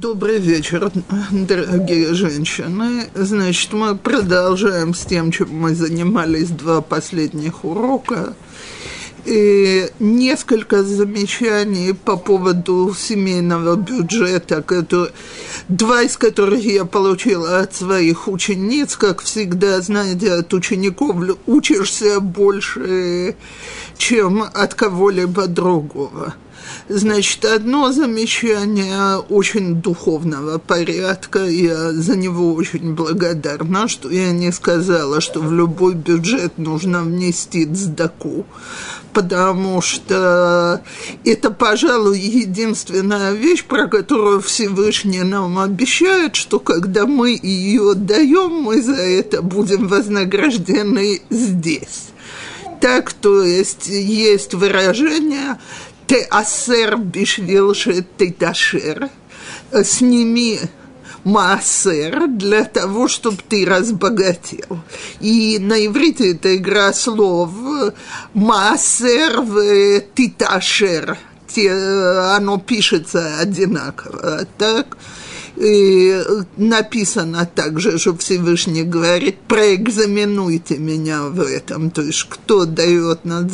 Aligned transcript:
Добрый 0.00 0.38
вечер, 0.38 0.90
дорогие 1.30 2.14
женщины. 2.14 3.10
Значит, 3.14 3.74
мы 3.74 3.94
продолжаем 3.94 4.94
с 4.94 5.00
тем, 5.00 5.30
чем 5.30 5.50
мы 5.50 5.74
занимались 5.74 6.48
два 6.48 6.80
последних 6.80 7.62
урока. 7.62 8.34
И 9.26 9.90
несколько 9.98 10.82
замечаний 10.82 11.92
по 11.92 12.16
поводу 12.16 12.94
семейного 12.98 13.76
бюджета, 13.76 14.62
который, 14.62 15.10
два 15.68 16.00
из 16.00 16.16
которых 16.16 16.64
я 16.64 16.86
получила 16.86 17.58
от 17.58 17.74
своих 17.74 18.28
учениц. 18.28 18.96
Как 18.96 19.20
всегда, 19.20 19.82
знаете, 19.82 20.32
от 20.32 20.54
учеников 20.54 21.16
учишься 21.46 22.18
больше, 22.20 23.36
чем 23.98 24.42
от 24.54 24.72
кого-либо 24.72 25.48
другого. 25.48 26.34
Значит, 26.88 27.44
одно 27.44 27.92
замечание 27.92 29.18
очень 29.18 29.76
духовного 29.76 30.58
порядка, 30.58 31.44
я 31.46 31.92
за 31.92 32.16
него 32.16 32.54
очень 32.54 32.94
благодарна, 32.94 33.88
что 33.88 34.10
я 34.10 34.32
не 34.32 34.52
сказала, 34.52 35.20
что 35.20 35.40
в 35.40 35.52
любой 35.52 35.94
бюджет 35.94 36.58
нужно 36.58 37.02
внести 37.02 37.66
цдаку, 37.66 38.44
потому 39.12 39.80
что 39.80 40.82
это, 41.24 41.50
пожалуй, 41.50 42.18
единственная 42.18 43.32
вещь, 43.32 43.64
про 43.64 43.86
которую 43.86 44.40
Всевышний 44.40 45.22
нам 45.22 45.58
обещает, 45.58 46.36
что 46.36 46.58
когда 46.58 47.06
мы 47.06 47.38
ее 47.40 47.94
даем, 47.94 48.62
мы 48.62 48.82
за 48.82 48.94
это 48.94 49.42
будем 49.42 49.88
вознаграждены 49.88 51.22
здесь. 51.30 52.08
Так, 52.80 53.12
то 53.12 53.42
есть 53.44 53.86
есть 53.86 54.54
выражение 54.54 55.56
теасер 56.06 56.96
бишвил 56.96 57.74
ташер, 58.38 59.08
сними 59.84 60.60
маасер 61.24 62.26
для 62.28 62.64
того, 62.64 63.08
чтобы 63.08 63.38
ты 63.48 63.64
разбогател. 63.64 64.80
И 65.20 65.58
на 65.60 65.86
иврите 65.86 66.32
это 66.32 66.56
игра 66.56 66.92
слов 66.92 67.50
маасер 68.34 69.40
в 69.40 70.00
титашер. 70.14 71.18
Оно 71.56 72.58
пишется 72.58 73.38
одинаково, 73.38 74.46
так? 74.56 74.96
И 75.56 76.22
написано 76.56 77.46
также, 77.46 77.98
что 77.98 78.16
Всевышний 78.16 78.84
говорит, 78.84 79.36
проэкзаменуйте 79.48 80.78
меня 80.78 81.22
в 81.24 81.40
этом. 81.40 81.90
То 81.90 82.02
есть, 82.02 82.26
кто 82.28 82.64
дает 82.64 83.24
на 83.24 83.48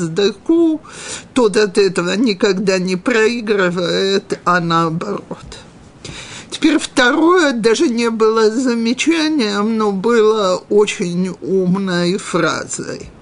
тот 1.34 1.56
от 1.56 1.76
этого 1.76 2.12
никогда 2.12 2.78
не 2.78 2.96
проигрывает, 2.96 4.38
а 4.44 4.60
наоборот. 4.60 5.24
Теперь 6.50 6.78
второе 6.78 7.52
даже 7.52 7.88
не 7.88 8.10
было 8.10 8.50
замечанием, 8.50 9.76
но 9.76 9.92
было 9.92 10.62
очень 10.68 11.36
умной 11.40 12.16
фразой– 12.16 13.10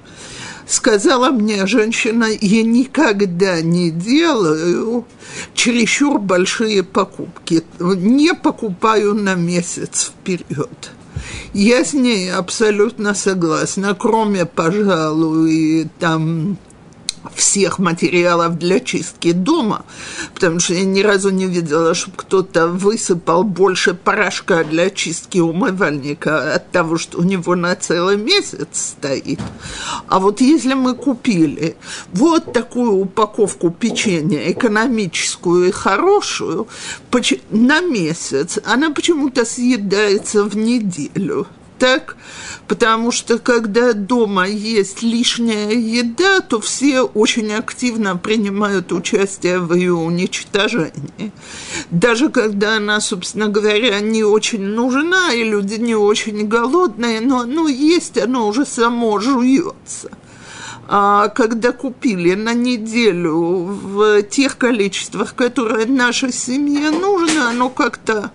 сказала 0.66 1.30
мне 1.30 1.66
женщина, 1.66 2.26
я 2.40 2.62
никогда 2.62 3.62
не 3.62 3.90
делаю 3.90 5.06
чересчур 5.54 6.18
большие 6.18 6.82
покупки, 6.82 7.62
не 7.78 8.34
покупаю 8.34 9.14
на 9.14 9.34
месяц 9.34 10.12
вперед. 10.12 10.90
Я 11.54 11.84
с 11.84 11.94
ней 11.94 12.30
абсолютно 12.30 13.14
согласна, 13.14 13.94
кроме, 13.98 14.44
пожалуй, 14.44 15.88
там 15.98 16.58
всех 17.34 17.78
материалов 17.78 18.58
для 18.58 18.80
чистки 18.80 19.32
дома, 19.32 19.84
потому 20.34 20.60
что 20.60 20.74
я 20.74 20.84
ни 20.84 21.00
разу 21.00 21.30
не 21.30 21.46
видела, 21.46 21.94
чтобы 21.94 22.16
кто-то 22.16 22.68
высыпал 22.68 23.42
больше 23.42 23.94
порошка 23.94 24.64
для 24.64 24.90
чистки 24.90 25.38
умывальника 25.38 26.54
от 26.54 26.70
того, 26.70 26.98
что 26.98 27.18
у 27.18 27.22
него 27.22 27.54
на 27.54 27.74
целый 27.76 28.16
месяц 28.16 28.96
стоит. 28.98 29.40
А 30.08 30.18
вот 30.18 30.40
если 30.40 30.74
мы 30.74 30.94
купили 30.94 31.76
вот 32.12 32.52
такую 32.52 32.92
упаковку 32.92 33.70
печенья, 33.70 34.50
экономическую 34.50 35.68
и 35.68 35.70
хорошую, 35.70 36.68
на 37.50 37.80
месяц, 37.80 38.58
она 38.64 38.90
почему-то 38.90 39.44
съедается 39.44 40.44
в 40.44 40.56
неделю– 40.56 41.46
так, 41.78 42.16
потому 42.68 43.12
что 43.12 43.38
когда 43.38 43.92
дома 43.92 44.46
есть 44.46 45.02
лишняя 45.02 45.72
еда, 45.72 46.40
то 46.40 46.60
все 46.60 47.02
очень 47.02 47.52
активно 47.52 48.16
принимают 48.16 48.92
участие 48.92 49.58
в 49.58 49.74
ее 49.74 49.94
уничтожении. 49.94 51.32
Даже 51.90 52.28
когда 52.28 52.76
она, 52.76 53.00
собственно 53.00 53.48
говоря, 53.48 54.00
не 54.00 54.24
очень 54.24 54.62
нужна, 54.62 55.32
и 55.32 55.44
люди 55.44 55.74
не 55.74 55.94
очень 55.94 56.46
голодные, 56.46 57.20
но 57.20 57.40
оно 57.40 57.68
есть, 57.68 58.18
оно 58.18 58.48
уже 58.48 58.64
само 58.64 59.18
жуется. 59.20 60.10
А 60.88 61.28
когда 61.28 61.72
купили 61.72 62.34
на 62.34 62.54
неделю 62.54 63.36
в 63.36 64.22
тех 64.22 64.56
количествах, 64.56 65.34
которые 65.34 65.86
нашей 65.86 66.32
семье 66.32 66.90
нужно, 66.90 67.50
оно 67.50 67.70
как-то 67.70 68.30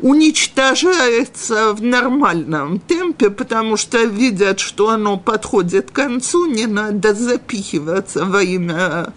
уничтожается 0.00 1.72
в 1.72 1.82
нормальном 1.82 2.78
темпе, 2.78 3.30
потому 3.30 3.76
что 3.76 4.04
видят, 4.04 4.60
что 4.60 4.90
оно 4.90 5.16
подходит 5.16 5.90
к 5.90 5.94
концу, 5.94 6.46
не 6.46 6.66
надо 6.66 7.14
запихиваться 7.14 8.24
во 8.24 8.42
имя, 8.42 9.12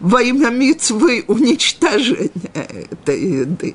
во 0.00 0.22
имя 0.22 0.50
митцвы 0.50 1.24
уничтожения 1.26 2.30
этой 2.54 3.40
еды. 3.40 3.74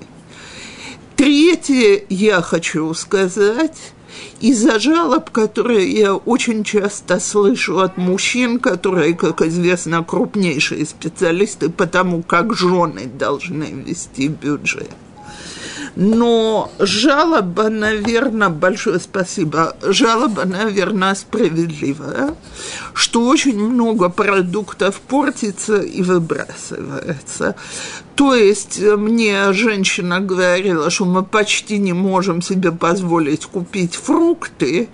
Третье 1.15 2.03
я 2.09 2.41
хочу 2.41 2.93
сказать, 2.93 3.93
из-за 4.39 4.79
жалоб, 4.79 5.29
которые 5.29 5.91
я 5.91 6.13
очень 6.13 6.63
часто 6.63 7.19
слышу 7.19 7.79
от 7.79 7.97
мужчин, 7.97 8.59
которые, 8.59 9.13
как 9.13 9.41
известно, 9.41 10.03
крупнейшие 10.03 10.85
специалисты 10.85 11.69
по 11.69 11.85
тому, 11.85 12.21
как 12.21 12.53
жены 12.53 13.05
должны 13.05 13.65
вести 13.85 14.27
бюджет 14.27 14.91
но 15.95 16.71
жалоба, 16.79 17.69
наверное, 17.69 18.49
большое 18.49 18.99
спасибо, 18.99 19.75
жалоба, 19.81 20.45
наверное, 20.45 21.15
справедливая, 21.15 22.35
что 22.93 23.25
очень 23.25 23.57
много 23.57 24.09
продуктов 24.09 24.99
портится 24.99 25.77
и 25.77 26.01
выбрасывается. 26.01 27.55
То 28.15 28.33
есть 28.33 28.79
э, 28.79 28.95
мне 28.95 29.51
женщина 29.51 30.21
говорила, 30.21 30.89
что 30.89 31.03
мы 31.03 31.23
почти 31.23 31.77
не 31.77 31.91
можем 31.91 32.41
себе 32.41 32.71
позволить 32.71 33.45
купить 33.45 33.95
фрукты, 33.95 34.87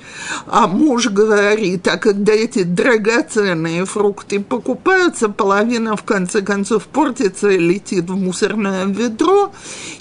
а 0.48 0.68
муж 0.68 1.08
говорит, 1.08 1.88
а 1.88 1.98
когда 1.98 2.34
эти 2.34 2.64
драгоценные 2.64 3.86
фрукты 3.86 4.40
покупаются, 4.40 5.30
половина 5.30 5.96
в 5.96 6.04
конце 6.04 6.42
концов 6.42 6.88
портится 6.88 7.50
и 7.50 7.60
летит 7.60 8.10
в 8.10 8.16
мусорное 8.16 8.86
ведро, 8.86 9.52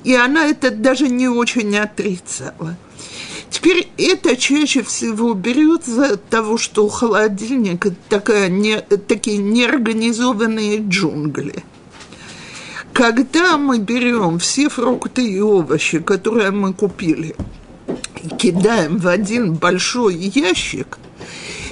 и 0.03 0.14
она 0.14 0.47
это 0.47 0.70
даже 0.70 1.09
не 1.09 1.28
очень 1.28 1.76
отрицала. 1.76 2.78
Теперь 3.50 3.88
это 3.98 4.34
чаще 4.36 4.82
всего 4.82 5.34
берется 5.34 6.14
от 6.14 6.25
того, 6.30 6.56
что 6.56 6.88
холодильник– 6.88 7.84
это 8.09 8.97
такие 8.97 9.36
неорганизованные 9.38 10.78
джунгли– 10.78 11.64
когда 12.93 13.56
мы 13.56 13.78
берем 13.78 14.39
все 14.39 14.69
фрукты 14.69 15.27
и 15.27 15.41
овощи, 15.41 16.01
которые 16.01 16.51
мы 16.51 16.73
купили, 16.73 17.37
кидаем 18.39 18.99
в 18.99 19.06
один 19.09 19.55
большой 19.55 20.17
ящик, 20.17 20.99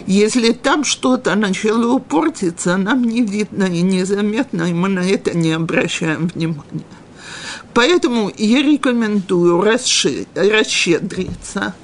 если 0.06 0.52
там 0.52 0.84
что-то 0.84 1.34
начало 1.34 1.98
портиться, 1.98 2.76
нам 2.76 3.04
не 3.04 3.22
видно 3.22 3.64
и 3.64 3.82
незаметно, 3.82 4.62
и 4.62 4.72
мы 4.72 4.88
на 4.88 5.00
это 5.00 5.36
не 5.36 5.52
обращаем 5.52 6.28
внимания. 6.28 6.86
Поэтому 7.74 8.32
я 8.36 8.62
рекомендую 8.62 9.60
расщедриться 10.34 11.74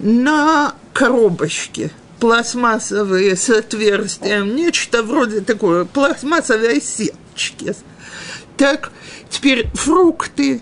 на 0.00 0.74
коробочки 0.92 1.90
пластмассовые 2.20 3.36
с 3.36 3.48
отверстием, 3.48 4.54
нечто 4.54 5.02
вроде 5.02 5.40
такой 5.40 5.86
пластмассовой 5.86 6.82
сеточки– 6.82 7.74
так, 8.62 8.92
теперь 9.28 9.66
фрукты 9.74 10.60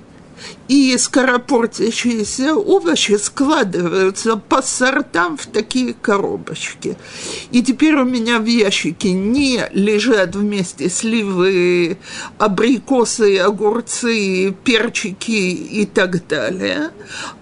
и 0.69 0.97
скоропортящиеся 0.97 2.55
овощи 2.55 3.19
складываются 3.19 4.37
по 4.37 4.63
сортам 4.63 5.37
в 5.37 5.45
такие 5.45 5.93
коробочки. 5.93 6.97
И 7.51 7.63
теперь 7.63 7.97
у 7.97 8.07
меня 8.07 8.39
в 8.39 8.47
ящике 8.47 9.13
не 9.13 9.69
лежат 9.73 10.35
вместе 10.35 10.89
сливы, 10.89 11.99
абрикосы, 12.39 13.37
огурцы, 13.37 14.57
перчики 14.65 15.53
и 15.53 15.85
так 15.85 16.27
далее, 16.27 16.93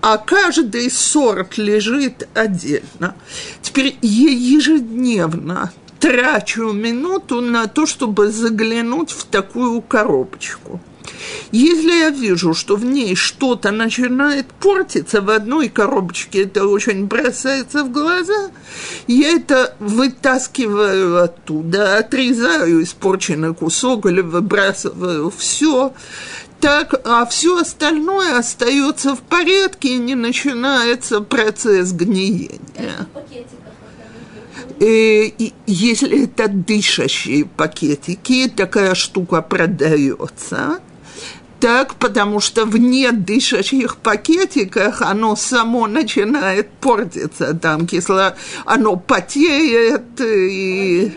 а 0.00 0.18
каждый 0.18 0.90
сорт 0.90 1.56
лежит 1.56 2.28
отдельно. 2.34 3.14
Теперь 3.62 3.96
я 4.02 4.30
ежедневно 4.30 5.72
трачу 6.00 6.72
минуту 6.72 7.40
на 7.40 7.66
то, 7.66 7.86
чтобы 7.86 8.30
заглянуть 8.30 9.10
в 9.10 9.24
такую 9.24 9.80
коробочку. 9.82 10.80
Если 11.50 11.90
я 11.90 12.10
вижу, 12.10 12.54
что 12.54 12.76
в 12.76 12.84
ней 12.84 13.14
что-то 13.14 13.70
начинает 13.70 14.46
портиться, 14.46 15.20
в 15.20 15.30
одной 15.30 15.68
коробочке 15.68 16.44
это 16.44 16.66
очень 16.66 17.06
бросается 17.06 17.84
в 17.84 17.90
глаза, 17.90 18.50
я 19.06 19.30
это 19.30 19.74
вытаскиваю 19.78 21.22
оттуда, 21.22 21.98
отрезаю 21.98 22.82
испорченный 22.82 23.54
кусок 23.54 24.06
или 24.06 24.20
выбрасываю 24.20 25.30
все, 25.30 25.92
так, 26.60 27.00
а 27.04 27.24
все 27.26 27.60
остальное 27.60 28.36
остается 28.36 29.14
в 29.14 29.20
порядке 29.20 29.94
и 29.94 29.98
не 29.98 30.14
начинается 30.14 31.20
процесс 31.20 31.92
гниения. 31.92 32.58
И, 33.30 33.46
и, 34.80 35.52
если 35.66 36.24
это 36.24 36.48
дышащие 36.48 37.44
пакетики, 37.44 38.48
такая 38.48 38.94
штука 38.94 39.42
продается, 39.42 40.80
так, 41.60 41.96
потому 41.96 42.38
что 42.38 42.64
в 42.64 42.76
недышащих 42.76 43.96
пакетиках 43.96 45.02
оно 45.02 45.34
само 45.34 45.88
начинает 45.88 46.70
портиться, 46.70 47.54
там 47.54 47.86
кисло, 47.86 48.36
оно 48.64 48.96
потеет 48.96 50.20
и 50.20 51.12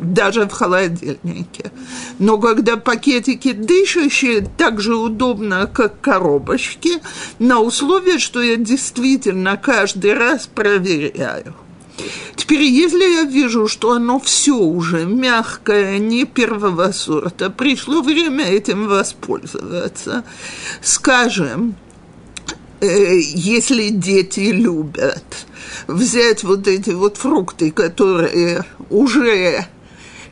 даже 0.00 0.48
в 0.48 0.52
холодильнике. 0.52 1.72
Но 2.18 2.38
когда 2.38 2.76
пакетики 2.76 3.52
дышащие, 3.52 4.46
так 4.56 4.80
же 4.80 4.96
удобно, 4.96 5.66
как 5.66 6.00
коробочки, 6.00 7.02
на 7.38 7.60
условие, 7.60 8.18
что 8.18 8.40
я 8.40 8.56
действительно 8.56 9.56
каждый 9.56 10.14
раз 10.14 10.46
проверяю. 10.46 11.54
Теперь, 12.36 12.62
если 12.62 13.04
я 13.04 13.24
вижу, 13.24 13.68
что 13.68 13.92
оно 13.92 14.18
все 14.18 14.56
уже 14.56 15.04
мягкое, 15.04 15.98
не 15.98 16.24
первого 16.24 16.92
сорта, 16.92 17.50
пришло 17.50 18.02
время 18.02 18.44
этим 18.44 18.88
воспользоваться. 18.88 20.24
Скажем, 20.80 21.76
э, 22.80 23.18
если 23.18 23.90
дети 23.90 24.40
любят 24.40 25.46
взять 25.86 26.44
вот 26.44 26.66
эти 26.68 26.90
вот 26.90 27.16
фрукты, 27.16 27.70
которые 27.70 28.64
уже 28.90 29.66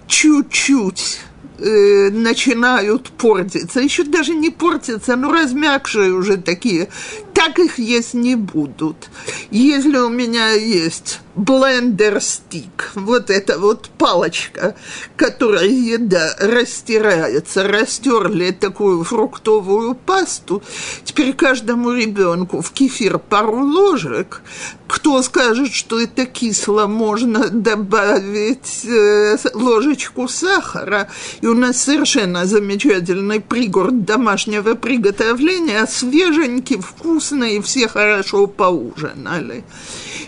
чуть-чуть 0.07 1.21
э, 1.59 2.11
начинают 2.11 3.11
портиться, 3.11 3.81
еще 3.81 4.05
даже 4.05 4.35
не 4.35 4.51
портятся, 4.51 5.17
но 5.17 5.33
размягшие 5.33 6.13
уже 6.13 6.37
такие, 6.37 6.89
так 7.35 7.59
их 7.59 7.79
есть 7.79 8.15
не 8.15 8.35
будут. 8.35 9.09
Если 9.51 9.97
у 9.97 10.09
меня 10.09 10.53
есть 10.53 11.21
блендер-стик, 11.35 12.91
вот 12.95 13.31
эта 13.31 13.59
вот 13.59 13.89
палочка, 13.97 14.75
которая 15.17 15.67
еда 15.67 16.35
растирается, 16.39 17.67
растерли 17.67 18.51
такую 18.51 19.05
фруктовую 19.05 19.95
пасту, 19.95 20.63
теперь 21.05 21.33
каждому 21.33 21.93
ребенку 21.93 22.61
в 22.61 22.73
кефир 22.73 23.19
пару 23.19 23.65
ложек, 23.65 24.43
кто 24.91 25.23
скажет, 25.23 25.73
что 25.73 26.01
это 26.01 26.27
кисло, 26.27 26.87
можно 26.87 27.49
добавить 27.49 28.85
э, 28.85 29.37
ложечку 29.55 30.27
сахара, 30.27 31.09
и 31.41 31.47
у 31.47 31.55
нас 31.55 31.81
совершенно 31.81 32.45
замечательный 32.45 33.41
пригород 33.41 34.05
домашнего 34.05 34.75
приготовления, 34.75 35.87
свеженький, 35.87 36.81
вкусный, 37.21 37.57
и 37.57 37.61
все 37.61 37.89
хорошо 37.89 38.47
поужинали. 38.47 39.65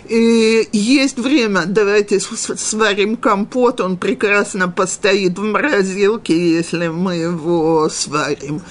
И 0.07 0.67
есть 0.71 1.17
время, 1.17 1.63
давайте 1.65 2.19
сварим 2.19 3.17
компот, 3.17 3.81
он 3.81 3.97
прекрасно 3.97 4.69
постоит 4.69 5.39
в 5.39 5.43
морозилке, 5.43 6.55
если 6.55 6.87
мы 6.87 7.15
его 7.15 7.89
сварим. 7.89 8.61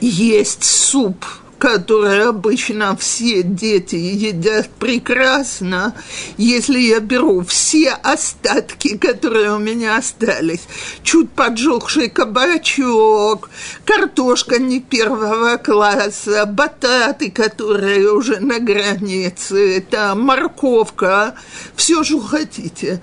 Есть 0.00 0.64
суп– 0.64 1.24
которые 1.62 2.24
обычно 2.24 2.96
все 2.96 3.44
дети 3.44 3.94
едят 3.94 4.68
прекрасно, 4.80 5.94
если 6.36 6.80
я 6.80 6.98
беру 6.98 7.44
все 7.44 7.90
остатки, 7.90 8.96
которые 8.96 9.52
у 9.52 9.60
меня 9.60 9.96
остались, 9.96 10.66
чуть 11.04 11.30
поджухший 11.30 12.10
кабачок, 12.10 13.48
картошка 13.84 14.58
не 14.58 14.80
первого 14.80 15.56
класса, 15.56 16.46
бататы, 16.46 17.30
которые 17.30 18.10
уже 18.10 18.40
на 18.40 18.58
границе, 18.58 19.76
это 19.76 20.16
морковка, 20.16 21.36
все, 21.76 22.02
что 22.02 22.18
хотите. 22.18 23.00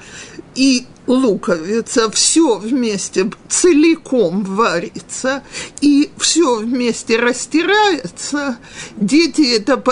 И 0.56 0.86
луковица, 1.10 2.10
все 2.12 2.58
вместе 2.58 3.30
целиком 3.50 4.44
варится, 4.44 5.44
и 5.82 6.12
все 6.18 6.58
вместе 6.58 7.18
растирается. 7.18 8.58
Дети 8.96 9.56
это, 9.58 9.84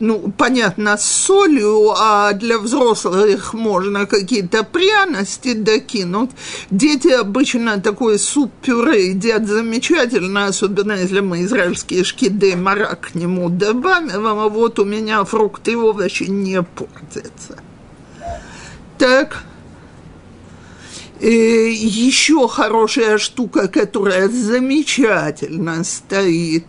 ну, 0.00 0.32
понятно, 0.36 0.98
с 0.98 1.04
солью, 1.04 1.94
а 1.98 2.32
для 2.34 2.58
взрослых 2.58 3.54
можно 3.54 4.06
какие-то 4.06 4.62
пряности 4.62 5.54
докинуть. 5.54 6.30
Дети 6.70 7.08
обычно 7.08 7.80
такой 7.80 8.18
суп-пюре 8.18 9.08
едят 9.08 9.46
замечательно, 9.46 10.46
особенно 10.46 10.92
если 10.92 11.20
мы 11.20 11.44
израильские 11.44 12.04
шкиды 12.04 12.56
марак 12.56 13.12
к 13.12 13.14
нему 13.14 13.48
добавим, 13.48 14.26
а 14.26 14.48
вот 14.48 14.78
у 14.78 14.84
меня 14.84 15.24
фрукты 15.24 15.72
и 15.72 15.76
овощи 15.76 16.24
не 16.24 16.62
портятся. 16.62 17.58
Так, 18.98 19.44
еще 21.26 22.48
хорошая 22.48 23.18
штука, 23.18 23.68
которая 23.68 24.28
замечательно 24.28 25.82
стоит 25.84 26.64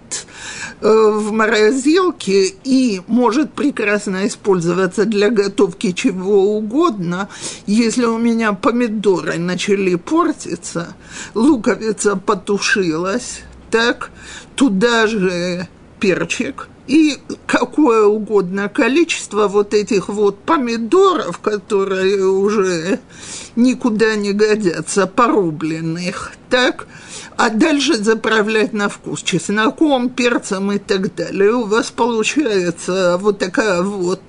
э, 0.81 0.87
в 0.87 1.31
морозилке 1.31 2.53
и 2.63 3.01
может 3.07 3.53
прекрасно 3.53 4.27
использоваться 4.27 5.05
для 5.05 5.29
готовки 5.29 5.91
чего 5.91 6.57
угодно, 6.57 7.29
если 7.67 8.05
у 8.05 8.17
меня 8.17 8.53
помидоры 8.53 9.37
начали 9.37 9.95
портиться, 9.95 10.95
луковица 11.35 12.15
потушилась, 12.15 13.41
так, 13.69 14.11
туда 14.55 15.05
же 15.07 15.67
перчик– 15.99 16.69
и 16.89 17.19
какое 17.45 18.03
угодно 18.05 18.67
количество 18.67 19.47
вот 19.47 19.75
этих 19.75 20.09
вот 20.09 20.39
помидоров, 20.39 21.37
которые 21.37 22.25
уже 22.25 22.99
никуда 23.59 24.15
не 24.15 24.33
годятся, 24.33 25.07
порубленных, 25.07 26.31
так, 26.49 26.87
а 27.37 27.49
дальше 27.49 27.95
заправлять 27.95 28.73
на 28.73 28.89
вкус 28.89 29.21
чесноком, 29.23 30.09
перцем 30.09 30.71
и 30.71 30.77
так 30.77 31.15
далее. 31.15 31.53
У 31.53 31.65
вас 31.65 31.89
получается 31.89 33.17
вот 33.17 33.39
такая 33.39 33.81
вот 33.81 34.21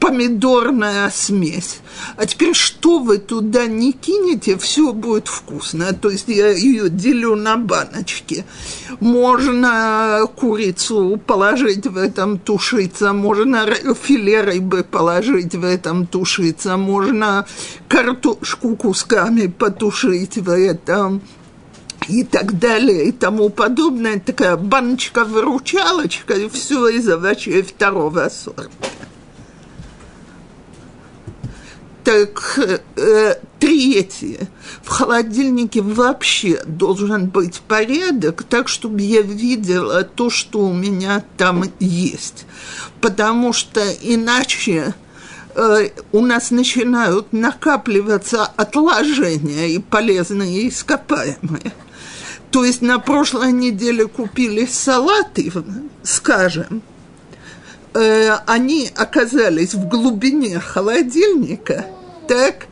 помидорная 0.00 1.10
смесь. 1.10 1.80
А 2.16 2.24
теперь 2.24 2.54
что 2.54 3.00
вы 3.00 3.18
туда 3.18 3.66
не 3.66 3.92
кинете, 3.92 4.56
все 4.56 4.92
будет 4.92 5.28
вкусно. 5.28 5.92
То 5.92 6.08
есть 6.08 6.28
я 6.28 6.48
ее 6.50 6.88
делю 6.88 7.34
на 7.36 7.56
баночки. 7.56 8.44
Можно 9.00 10.22
курицу 10.36 11.20
положить 11.26 11.86
в 11.86 11.98
этом 11.98 12.38
тушиться, 12.38 13.12
можно 13.12 13.66
филе 14.02 14.40
рыбы 14.40 14.82
положить 14.82 15.54
в 15.54 15.64
этом 15.64 16.06
тушиться, 16.06 16.76
можно 16.76 17.46
картошку 17.88 18.65
кусками 18.74 19.46
потушить 19.46 20.38
в 20.38 20.50
этом 20.50 21.22
и 22.08 22.24
так 22.24 22.58
далее 22.58 23.06
и 23.06 23.12
тому 23.12 23.50
подобное. 23.50 24.18
Такая 24.18 24.56
баночка-выручалочка, 24.56 26.34
и 26.34 26.48
все 26.48 26.88
из 26.88 27.08
овощей 27.08 27.62
второго 27.62 28.28
сорта. 28.28 28.70
Так, 32.06 32.60
э, 32.96 33.34
третье. 33.58 34.48
В 34.84 34.88
холодильнике 34.90 35.82
вообще 35.82 36.62
должен 36.64 37.26
быть 37.26 37.60
порядок, 37.66 38.44
так, 38.44 38.68
чтобы 38.68 39.00
я 39.00 39.22
видела 39.22 40.04
то, 40.04 40.30
что 40.30 40.60
у 40.60 40.72
меня 40.72 41.24
там 41.36 41.64
есть. 41.80 42.46
Потому 43.00 43.52
что 43.52 43.82
иначе 44.02 44.94
у 46.12 46.20
нас 46.20 46.50
начинают 46.50 47.32
накапливаться 47.32 48.44
отложения 48.44 49.68
и 49.68 49.78
полезные 49.78 50.68
ископаемые. 50.68 51.72
То 52.50 52.64
есть 52.64 52.82
на 52.82 52.98
прошлой 52.98 53.52
неделе 53.52 54.06
купили 54.06 54.66
салаты, 54.66 55.52
скажем, 56.02 56.82
э, 57.94 58.30
они 58.46 58.90
оказались 58.94 59.74
в 59.74 59.88
глубине 59.88 60.60
холодильника, 60.60 61.86
так, 62.28 62.66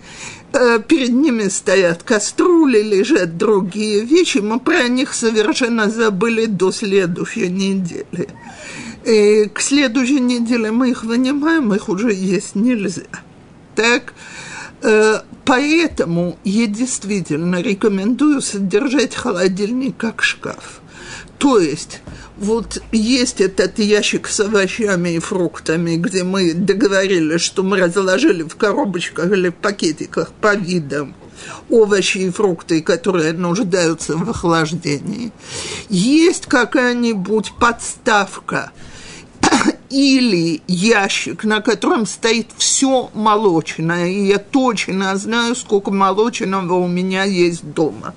э, 0.52 0.78
перед 0.86 1.10
ними 1.10 1.48
стоят 1.48 2.02
кастрюли, 2.02 2.82
лежат 2.82 3.36
другие 3.36 4.04
вещи, 4.04 4.38
мы 4.38 4.60
про 4.60 4.88
них 4.88 5.14
совершенно 5.14 5.90
забыли 5.90 6.46
до 6.46 6.70
следующей 6.72 7.48
недели. 7.48 8.28
И 9.04 9.48
к 9.52 9.60
следующей 9.60 10.20
неделе 10.20 10.70
мы 10.70 10.90
их 10.90 11.04
вынимаем, 11.04 11.74
их 11.74 11.88
уже 11.88 12.12
есть 12.12 12.54
нельзя. 12.54 13.02
Так, 13.74 14.14
Э, 14.84 15.20
поэтому 15.46 16.38
я 16.44 16.66
действительно 16.66 17.62
рекомендую 17.62 18.42
содержать 18.42 19.14
холодильник 19.14 19.96
как 19.96 20.22
шкаф. 20.22 20.82
То 21.38 21.58
есть, 21.58 22.02
вот 22.36 22.82
есть 22.92 23.40
этот 23.40 23.78
ящик 23.78 24.28
с 24.28 24.40
овощами 24.40 25.14
и 25.14 25.18
фруктами, 25.20 25.96
где 25.96 26.22
мы 26.22 26.52
договорились, 26.52 27.40
что 27.40 27.62
мы 27.62 27.78
разложили 27.78 28.42
в 28.42 28.56
коробочках 28.56 29.32
или 29.32 29.48
в 29.48 29.54
пакетиках 29.54 30.32
по 30.32 30.54
видам 30.54 31.14
овощи 31.70 32.18
и 32.18 32.30
фрукты, 32.30 32.82
которые 32.82 33.32
нуждаются 33.32 34.18
в 34.18 34.28
охлаждении. 34.28 35.32
Есть 35.88 36.44
какая-нибудь 36.44 37.52
подставка 37.58 38.70
или 39.94 40.60
ящик, 40.66 41.44
на 41.44 41.60
котором 41.60 42.04
стоит 42.04 42.48
все 42.56 43.10
молочное, 43.14 44.08
и 44.08 44.26
я 44.26 44.38
точно 44.38 45.16
знаю, 45.16 45.54
сколько 45.54 45.92
молочного 45.92 46.74
у 46.74 46.88
меня 46.88 47.22
есть 47.22 47.64
дома. 47.64 48.12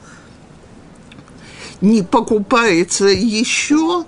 Не 1.79 2.01
покупается 2.01 3.05
еще, 3.05 4.05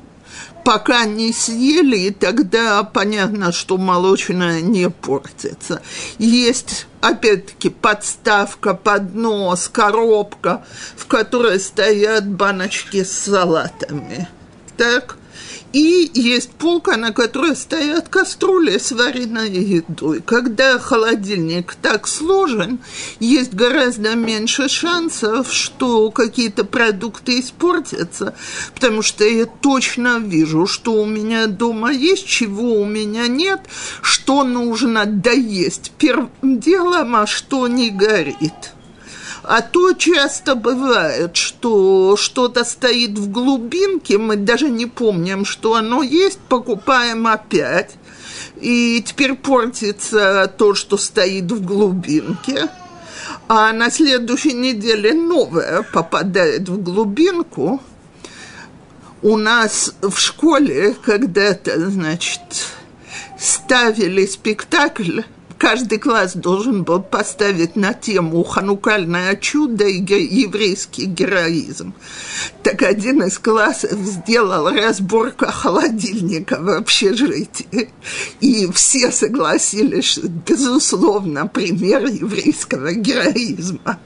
пока 0.65 1.05
не 1.05 1.31
съели, 1.31 1.97
и 1.97 2.09
тогда 2.09 2.81
понятно, 2.81 3.51
что 3.51 3.77
молочное 3.77 4.61
не 4.61 4.89
портится. 4.89 5.83
Есть, 6.17 6.88
опять-таки, 7.01 7.69
подставка, 7.69 8.73
поднос, 8.73 9.69
коробка, 9.69 10.65
в 10.95 11.05
которой 11.05 11.59
стоят 11.59 12.27
баночки 12.27 13.03
с 13.03 13.11
салатами. 13.11 14.27
Так? 14.75 15.19
И 15.71 16.09
есть 16.15 16.49
полка, 16.51 16.97
на 16.97 17.11
которой 17.11 17.55
стоят 17.55 18.09
кастрюли 18.09 18.77
с 18.79 18.91
вареной 18.91 19.51
едой. 19.51 20.21
Когда 20.21 20.79
холодильник 20.79 21.75
так 21.75 22.07
сложен, 22.07 22.79
есть 23.19 23.53
гораздо 23.53 24.15
меньше 24.15 24.67
шансов, 24.67 25.53
что 25.53 26.09
какие-то 26.09 26.65
продукты 26.65 27.39
испортятся, 27.39 28.35
потому 28.73 29.03
что 29.03 29.23
я 29.23 29.45
точно 29.45 30.17
вижу, 30.17 30.65
что 30.65 30.93
у 30.93 31.05
меня 31.05 31.45
дома 31.45 31.91
есть, 31.91 32.25
чего 32.25 32.81
у 32.81 32.85
меня 32.85 33.27
нет, 33.27 33.61
что 34.01 34.43
нужно 34.43 35.05
доесть 35.05 35.91
первым 35.99 36.59
делом, 36.59 37.15
а 37.15 37.27
что 37.27 37.67
не 37.67 37.91
горит. 37.91 38.73
А 39.49 39.63
то 39.63 39.93
часто 39.93 40.53
бывает, 40.53 41.35
что 41.35 42.15
что-то 42.17 42.63
стоит 42.63 43.17
в 43.17 43.31
глубинке, 43.31 44.19
мы 44.19 44.35
даже 44.35 44.69
не 44.69 44.85
помним, 44.85 45.43
что 45.43 45.73
оно 45.73 46.03
есть, 46.03 46.37
покупаем 46.37 47.25
опять. 47.25 47.95
И 48.61 49.03
теперь 49.03 49.33
портится 49.33 50.53
то, 50.55 50.75
что 50.75 50.97
стоит 50.97 51.51
в 51.51 51.65
глубинке. 51.65 52.67
А 53.47 53.73
на 53.73 53.89
следующей 53.89 54.53
неделе 54.53 55.15
новое 55.15 55.81
попадает 55.81 56.69
в 56.69 56.83
глубинку. 56.83 57.81
У 59.23 59.35
нас 59.35 59.95
в 59.99 60.15
школе 60.19 60.95
когда-то, 61.03 61.89
значит, 61.89 62.67
ставили 63.39 64.27
спектакль 64.27 65.21
каждый 65.59 65.99
класс 65.99 66.33
должен 66.35 66.83
был 66.83 67.01
поставить 67.01 67.75
на 67.75 67.93
тему 67.93 68.43
«Ханукальное 68.43 69.35
чудо» 69.35 69.85
и 69.85 69.99
еврейский 69.99 71.05
героизм. 71.05 71.93
Так 72.63 72.81
один 72.81 73.21
из 73.23 73.37
классов 73.37 73.99
сделал 73.99 74.69
разборку 74.69 75.45
холодильника 75.47 76.59
в 76.59 76.69
общежитии. 76.69 77.89
И 78.39 78.71
все 78.71 79.11
согласились, 79.11 80.05
что, 80.05 80.27
безусловно, 80.27 81.45
пример 81.45 82.05
еврейского 82.05 82.93
героизма. 82.93 83.99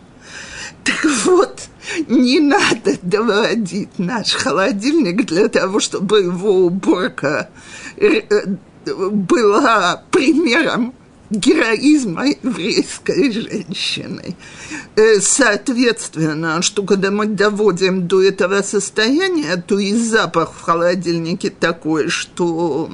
Так 0.83 1.05
вот, 1.25 1.61
не 2.07 2.39
надо 2.39 2.97
доводить 3.03 3.99
наш 3.99 4.33
холодильник 4.33 5.25
для 5.27 5.47
того, 5.47 5.79
чтобы 5.79 6.21
его 6.21 6.65
уборка 6.65 7.49
э, 7.95 8.21
была 8.85 10.03
примером 10.11 10.93
героизма 11.33 12.27
еврейской 12.27 13.31
женщины. 13.31 14.35
Э, 14.95 15.19
соответственно, 15.19 16.61
что 16.61 16.83
когда 16.83 17.09
мы 17.09 17.25
доводим 17.25 18.07
до 18.07 18.21
этого 18.21 18.61
состояния, 18.61 19.57
то 19.57 19.79
и 19.79 19.93
запах 19.93 20.53
в 20.53 20.61
холодильнике 20.61 21.49
такой, 21.49 22.09
что 22.09 22.89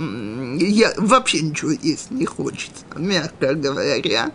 я 0.58 0.94
вообще 0.98 1.42
ничего 1.42 1.72
есть 1.72 2.12
не 2.12 2.26
хочется, 2.26 2.86
мягко 2.96 3.54
говоря. 3.54 4.32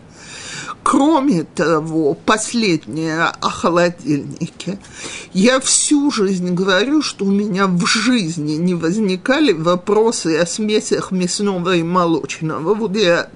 Кроме 0.82 1.44
того, 1.44 2.12
последнее 2.12 3.24
о 3.24 3.48
холодильнике. 3.48 4.78
Я 5.32 5.58
всю 5.60 6.10
жизнь 6.10 6.52
говорю, 6.52 7.00
что 7.00 7.24
у 7.24 7.30
меня 7.30 7.66
в 7.66 7.86
жизни 7.86 8.52
не 8.56 8.74
возникали 8.74 9.52
вопросы 9.52 10.36
о 10.36 10.44
смесях 10.44 11.10
мясного 11.10 11.74
и 11.74 11.82
молочного. 11.82 12.74
Вот 12.74 12.96
я 12.96 13.30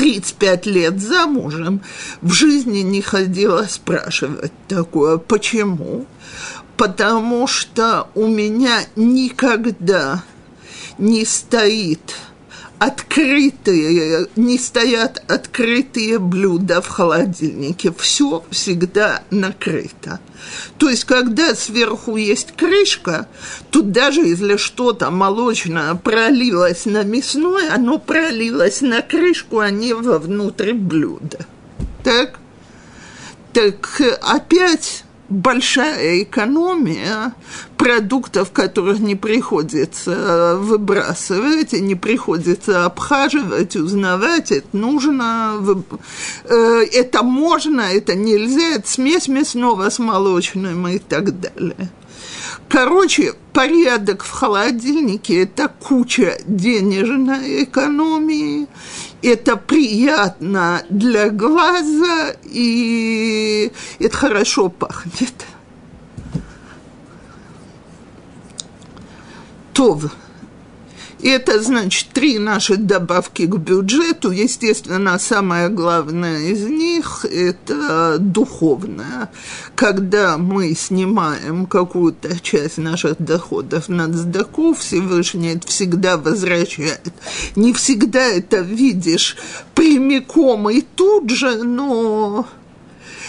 35 0.00 0.64
лет 0.64 0.98
замужем, 0.98 1.82
в 2.22 2.32
жизни 2.32 2.78
не 2.78 3.02
ходила 3.02 3.66
спрашивать 3.68 4.52
такое. 4.66 5.18
Почему? 5.18 6.06
Потому 6.78 7.46
что 7.46 8.08
у 8.14 8.26
меня 8.26 8.80
никогда 8.96 10.24
не 10.96 11.26
стоит 11.26 12.16
открытые, 12.80 14.26
не 14.36 14.58
стоят 14.58 15.22
открытые 15.28 16.18
блюда 16.18 16.80
в 16.80 16.88
холодильнике. 16.88 17.92
Все 17.98 18.42
всегда 18.50 19.22
накрыто. 19.30 20.18
То 20.78 20.88
есть, 20.88 21.04
когда 21.04 21.54
сверху 21.54 22.16
есть 22.16 22.56
крышка, 22.56 23.28
то 23.70 23.82
даже 23.82 24.22
если 24.22 24.56
что-то 24.56 25.10
молочное 25.10 25.94
пролилось 25.94 26.86
на 26.86 27.02
мясное, 27.02 27.74
оно 27.74 27.98
пролилось 27.98 28.80
на 28.80 29.02
крышку, 29.02 29.58
а 29.58 29.70
не 29.70 29.92
вовнутрь 29.92 30.72
блюда. 30.72 31.44
Так? 32.02 32.38
Так 33.52 34.00
опять 34.22 35.04
большая 35.30 36.24
экономия 36.24 37.32
продуктов, 37.76 38.50
которых 38.50 38.98
не 38.98 39.14
приходится 39.14 40.56
выбрасывать, 40.58 41.72
и 41.72 41.80
не 41.80 41.94
приходится 41.94 42.84
обхаживать, 42.84 43.76
узнавать, 43.76 44.52
это 44.52 44.76
нужно, 44.76 45.56
э, 46.44 46.84
это 46.92 47.22
можно, 47.22 47.80
это 47.80 48.14
нельзя, 48.14 48.76
это 48.76 48.88
смесь 48.88 49.28
мясного 49.28 49.88
с 49.88 49.98
молочным 49.98 50.86
и 50.88 50.98
так 50.98 51.40
далее. 51.40 51.90
Короче, 52.68 53.34
порядок 53.52 54.22
в 54.22 54.30
холодильнике– 54.30 55.42
это 55.42 55.68
куча 55.68 56.38
денежной 56.46 57.64
экономии, 57.64 58.68
это 59.22 59.56
приятно 59.56 60.82
для 60.88 61.30
глаза, 61.30 62.34
и 62.44 63.72
это 63.98 64.16
хорошо 64.16 64.68
пахнет. 64.68 65.46
То 69.72 69.94
это 71.22 71.62
значит 71.62 72.08
три 72.12 72.38
наши 72.38 72.76
добавки 72.76 73.46
к 73.46 73.56
бюджету. 73.56 74.30
Естественно, 74.30 75.18
самое 75.18 75.68
главное 75.68 76.38
из 76.40 76.64
них– 76.64 77.24
это 77.30 78.16
духовное. 78.18 79.30
Когда 79.74 80.38
мы 80.38 80.74
снимаем 80.74 81.66
какую-то 81.66 82.40
часть 82.40 82.78
наших 82.78 83.16
доходов 83.18 83.88
на 83.88 84.12
сдаку, 84.12 84.74
Всевышний 84.74 85.54
это 85.54 85.66
всегда 85.66 86.16
возвращает. 86.16 87.12
Не 87.56 87.72
всегда 87.72 88.22
это 88.26 88.60
видишь 88.60 89.36
прямиком 89.74 90.70
и 90.70 90.80
тут 90.80 91.30
же, 91.30 91.62
но, 91.62 92.46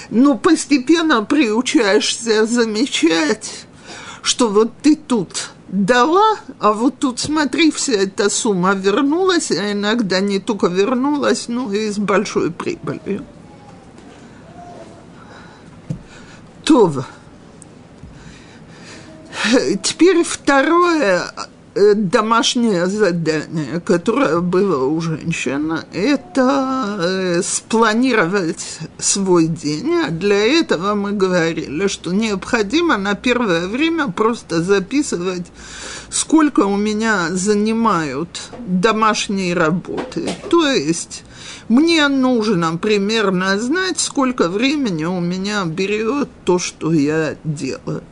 но 0.09 0.37
постепенно 0.37 1.23
приучаешься 1.23 2.45
замечать, 2.45 3.65
что 4.21 4.49
вот 4.49 4.71
ты 4.81 4.95
тут– 4.95 5.51
дала, 5.71 6.35
а 6.59 6.73
вот 6.73 6.99
тут, 6.99 7.19
смотри, 7.19 7.71
вся 7.71 7.93
эта 7.93 8.29
сумма 8.29 8.73
вернулась, 8.73 9.51
а 9.51 9.71
иногда 9.71 10.19
не 10.19 10.39
только 10.39 10.67
вернулась, 10.67 11.47
но 11.47 11.71
и 11.71 11.89
с 11.89 11.97
большой 11.97 12.51
прибылью. 12.51 13.25
То. 16.63 17.05
Теперь 19.81 20.23
второе 20.23 21.31
домашнее 21.75 22.87
задание, 22.87 23.79
которое 23.79 24.39
было 24.39 24.85
у 24.85 24.99
женщин, 24.99 25.79
это 25.93 26.97
э, 26.99 27.41
спланировать 27.43 28.79
свой 28.97 29.47
день. 29.47 29.93
А 30.05 30.09
для 30.09 30.59
этого 30.59 30.95
мы 30.95 31.11
говорили, 31.13 31.87
что 31.87 32.11
необходимо 32.11 32.97
на 32.97 33.15
первое 33.15 33.67
время 33.67 34.09
просто 34.09 34.61
записывать, 34.61 35.47
сколько 36.09 36.61
у 36.61 36.75
меня 36.75 37.29
занимают 37.29 38.41
домашние 38.59 39.53
работы. 39.53 40.29
То 40.49 40.69
есть 40.71 41.23
мне 41.69 42.07
нужно 42.09 42.77
примерно 42.77 43.57
знать, 43.57 43.99
сколько 43.99 44.49
времени 44.49 45.05
у 45.05 45.21
меня 45.21 45.63
берет 45.65 46.29
то, 46.43 46.59
что 46.59 46.91
я 46.91 47.35
делаю. 47.45 48.03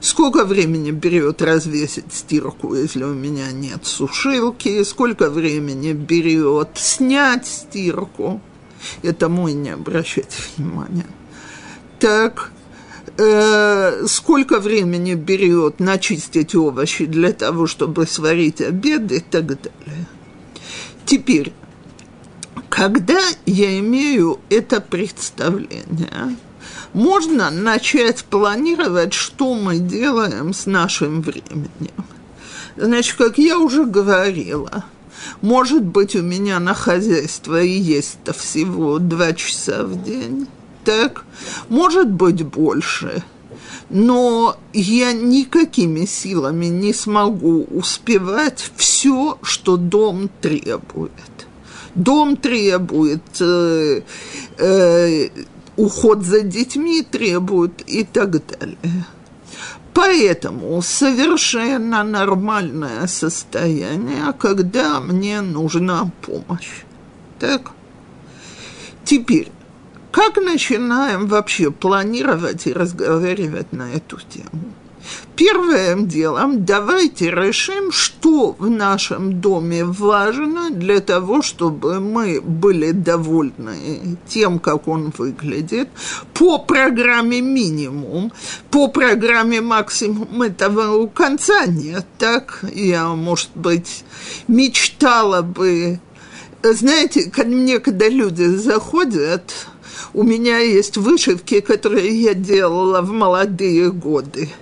Сколько 0.00 0.46
времени 0.46 0.92
берет 0.92 1.42
развесить 1.42 2.12
стирку, 2.12 2.74
если 2.74 3.04
у 3.04 3.12
меня 3.12 3.52
нет 3.52 3.84
сушилки? 3.84 4.82
Сколько 4.82 5.28
времени 5.28 5.92
берет 5.92 6.70
снять 6.74 7.46
стирку? 7.46 8.40
Это 9.02 9.28
мой 9.28 9.52
не 9.52 9.70
обращайте 9.70 10.36
внимания. 10.56 11.06
Так, 11.98 12.50
э, 13.18 14.06
сколько 14.06 14.58
времени 14.58 15.14
берет 15.14 15.80
начистить 15.80 16.54
овощи 16.54 17.04
для 17.04 17.34
того, 17.34 17.66
чтобы 17.66 18.06
сварить 18.06 18.62
обед 18.62 19.12
и 19.12 19.20
так 19.20 19.46
далее. 19.46 20.06
Теперь, 21.04 21.52
когда 22.70 23.20
я 23.44 23.78
имею 23.80 24.40
это 24.48 24.80
представление, 24.80 26.36
можно 26.92 27.50
начать 27.50 28.24
планировать, 28.24 29.12
что 29.12 29.54
мы 29.54 29.78
делаем 29.78 30.52
с 30.52 30.66
нашим 30.66 31.22
временем. 31.22 32.04
Значит, 32.76 33.16
как 33.16 33.38
я 33.38 33.58
уже 33.58 33.84
говорила, 33.84 34.84
может 35.42 35.84
быть, 35.84 36.16
у 36.16 36.22
меня 36.22 36.58
на 36.58 36.74
хозяйство 36.74 37.60
и 37.60 37.70
есть-то 37.70 38.32
всего 38.32 38.98
два 38.98 39.32
часа 39.32 39.84
в 39.84 40.02
день, 40.02 40.46
так? 40.84 41.24
Может 41.68 42.10
быть, 42.10 42.42
больше. 42.42 43.22
Но 43.90 44.56
я 44.72 45.12
никакими 45.12 46.04
силами 46.06 46.66
не 46.66 46.94
смогу 46.94 47.66
успевать 47.70 48.70
все, 48.76 49.38
что 49.42 49.76
дом 49.76 50.30
требует. 50.40 51.12
Дом 51.96 52.36
требует 52.36 53.22
э, 53.40 54.02
э, 54.58 55.28
уход 55.80 56.22
за 56.22 56.42
детьми 56.42 57.02
требует 57.02 57.82
и 57.86 58.04
так 58.04 58.30
далее. 58.46 59.04
Поэтому 59.94 60.80
совершенно 60.82 62.04
нормальное 62.04 63.06
состояние, 63.06 64.32
когда 64.38 65.00
мне 65.00 65.40
нужна 65.40 66.10
помощь. 66.22 66.84
Так? 67.38 67.72
Теперь, 69.04 69.50
как 70.12 70.36
начинаем 70.36 71.26
вообще 71.26 71.70
планировать 71.70 72.66
и 72.66 72.72
разговаривать 72.72 73.72
на 73.72 73.90
эту 73.92 74.18
тему? 74.20 74.72
Первым 75.36 76.06
делом 76.06 76.66
давайте 76.66 77.30
решим, 77.30 77.92
что 77.92 78.54
в 78.58 78.68
нашем 78.68 79.40
доме 79.40 79.84
важно 79.84 80.70
для 80.70 81.00
того, 81.00 81.40
чтобы 81.40 81.98
мы 81.98 82.42
были 82.42 82.90
довольны 82.90 84.18
тем, 84.28 84.58
как 84.58 84.86
он 84.86 85.12
выглядит, 85.16 85.88
по 86.34 86.58
программе 86.58 87.40
минимум, 87.40 88.32
по 88.70 88.88
программе 88.88 89.62
максимум 89.62 90.42
этого 90.42 91.06
конца 91.06 91.64
нет, 91.64 92.04
так? 92.18 92.62
Я, 92.74 93.08
может 93.08 93.50
быть, 93.54 94.04
мечтала 94.46 95.40
бы... 95.40 96.00
Знаете, 96.62 97.32
мне, 97.46 97.78
когда 97.78 98.08
люди 98.10 98.44
заходят, 98.44 99.54
у 100.12 100.22
меня 100.22 100.58
есть 100.58 100.98
вышивки, 100.98 101.60
которые 101.60 102.10
я 102.20 102.34
делала 102.34 103.00
в 103.00 103.10
молодые 103.10 103.90
годы– 103.90 104.50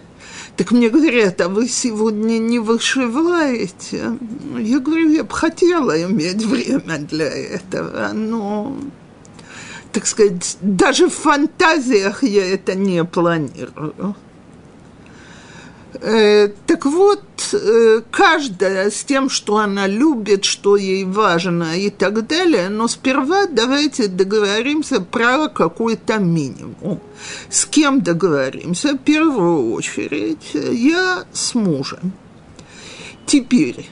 так 0.58 0.72
мне 0.72 0.90
говорят, 0.90 1.40
а 1.40 1.48
вы 1.48 1.68
сегодня 1.68 2.38
не 2.38 2.58
вышиваете? 2.58 4.18
Я 4.58 4.80
говорю, 4.80 5.08
я 5.08 5.22
бы 5.22 5.32
хотела 5.32 6.02
иметь 6.02 6.44
время 6.44 6.98
для 6.98 7.28
этого, 7.28 8.10
но, 8.12 8.76
так 9.92 10.04
сказать, 10.04 10.58
даже 10.60 11.08
в 11.08 11.14
фантазиях 11.14 12.24
я 12.24 12.44
это 12.44 12.74
не 12.74 13.04
планирую. 13.04 14.16
Э, 16.00 16.48
так 16.66 16.84
вот, 16.86 17.22
э, 17.52 18.02
каждая 18.10 18.90
с 18.90 19.02
тем, 19.02 19.28
что 19.28 19.56
она 19.56 19.86
любит, 19.86 20.44
что 20.44 20.76
ей 20.76 21.04
важно 21.04 21.76
и 21.78 21.90
так 21.90 22.26
далее, 22.26 22.68
но 22.68 22.86
сперва 22.86 23.46
давайте 23.46 24.06
договоримся 24.06 25.00
про 25.00 25.48
какой-то 25.48 26.18
минимум. 26.18 27.00
С 27.50 27.64
кем 27.66 28.00
договоримся? 28.00 28.94
В 28.94 28.98
первую 28.98 29.72
очередь 29.72 30.54
я 30.54 31.24
с 31.32 31.54
мужем. 31.54 32.12
Теперь 33.26 33.88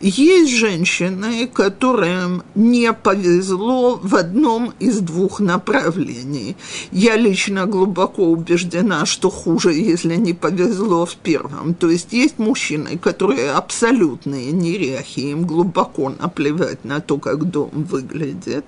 есть 0.00 0.52
женщины, 0.52 1.46
которым 1.46 2.42
не 2.54 2.92
повезло 2.92 4.00
в 4.02 4.14
одном 4.14 4.72
из 4.78 5.00
двух 5.00 5.40
направлений. 5.40 6.56
Я 6.90 7.16
лично 7.16 7.66
глубоко 7.66 8.24
убеждена, 8.24 9.06
что 9.06 9.30
хуже, 9.30 9.72
если 9.72 10.16
не 10.16 10.32
повезло 10.32 11.04
в 11.04 11.16
первом. 11.16 11.74
То 11.74 11.90
есть 11.90 12.12
есть 12.12 12.38
мужчины, 12.38 12.98
которые 12.98 13.52
абсолютные 13.52 14.52
неряхи, 14.52 15.20
им 15.20 15.46
глубоко 15.46 16.10
наплевать 16.10 16.84
на 16.84 17.00
то, 17.00 17.18
как 17.18 17.50
дом 17.50 17.70
выглядит 17.72 18.64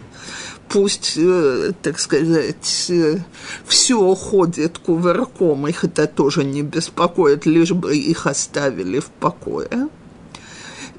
пусть, 0.68 1.18
э, 1.18 1.72
так 1.82 1.98
сказать, 1.98 2.86
э, 2.88 3.18
все 3.66 4.14
ходит 4.14 4.78
кувырком, 4.78 5.68
их 5.68 5.84
это 5.84 6.06
тоже 6.06 6.44
не 6.44 6.62
беспокоит, 6.62 7.44
лишь 7.44 7.72
бы 7.72 7.94
их 7.94 8.26
оставили 8.26 8.98
в 8.98 9.06
покое. 9.06 9.88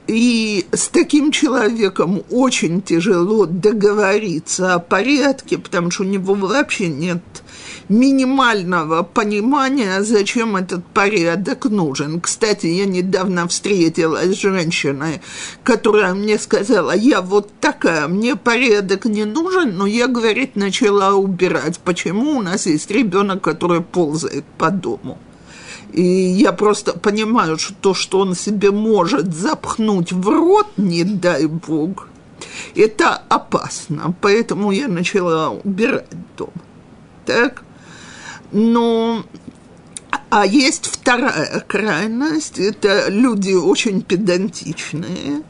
И 0.08 0.66
с 0.74 0.90
таким 0.90 1.32
человеком 1.32 2.24
очень 2.30 2.82
тяжело 2.82 3.46
договориться 3.46 4.74
о 4.74 4.80
порядке, 4.80 5.58
потому 5.58 5.92
что 5.92 6.04
у 6.04 6.08
него 6.08 6.34
вообще 6.34 6.88
нет 6.90 7.22
минимального 7.88 9.04
понимания, 9.04 10.04
зачем 10.04 10.56
этот 10.56 10.86
порядок 10.86 11.66
нужен. 11.66 12.20
Кстати, 12.20 12.68
я 12.68 12.86
недавно 12.86 13.48
встретилась 13.48 14.36
с 14.36 14.42
женщиной, 14.42 15.22
которая 15.64 16.14
мне 16.14 16.38
сказала, 16.38 16.96
я 16.96 17.22
вот 17.22 17.50
такая, 17.62 18.08
мне 18.08 18.36
порядок 18.36 19.06
не 19.06 19.26
нужен, 19.26 19.78
но 19.78 19.86
я, 19.86 20.08
говорит, 20.08 20.56
начала 20.56 21.14
убирать. 21.14 21.80
Почему 21.80 22.38
у 22.38 22.42
нас 22.42 22.66
есть 22.66 22.92
ребенок, 22.92 23.42
который 23.42 23.82
ползает 23.82 24.44
по 24.58 24.70
дому? 24.70 25.18
И 25.94 26.02
я 26.02 26.52
просто 26.54 26.94
понимаю, 26.94 27.58
что 27.58 27.74
то, 27.74 27.94
что 27.94 28.20
он 28.20 28.36
себе 28.36 28.72
может 28.72 29.34
запхнуть 29.34 30.12
в 30.12 30.28
рот, 30.28 30.68
не 30.78 31.04
дай 31.04 31.46
бог, 31.46 32.08
это 32.76 33.22
опасно. 33.30 34.16
Поэтому 34.20 34.72
я 34.72 34.88
начала 34.88 35.52
убирать 35.52 36.08
дом. 36.36 36.52
Так? 37.26 37.64
Но 38.52 39.24
а 40.30 40.48
есть 40.48 40.88
вторая 40.88 41.60
крайность, 41.60 42.58
это 42.58 43.08
люди 43.10 43.54
очень 43.54 44.02
педантичные, 44.02 45.44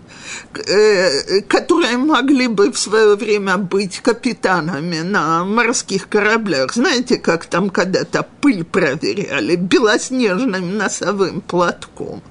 которые 1.47 1.97
могли 1.97 2.47
бы 2.47 2.71
в 2.71 2.77
свое 2.77 3.15
время 3.15 3.57
быть 3.57 3.99
капитанами 3.99 4.99
на 5.01 5.43
морских 5.43 6.07
кораблях. 6.09 6.73
Знаете, 6.73 7.17
как 7.17 7.45
там 7.45 7.69
когда-то 7.69 8.25
пыль 8.41 8.63
проверяли 8.63 9.55
белоснежным 9.55 10.77
носовым 10.77 11.41
платком. 11.41 12.21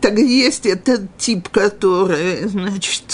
Так 0.00 0.18
есть 0.18 0.66
этот 0.66 1.16
тип, 1.16 1.48
который, 1.48 2.48
значит, 2.48 3.04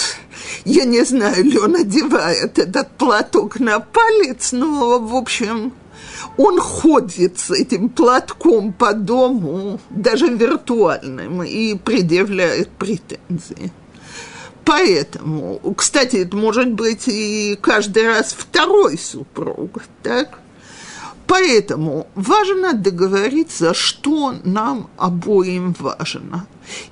я 0.65 0.85
не 0.85 1.05
знаю, 1.05 1.45
ли 1.45 1.59
он 1.59 1.77
одевает 1.77 2.59
этот 2.59 2.97
платок 2.97 3.61
на 3.61 3.81
палец, 3.81 4.53
но, 4.53 4.99
в 4.99 5.15
общем, 5.15 5.75
он 6.39 6.59
ходит 6.59 7.39
с 7.39 7.51
этим 7.51 7.89
платком 7.91 8.73
по 8.73 8.95
дому, 8.95 9.81
даже 9.91 10.29
виртуальным, 10.29 11.43
и 11.43 11.75
предъявляет 11.75 12.71
претензии. 12.71 13.73
Поэтому, 14.69 15.59
кстати, 15.75 16.17
это 16.17 16.37
может 16.37 16.71
быть 16.71 17.09
и 17.09 17.59
каждый 17.59 18.07
раз 18.07 18.35
второй 18.37 18.99
супруг, 18.99 19.83
так? 20.03 20.41
Поэтому 21.27 22.07
важно 22.15 22.75
договориться, 22.75 23.73
что 23.73 24.35
нам 24.45 24.91
обоим 24.99 25.75
важно. 25.79 26.47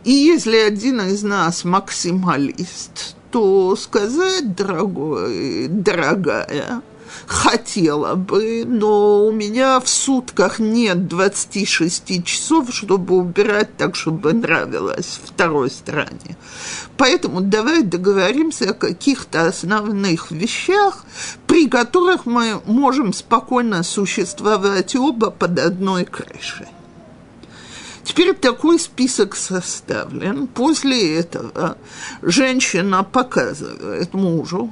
И 0.04 0.10
если 0.10 0.56
один 0.56 1.02
из 1.02 1.22
нас 1.22 1.64
максималист, 1.64 3.14
то 3.30 3.76
сказать, 3.76 4.56
дорогой, 4.56 5.68
дорогая, 5.68 6.80
хотела 7.26 8.14
бы, 8.14 8.64
но 8.66 9.26
у 9.26 9.32
меня 9.32 9.80
в 9.80 9.88
сутках 9.88 10.58
нет 10.58 11.08
26 11.08 12.24
часов, 12.24 12.72
чтобы 12.72 13.16
убирать 13.16 13.76
так, 13.76 13.96
чтобы 13.96 14.32
нравилось 14.32 15.20
второй 15.24 15.70
стороне. 15.70 16.36
Поэтому 16.96 17.40
давай 17.40 17.82
договоримся 17.82 18.70
о 18.70 18.74
каких-то 18.74 19.46
основных 19.46 20.30
вещах, 20.30 21.04
при 21.46 21.68
которых 21.68 22.26
мы 22.26 22.60
можем 22.66 23.12
спокойно 23.12 23.82
существовать 23.82 24.96
оба 24.96 25.30
под 25.30 25.58
одной 25.58 26.04
крышей. 26.04 26.66
Теперь 28.06 28.34
такой 28.34 28.78
список 28.78 29.34
составлен. 29.34 30.46
После 30.46 31.18
этого 31.18 31.76
женщина 32.22 33.02
показывает 33.02 34.14
мужу, 34.14 34.70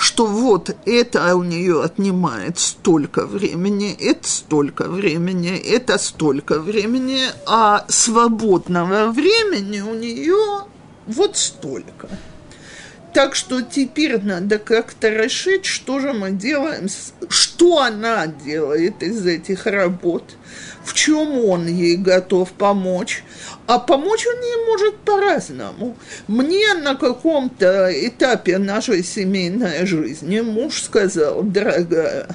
что 0.00 0.26
вот 0.26 0.74
это 0.86 1.36
у 1.36 1.42
нее 1.42 1.82
отнимает 1.82 2.58
столько 2.58 3.26
времени, 3.26 3.92
это 3.92 4.28
столько 4.28 4.88
времени, 4.88 5.56
это 5.56 5.98
столько 5.98 6.60
времени, 6.60 7.22
а 7.46 7.84
свободного 7.88 9.10
времени 9.10 9.80
у 9.80 9.94
нее 9.94 10.66
вот 11.06 11.36
столько. 11.36 12.08
Так 13.14 13.36
что 13.36 13.62
теперь 13.62 14.20
надо 14.20 14.58
как-то 14.58 15.08
решить, 15.08 15.66
что 15.66 16.00
же 16.00 16.12
мы 16.12 16.32
делаем, 16.32 16.88
что 17.28 17.80
она 17.80 18.26
делает 18.26 19.04
из 19.04 19.24
этих 19.24 19.66
работ, 19.66 20.24
в 20.84 20.94
чем 20.94 21.38
он 21.44 21.68
ей 21.68 21.96
готов 21.96 22.50
помочь. 22.50 23.22
А 23.68 23.78
помочь 23.78 24.26
он 24.26 24.42
ей 24.42 24.66
может 24.66 24.96
по-разному. 24.96 25.96
Мне 26.26 26.74
на 26.74 26.96
каком-то 26.96 27.88
этапе 27.92 28.58
нашей 28.58 29.04
семейной 29.04 29.86
жизни 29.86 30.40
муж 30.40 30.82
сказал, 30.82 31.44
дорогая, 31.44 32.26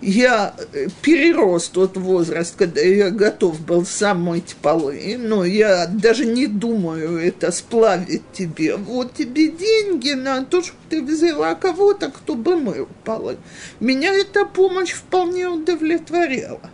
я 0.00 0.54
э, 0.72 0.88
перерос 1.02 1.68
тот 1.68 1.96
возраст, 1.96 2.54
когда 2.56 2.80
я 2.80 3.10
готов 3.10 3.60
был 3.60 3.86
сам 3.86 4.22
мыть 4.22 4.56
полы, 4.60 5.16
но 5.18 5.44
я 5.44 5.86
даже 5.86 6.26
не 6.26 6.46
думаю 6.46 7.18
это 7.18 7.50
сплавить 7.50 8.22
тебе. 8.32 8.76
Вот 8.76 9.14
тебе 9.14 9.48
деньги 9.48 10.10
на 10.12 10.44
то, 10.44 10.62
чтобы 10.62 10.80
ты 10.90 11.02
взяла 11.02 11.54
кого-то, 11.54 12.10
кто 12.10 12.34
бы 12.34 12.56
мыл 12.56 12.88
полы. 13.04 13.36
Меня 13.80 14.12
эта 14.12 14.44
помощь 14.44 14.92
вполне 14.92 15.48
удовлетворяла. 15.48 16.70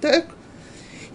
Так? 0.00 0.26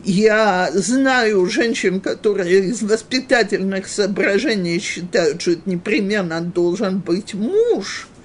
Я 0.04 0.70
знаю 0.74 1.46
женщин, 1.48 2.00
которые 2.00 2.70
из 2.70 2.82
воспитательных 2.82 3.88
соображений 3.88 4.80
считают, 4.80 5.42
что 5.42 5.52
это 5.52 5.62
непременно 5.66 6.42
должен 6.42 7.00
быть 7.00 7.34
муж– 7.34 8.08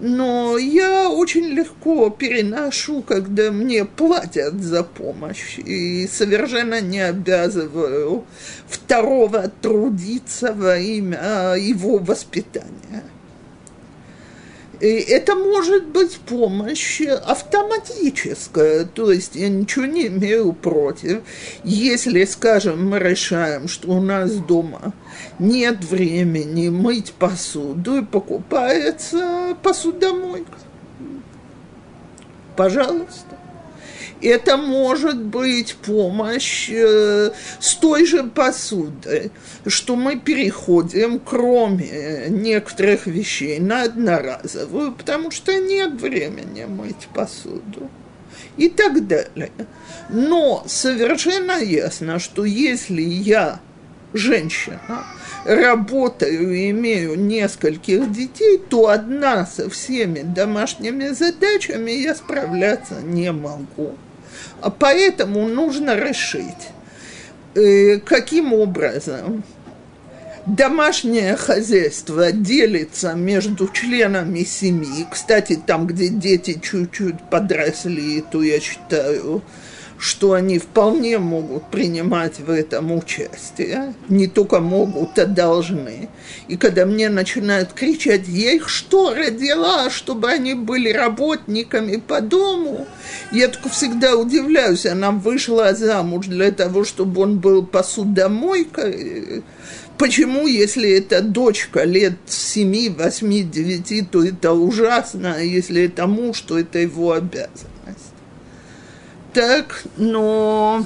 но 0.00 0.56
я 0.56 1.10
очень 1.10 1.44
легко 1.44 2.08
переношу, 2.10 3.02
когда 3.02 3.50
мне 3.50 3.84
платят 3.84 4.60
за 4.62 4.82
помощь, 4.82 5.58
и 5.58 6.08
совершенно 6.08 6.80
не 6.80 7.00
обязываю 7.00 8.24
второго 8.66 9.50
трудиться 9.60 10.52
во 10.54 10.78
имя 10.78 11.54
его 11.56 11.98
воспитания. 11.98 13.04
И 14.80 14.86
это 14.86 15.34
может 15.34 15.88
быть 15.88 16.18
помощь 16.20 17.02
автоматическая, 17.02 18.86
то 18.86 19.12
есть 19.12 19.36
я 19.36 19.50
ничего 19.50 19.84
не 19.84 20.06
имею 20.06 20.54
против, 20.54 21.20
если, 21.64 22.24
скажем, 22.24 22.88
мы 22.88 22.98
решаем, 22.98 23.68
что 23.68 23.90
у 23.90 24.00
нас 24.00 24.32
дома 24.32 24.94
нет 25.38 25.84
времени 25.84 26.70
мыть 26.70 27.12
посуду 27.12 27.98
и 27.98 28.04
покупается 28.04 29.54
посудомойка. 29.62 30.56
Пожалуйста. 32.56 33.39
Это 34.22 34.56
может 34.56 35.16
быть 35.16 35.76
помощь 35.76 36.68
э, 36.70 37.30
с 37.58 37.74
той 37.76 38.04
же 38.04 38.24
посудой, 38.24 39.30
что 39.66 39.96
мы 39.96 40.18
переходим, 40.18 41.18
кроме 41.18 42.26
некоторых 42.28 43.06
вещей, 43.06 43.58
на 43.58 43.82
одноразовую, 43.84 44.92
потому 44.92 45.30
что 45.30 45.54
нет 45.54 46.00
времени 46.00 46.64
мыть 46.64 47.08
посуду 47.14 47.90
и 48.56 48.68
так 48.68 49.06
далее. 49.06 49.52
Но 50.10 50.64
совершенно 50.66 51.58
ясно, 51.62 52.18
что 52.18 52.44
если 52.44 53.00
я 53.00 53.60
женщина, 54.12 55.04
работаю 55.44 56.54
и 56.54 56.70
имею 56.70 57.18
нескольких 57.18 58.12
детей, 58.12 58.58
то 58.58 58.88
одна 58.88 59.46
со 59.46 59.70
всеми 59.70 60.22
домашними 60.22 61.08
задачами 61.08 61.92
я 61.92 62.14
справляться 62.14 63.00
не 63.02 63.32
могу. 63.32 63.96
Поэтому 64.78 65.46
нужно 65.48 65.96
решить, 65.96 66.68
э, 67.54 67.98
каким 67.98 68.52
образом 68.52 69.42
домашнее 70.46 71.36
хозяйство 71.36 72.32
делится 72.32 73.14
между 73.14 73.68
членами 73.68 74.44
семьи. 74.44 75.06
Кстати, 75.10 75.60
там, 75.66 75.86
где 75.86 76.08
дети 76.08 76.58
чуть-чуть 76.60 77.22
подросли, 77.30 78.22
то 78.30 78.42
я 78.42 78.60
считаю, 78.60 79.42
что 80.00 80.32
они 80.32 80.58
вполне 80.58 81.18
могут 81.18 81.70
принимать 81.70 82.40
в 82.40 82.50
этом 82.50 82.90
участие, 82.90 83.94
не 84.08 84.28
только 84.28 84.58
могут, 84.60 85.18
а 85.18 85.26
должны. 85.26 86.08
И 86.48 86.56
когда 86.56 86.86
мне 86.86 87.10
начинают 87.10 87.74
кричать, 87.74 88.26
я 88.26 88.52
их 88.52 88.70
что, 88.70 89.12
родила, 89.14 89.90
чтобы 89.90 90.30
они 90.30 90.54
были 90.54 90.90
работниками 90.90 91.96
по 91.96 92.22
дому, 92.22 92.86
я 93.30 93.48
только 93.48 93.68
всегда 93.68 94.16
удивляюсь, 94.16 94.86
она 94.86 95.10
вышла 95.10 95.74
замуж 95.74 96.26
для 96.26 96.50
того, 96.50 96.84
чтобы 96.84 97.20
он 97.20 97.38
был 97.38 97.64
посудомойкой, 97.64 99.42
Почему, 99.98 100.46
если 100.46 100.92
это 100.92 101.20
дочка 101.20 101.84
лет 101.84 102.14
7, 102.26 102.96
8, 102.96 103.50
9, 103.50 104.10
то 104.10 104.24
это 104.24 104.52
ужасно, 104.54 105.34
а 105.36 105.40
если 105.40 105.82
это 105.82 106.06
муж, 106.06 106.40
то 106.40 106.58
это 106.58 106.78
его 106.78 107.12
обязанность? 107.12 107.66
Так, 109.32 109.84
но... 109.96 110.84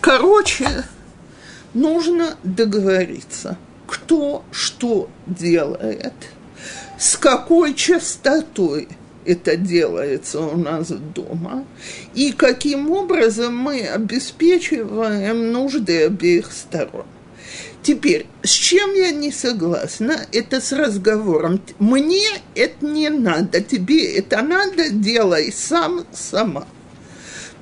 Короче, 0.00 0.84
нужно 1.74 2.36
договориться, 2.42 3.56
кто 3.86 4.44
что 4.52 5.08
делает, 5.26 6.14
с 6.98 7.16
какой 7.16 7.74
частотой 7.74 8.88
это 9.24 9.56
делается 9.56 10.40
у 10.40 10.56
нас 10.56 10.88
дома, 10.88 11.64
и 12.14 12.32
каким 12.32 12.90
образом 12.90 13.56
мы 13.56 13.86
обеспечиваем 13.86 15.52
нужды 15.52 16.04
обеих 16.04 16.52
сторон. 16.52 17.06
Теперь, 17.82 18.26
с 18.42 18.50
чем 18.50 18.94
я 18.94 19.12
не 19.12 19.30
согласна, 19.30 20.26
это 20.32 20.60
с 20.60 20.72
разговором. 20.72 21.60
Мне 21.78 22.26
это 22.54 22.84
не 22.84 23.08
надо, 23.08 23.60
тебе 23.60 24.16
это 24.16 24.42
надо, 24.42 24.90
делай 24.90 25.52
сам, 25.52 26.04
сама. 26.12 26.66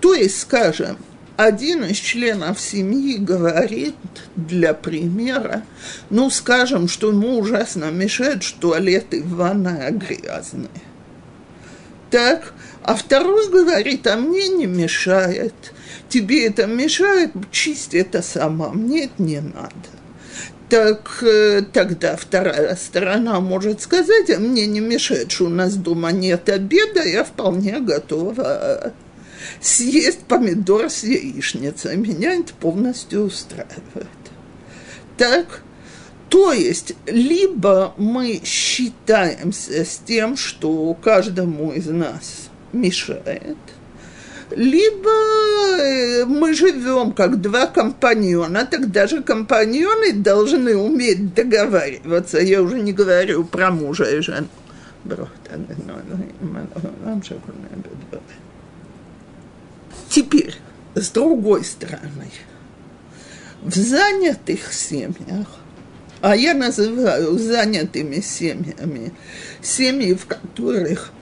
То 0.01 0.15
есть, 0.15 0.41
скажем, 0.41 0.99
один 1.37 1.85
из 1.85 1.99
членов 1.99 2.61
семьи 2.61 3.19
говорит, 3.19 3.95
для 4.37 4.73
примера, 4.73 5.63
ну, 6.09 6.31
скажем, 6.31 6.89
что 6.89 7.11
ему 7.11 7.39
ужасно 7.39 7.91
мешает, 7.91 8.43
что 8.43 8.61
туалеты 8.61 9.23
в 9.23 9.37
ванной 9.37 9.91
грязные. 9.91 10.71
Так, 12.11 12.55
а 12.83 12.95
второй 12.95 13.51
говорит, 13.51 14.07
а 14.07 14.17
мне 14.17 14.49
не 14.49 14.67
мешает. 14.67 15.55
Тебе 16.09 16.47
это 16.47 16.67
мешает, 16.67 17.33
чисть 17.51 17.95
это 17.95 18.23
сама, 18.23 18.71
мне 18.71 19.05
это 19.05 19.23
не 19.23 19.41
надо 19.41 19.73
так 20.69 21.23
э, 21.23 21.63
тогда 21.73 22.17
вторая 22.17 22.75
сторона 22.77 23.41
может 23.41 23.81
сказать, 23.81 24.31
а 24.31 24.39
мне 24.39 24.67
не 24.67 24.81
мешает, 24.81 25.31
что 25.31 25.47
у 25.47 25.49
нас 25.49 25.75
дома 25.75 26.13
нет 26.13 26.49
обеда, 26.49 27.03
я 27.03 27.25
вполне 27.25 27.81
готова 27.81 28.93
съесть 29.61 30.21
помидор 30.21 30.91
с 30.91 31.05
яичницей. 31.05 31.97
Меня 31.97 32.35
это 32.35 32.53
полностью 32.55 33.25
устраивает. 33.25 34.09
Так, 35.17 35.63
то 36.29 36.53
есть, 36.53 36.95
либо 37.07 37.95
мы 37.97 38.41
считаемся 38.45 39.85
с 39.85 40.01
тем, 40.05 40.37
что 40.37 40.93
каждому 40.95 41.73
из 41.73 41.87
нас 41.87 42.51
мешает– 42.73 43.57
либо 44.51 45.11
э, 45.11 46.25
мы 46.25 46.55
живем 46.55 47.13
как 47.13 47.41
два 47.41 47.67
компаньона, 47.67 48.65
тогда 48.65 49.07
же 49.07 49.23
компаньоны 49.23 50.13
должны 50.13 50.77
уметь 50.77 51.35
договариваться. 51.35 52.39
Я 52.39 52.63
уже 52.63 52.81
не 52.81 52.93
говорю 52.93 53.45
про 53.45 53.71
мужа 53.71 54.05
и 54.05 54.21
жену. 54.21 54.49
Теперь, 60.09 60.55
с 60.95 61.11
другой 61.11 61.65
стороны, 61.65 62.31
в 63.63 63.75
занятых 63.75 64.73
семьях, 64.73 65.47
а 66.21 66.35
я 66.37 66.55
называю 66.55 67.39
занятыми 67.39 68.21
семьями, 68.21 69.13
семьи, 69.61 70.15
в 70.15 70.27
которых 70.27 71.13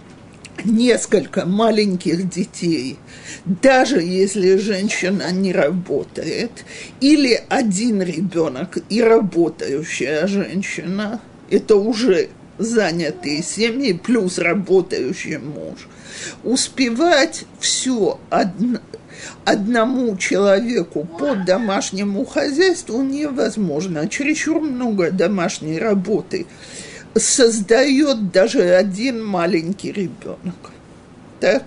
несколько 0.65 1.47
маленьких 1.47 2.29
детей, 2.29 2.99
даже 3.45 4.01
если 4.01 4.57
женщина 4.57 5.31
не 5.33 5.53
работает, 5.53 6.65
или 7.01 7.43
один 7.49 8.03
ребенок 8.03 8.79
и 8.89 9.03
работающая 9.03 10.27
женщина, 10.27 11.21
это 11.51 11.77
уже 11.77 12.29
занятые 12.59 13.43
семьи 13.43 13.93
плюс 13.93 14.39
работающий 14.39 15.39
муж, 15.39 15.89
успевать 16.43 17.45
все 17.59 18.21
одно, 18.31 18.79
одному 19.45 20.17
человеку 20.17 21.05
по 21.05 21.35
домашнему 21.35 22.25
хозяйству 22.25 23.03
невозможно. 23.03 24.09
Чересчур 24.09 24.61
много 24.61 25.11
домашней 25.11 25.79
работы 25.79 26.47
создает 27.15 28.31
даже 28.31 28.63
один 28.75 29.25
маленький 29.25 29.93
ребенок. 29.93 30.73
Так? 31.41 31.65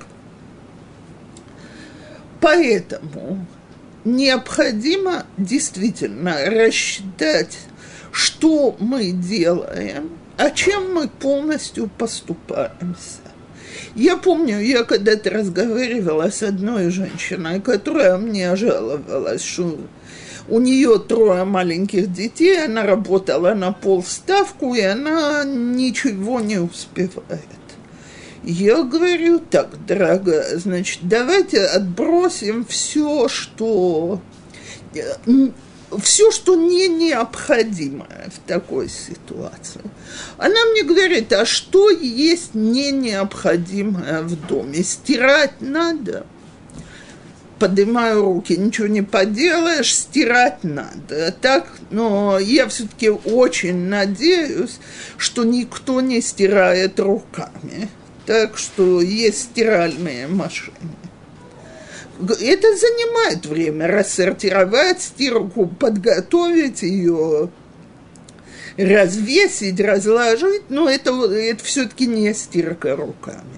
Поэтому 2.39 3.45
необходимо 4.03 5.25
действительно 5.38 6.38
рассчитать, 6.45 7.57
что 8.12 8.75
мы 8.79 9.12
делаем, 9.12 10.12
а 10.38 10.49
чем 10.51 10.93
мы 10.93 11.07
полностью 11.07 11.89
поступаемся. 11.97 13.21
Я 13.95 14.17
помню, 14.17 14.60
я 14.60 14.83
когда-то 14.83 15.29
разговаривала 15.29 16.29
с 16.29 16.43
одной 16.43 16.89
женщиной, 16.89 17.60
которая 17.62 18.17
мне 18.17 18.55
жаловалась, 18.55 19.43
что 19.43 19.77
у 20.49 20.60
нее 20.60 20.99
трое 20.99 21.43
маленьких 21.43 22.12
детей, 22.12 22.65
она 22.65 22.83
работала 22.83 23.53
на 23.53 23.71
полставку, 23.71 24.75
и 24.75 24.81
она 24.81 25.43
ничего 25.43 26.39
не 26.39 26.57
успевает. 26.57 27.41
Я 28.43 28.83
говорю 28.83 29.39
так, 29.39 29.86
дорогая, 29.86 30.57
значит, 30.57 30.99
давайте 31.01 31.65
отбросим 31.65 32.65
все, 32.65 33.27
что 33.27 34.21
все, 36.01 36.31
что 36.31 36.55
не 36.55 36.88
необходимое 36.88 38.29
в 38.33 38.47
такой 38.47 38.88
ситуации. 38.88 39.81
Она 40.38 40.65
мне 40.71 40.83
говорит, 40.83 41.33
а 41.33 41.45
что 41.45 41.89
есть 41.89 42.53
не 42.53 42.91
необходимое 42.91 44.21
в 44.21 44.47
доме? 44.47 44.81
Стирать 44.83 45.60
надо– 45.60 46.25
поднимаю 47.60 48.24
руки, 48.24 48.58
ничего 48.58 48.88
не 48.88 49.02
поделаешь, 49.02 49.93
стирать 49.93 50.63
надо. 50.63 51.32
Так, 51.41 51.67
но 51.89 52.39
я 52.39 52.67
все-таки 52.67 53.10
очень 53.10 53.86
надеюсь, 53.88 54.80
что 55.17 55.43
никто 55.43 56.02
не 56.02 56.22
стирает 56.22 57.00
руками. 57.00 57.89
Так 58.26 58.58
что 58.58 59.02
есть 59.02 59.43
стиральные 59.43 60.28
машины. 60.28 60.76
Это 62.20 62.76
занимает 62.76 63.46
время 63.46 63.88
рассортировать 63.88 65.02
стирку, 65.02 65.67
подготовить 65.67 66.82
ее, 66.82 67.50
развесить, 68.76 69.80
разложить, 69.80 70.70
но 70.70 70.89
это, 70.89 71.12
это 71.32 71.63
все-таки 71.63 72.08
не 72.08 72.34
стирка 72.34 72.96
руками 72.96 73.58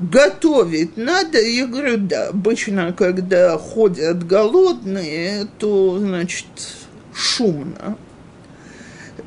готовить 0.00 0.96
надо. 0.96 1.40
Я 1.40 1.66
говорю, 1.66 1.98
да, 1.98 2.28
обычно, 2.28 2.92
когда 2.92 3.56
ходят 3.58 4.26
голодные, 4.26 5.46
то, 5.58 5.98
значит, 5.98 6.46
шумно. 7.14 7.96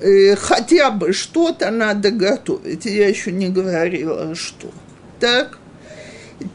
И 0.02 0.36
хотя 0.36 0.92
бы 0.92 1.14
что-то 1.14 1.72
надо 1.72 2.12
готовить. 2.12 2.86
Я 2.86 3.08
еще 3.08 3.32
не 3.32 3.50
говорила, 3.50 4.36
что. 4.36 4.72
Так, 5.20 5.60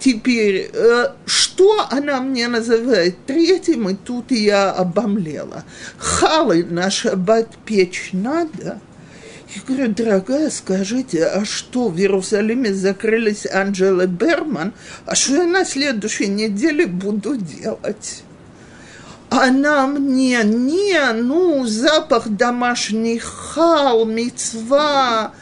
теперь, 0.01 0.71
э, 0.73 1.07
что 1.25 1.87
она 1.91 2.21
мне 2.21 2.49
называет 2.49 3.17
третьим, 3.27 3.89
и 3.89 3.95
тут 3.95 4.33
я 4.33 4.71
обомлела. 4.73 5.65
Халы 5.97 6.65
на 6.65 6.91
шаббат 6.91 7.49
печь 7.65 8.11
надо– 8.13 8.81
говорю, 9.67 9.89
дорогая, 9.89 10.51
скажите, 10.51 11.25
а 11.27 11.45
что, 11.45 11.89
в 11.89 11.99
Иерусалиме 11.99 12.73
закрылись 12.75 13.47
Анджела 13.47 14.07
Берман, 14.07 14.73
а 15.07 15.15
что 15.15 15.37
я 15.37 15.45
на 15.45 15.65
следующей 15.65 16.29
неделе 16.29 16.87
буду 16.87 17.37
делать? 17.37 18.23
Она 19.31 19.87
мне, 19.87 20.43
не, 20.45 21.13
ну, 21.13 21.67
запах 21.67 22.29
домашних 22.29 23.25
хал, 23.25 24.07
мецва, 24.07 25.33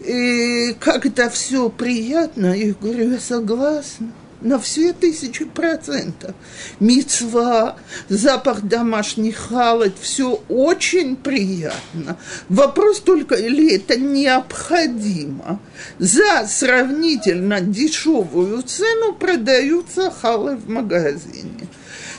и 0.00 0.74
как 0.80 1.06
это 1.06 1.28
все 1.28 1.68
приятно. 1.68 2.54
Я 2.54 2.74
говорю, 2.80 3.12
я 3.12 3.18
согласна 3.18 4.12
на 4.46 4.60
все 4.60 4.92
тысячи 4.92 5.44
процентов. 5.44 6.34
Мецва, 6.78 7.76
запах 8.08 8.62
домашних 8.62 9.36
халат, 9.36 9.94
все 10.00 10.40
очень 10.48 11.16
приятно. 11.16 12.16
Вопрос 12.48 13.00
только, 13.00 13.34
или 13.34 13.74
это 13.74 13.98
необходимо. 13.98 15.60
За 15.98 16.46
сравнительно 16.48 17.60
дешевую 17.60 18.62
цену 18.62 19.14
продаются 19.14 20.10
халы 20.10 20.56
в 20.56 20.68
магазине. 20.68 21.68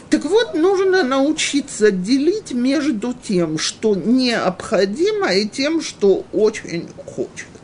Так 0.09 0.25
вот, 0.25 0.53
нужно 0.53 1.03
научиться 1.03 1.91
делить 1.91 2.51
между 2.51 3.13
тем, 3.13 3.57
что 3.57 3.95
необходимо, 3.95 5.33
и 5.33 5.47
тем, 5.47 5.81
что 5.81 6.25
очень 6.33 6.87
хочется. 7.05 7.56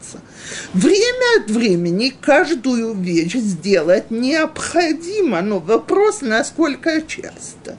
Время 0.74 1.42
от 1.42 1.52
времени 1.52 2.14
каждую 2.22 2.94
вещь 2.96 3.36
сделать 3.36 4.12
необходимо, 4.12 5.42
но 5.42 5.60
вопрос, 5.60 6.22
насколько 6.22 7.02
часто. 7.02 7.78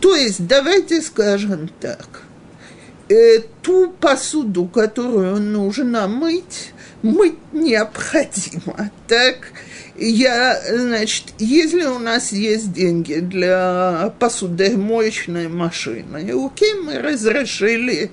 То 0.00 0.14
есть, 0.16 0.46
давайте 0.46 1.02
скажем 1.02 1.70
так, 1.80 2.22
э, 3.08 3.40
ту 3.62 3.90
посуду, 3.90 4.66
которую 4.66 5.36
нужно 5.40 6.08
мыть, 6.08 6.72
мыть 7.02 7.38
необходимо, 7.52 8.90
так? 9.06 9.52
Я, 9.96 10.58
значит, 10.66 11.26
если 11.38 11.84
у 11.84 11.98
нас 11.98 12.32
есть 12.32 12.72
деньги 12.72 13.16
для 13.16 14.14
посудомоечной 14.18 15.48
машины, 15.48 16.32
окей, 16.32 16.72
мы 16.74 16.98
разрешили 16.98 18.10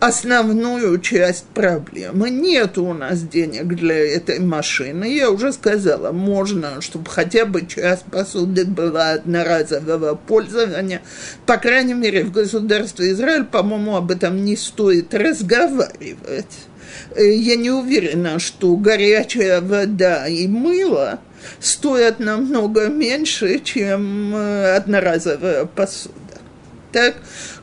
основную 0.00 1.00
часть 1.00 1.46
проблемы. 1.46 2.30
Нет 2.30 2.76
у 2.78 2.92
нас 2.92 3.22
денег 3.22 3.68
для 3.68 3.96
этой 3.96 4.40
машины. 4.40 5.04
Я 5.04 5.30
уже 5.30 5.52
сказала, 5.52 6.12
можно, 6.12 6.80
чтобы 6.80 7.10
хотя 7.10 7.46
бы 7.46 7.66
часть 7.66 8.04
посуды 8.04 8.64
была 8.64 9.12
одноразового 9.12 10.14
пользования. 10.14 11.02
По 11.46 11.56
крайней 11.56 11.94
мере, 11.94 12.24
в 12.24 12.32
государстве 12.32 13.12
Израиль, 13.12 13.44
по-моему, 13.44 13.96
об 13.96 14.10
этом 14.10 14.44
не 14.44 14.56
стоит 14.56 15.14
разговаривать. 15.14 16.46
Э, 17.14 17.34
я 17.34 17.56
не 17.56 17.70
уверена, 17.70 18.38
что 18.38 18.76
горячая 18.76 19.60
вода 19.60 20.28
и 20.28 20.46
мыло 20.46 21.20
стоят 21.60 22.20
намного 22.20 22.88
меньше, 22.88 23.60
чем 23.60 24.34
э, 24.34 24.76
одноразовая 24.76 25.64
посуда. 25.64 26.14
Так, 26.92 27.16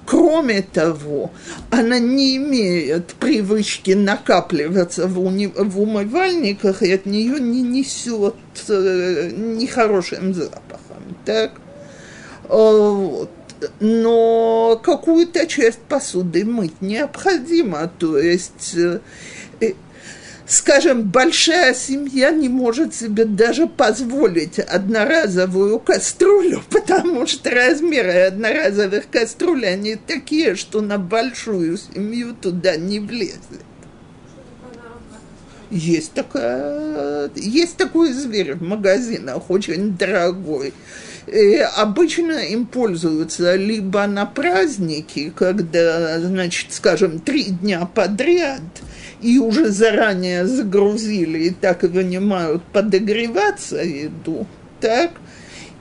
Кроме 0.06 0.62
того, 0.62 1.32
она 1.70 1.98
не 2.00 2.38
имеет 2.38 3.14
привычки 3.14 3.92
накапливаться 3.92 5.08
в, 5.08 5.20
уни- 5.20 5.54
в 5.56 5.80
умывальниках, 5.80 6.84
и 6.84 6.92
от 6.92 7.06
нее 7.06 7.40
не 7.40 7.62
несет 7.62 8.36
э, 8.68 9.32
нехорошим 9.36 10.34
запахом. 10.34 11.18
Так? 11.26 11.52
Э, 12.50 12.50
вот. 12.50 13.30
Но 13.80 14.80
какую-то 14.84 15.48
часть 15.48 15.80
посуды 15.80 16.44
мыть 16.44 16.82
необходимо, 16.82 17.90
то 17.98 18.18
есть 18.18 18.76
э, 18.76 19.00
скажем, 20.46 21.04
большая 21.04 21.74
семья 21.74 22.32
не 22.32 22.50
может 22.50 22.94
себе 22.94 23.26
даже 23.26 23.68
позволить 23.68 24.60
одноразовую 24.60 25.80
кастрюлю, 25.80 26.62
потому 26.70 27.28
что 27.28 27.50
размеры 27.50 28.28
одноразовых 28.28 29.10
кастрюль, 29.10 29.66
они 29.66 29.96
такие, 29.96 30.56
что 30.56 30.82
на 30.82 30.98
большую 30.98 31.78
семью 31.78 32.36
туда 32.40 32.76
не 32.76 33.00
влезет. 33.00 33.40
Есть, 35.70 36.14
такая, 36.14 37.32
есть 37.36 37.78
такой 37.78 38.14
зверь 38.14 38.54
в 38.54 38.62
магазинах, 38.62 39.50
очень 39.50 39.98
дорогой. 39.98 40.72
И 41.26 41.56
обычно 41.56 42.34
им 42.34 42.68
пользуются 42.68 43.56
либо 43.56 44.06
на 44.06 44.28
праздники, 44.28 45.34
когда, 45.36 46.20
значит, 46.20 46.74
скажем, 46.74 47.20
три 47.20 47.46
дня 47.46 47.86
подряд– 47.92 48.62
и 49.24 49.40
уже 49.40 49.70
заранее 49.70 50.46
загрузили 50.46 51.46
и 51.46 51.50
так 51.52 51.84
и 51.84 51.88
вынимают 51.88 52.62
подогреваться 52.64 53.78
еду, 53.78 54.46
так, 54.82 55.12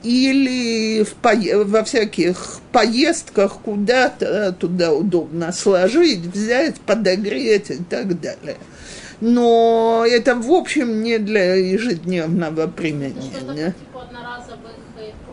или 0.03 1.03
в 1.03 1.13
по... 1.15 1.33
во 1.65 1.83
всяких 1.83 2.59
поездках 2.71 3.59
куда-то 3.63 4.53
туда 4.53 4.93
удобно 4.93 5.51
сложить, 5.51 6.19
взять, 6.19 6.79
подогреть 6.81 7.69
и 7.69 7.83
так 7.83 8.19
далее. 8.19 8.57
Но 9.21 10.05
это, 10.07 10.35
в 10.35 10.51
общем, 10.51 11.01
не 11.01 11.17
для 11.17 11.55
ежедневного 11.55 12.67
применения. 12.67 13.73
Типа 13.79 14.07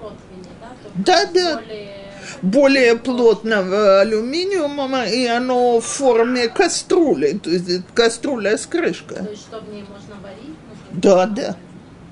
противней, 0.00 0.52
да? 0.60 1.24
Да, 1.24 1.30
да. 1.32 1.60
Более 1.60 1.99
более 2.42 2.96
плотного 2.96 4.00
алюминиума, 4.00 5.04
и 5.06 5.26
оно 5.26 5.80
в 5.80 5.84
форме 5.84 6.48
кастрюли, 6.48 7.38
то 7.42 7.50
есть 7.50 7.82
кастрюля 7.94 8.56
с 8.56 8.66
крышкой. 8.66 9.18
То 9.18 9.30
есть, 9.30 9.42
что 9.42 9.60
в 9.60 9.68
ней 9.68 9.84
можно 9.88 10.16
варить? 10.22 10.56
Да, 10.92 11.26
да. 11.26 11.56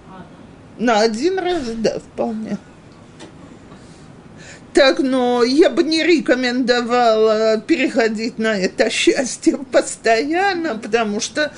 А, 0.09 0.19
да. 0.79 0.85
На 0.85 1.01
один 1.01 1.39
раз, 1.39 1.63
да, 1.77 1.99
вполне. 1.99 2.59
Так, 4.75 5.01
но 5.01 5.43
я 5.43 5.71
бы 5.71 5.83
не 5.83 6.05
рекомендовала 6.05 7.61
переходить 7.61 8.39
на 8.39 8.57
это 8.57 8.91
счастье 8.91 9.59
постоянно, 9.73 10.77
потому 10.77 11.21
что 11.21 11.51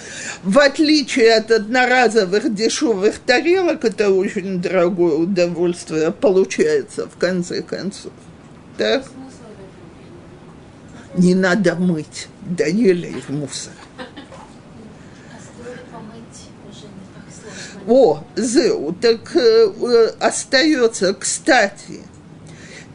в 0.42 0.58
отличие 0.58 1.34
от 1.34 1.50
одноразовых 1.50 2.54
дешевых 2.54 3.18
тарелок, 3.18 3.84
это 3.84 4.10
очень 4.10 4.62
дорогое 4.62 5.16
удовольствие 5.16 6.12
получается 6.12 7.08
в 7.08 7.18
конце 7.18 7.60
концов. 7.60 8.12
Так? 8.80 9.04
Не 11.18 11.34
надо 11.34 11.74
мыть, 11.74 12.28
доели 12.40 13.20
в 13.20 13.28
мусор. 13.28 13.74
О, 17.86 18.24
зеу, 18.36 18.96
так 18.98 19.36
э, 19.36 20.12
остается, 20.18 21.12
кстати, 21.12 22.00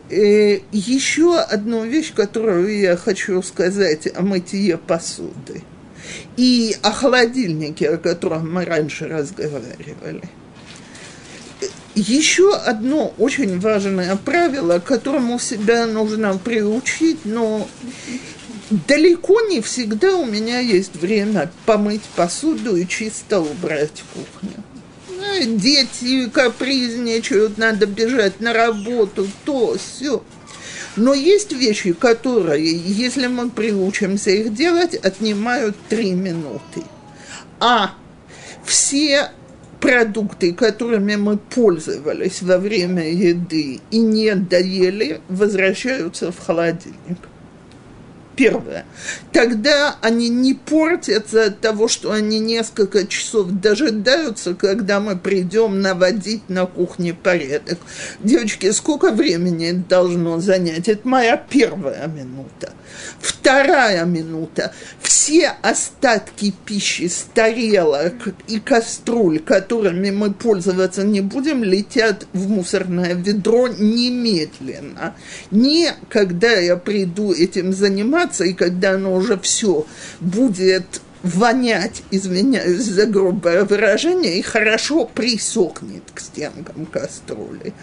э, 0.09 0.61
еще 0.71 1.37
одну 1.39 1.85
вещь, 1.85 2.15
которую 2.15 2.75
я 2.79 2.97
хочу 2.97 3.43
сказать 3.43 4.07
о 4.15 4.23
мытье 4.23 4.79
посуды 4.79 5.61
и 6.35 6.75
о 6.81 6.91
холодильнике, 6.91 7.89
о 7.89 7.97
котором 7.97 8.51
мы 8.51 8.65
раньше 8.65 9.07
разговаривали. 9.07 10.23
Еще 11.95 12.53
одно 12.53 13.13
очень 13.17 13.59
важное 13.59 14.15
правило, 14.17 14.79
которому 14.79 15.39
себя 15.39 15.85
нужно 15.85 16.37
приучить, 16.37 17.19
но 17.23 17.67
далеко 18.69 19.41
не 19.41 19.61
всегда 19.61 20.17
у 20.17 20.25
меня 20.25 20.59
есть 20.59 20.95
время 20.95 21.51
помыть 21.65 22.03
посуду 22.15 22.75
и 22.75 22.87
чисто 22.87 23.39
убрать 23.39 24.03
кухню 24.13 24.63
дети 25.43 26.29
капризничают, 26.29 27.57
надо 27.57 27.85
бежать 27.85 28.39
на 28.39 28.53
работу, 28.53 29.27
то, 29.43 29.77
все. 29.77 30.23
Но 30.95 31.13
есть 31.13 31.51
вещи, 31.51 31.93
которые, 31.93 32.71
если 32.73 33.27
мы 33.27 33.49
приучимся 33.49 34.31
их 34.31 34.53
делать, 34.53 34.95
отнимают 34.95 35.75
три 35.89 36.11
минуты. 36.11 36.83
А 37.59 37.93
все 38.63 39.31
продукты, 39.85 40.53
которыми 40.53 41.15
мы 41.15 41.37
пользовались 41.37 42.41
во 42.41 42.57
время 42.57 43.09
еды 43.11 43.79
и 43.91 43.99
не 43.99 44.35
доели, 44.35 45.21
возвращаются 45.29 46.31
в 46.31 46.39
холодильник. 46.39 47.19
Первое. 48.35 48.85
Тогда 49.31 49.95
они 50.01 50.29
не 50.29 50.53
портятся 50.53 51.45
от 51.45 51.61
того, 51.61 51.87
что 51.87 52.11
они 52.11 52.39
несколько 52.39 53.07
часов 53.07 53.47
дожидаются, 53.49 54.53
когда 54.53 54.99
мы 54.99 55.17
придем 55.17 55.81
наводить 55.81 56.49
на 56.49 56.65
кухне 56.65 57.13
порядок. 57.13 57.79
Девочки, 58.19 58.71
сколько 58.71 59.11
времени 59.11 59.69
это 59.69 59.89
должно 59.89 60.39
занять? 60.39 60.89
Это 60.89 61.07
моя 61.07 61.37
первая 61.37 62.07
минута. 62.07 62.73
Вторая 63.19 64.05
минута. 64.05 64.73
Все 65.01 65.53
остатки 65.61 66.53
пищи 66.65 67.07
с 67.07 67.27
тарелок 67.33 68.13
и 68.47 68.59
кастрюль, 68.59 69.39
которыми 69.39 70.11
мы 70.11 70.33
пользоваться 70.33 71.03
не 71.03 71.21
будем, 71.21 71.63
летят 71.63 72.27
в 72.33 72.49
мусорное 72.49 73.13
ведро 73.13 73.67
немедленно. 73.67 75.15
Не 75.51 75.93
когда 76.09 76.51
я 76.51 76.77
приду 76.77 77.33
этим 77.33 77.73
заниматься, 77.73 78.24
и 78.43 78.53
когда 78.53 78.91
оно 78.91 79.13
уже 79.13 79.37
все 79.37 79.85
будет 80.19 81.01
вонять, 81.23 82.03
извиняюсь 82.11 82.83
за 82.83 83.07
грубое 83.07 83.65
выражение, 83.65 84.37
и 84.37 84.41
хорошо 84.41 85.05
присохнет 85.05 86.03
к 86.13 86.19
стенкам 86.19 86.85
кастрюли. 86.85 87.73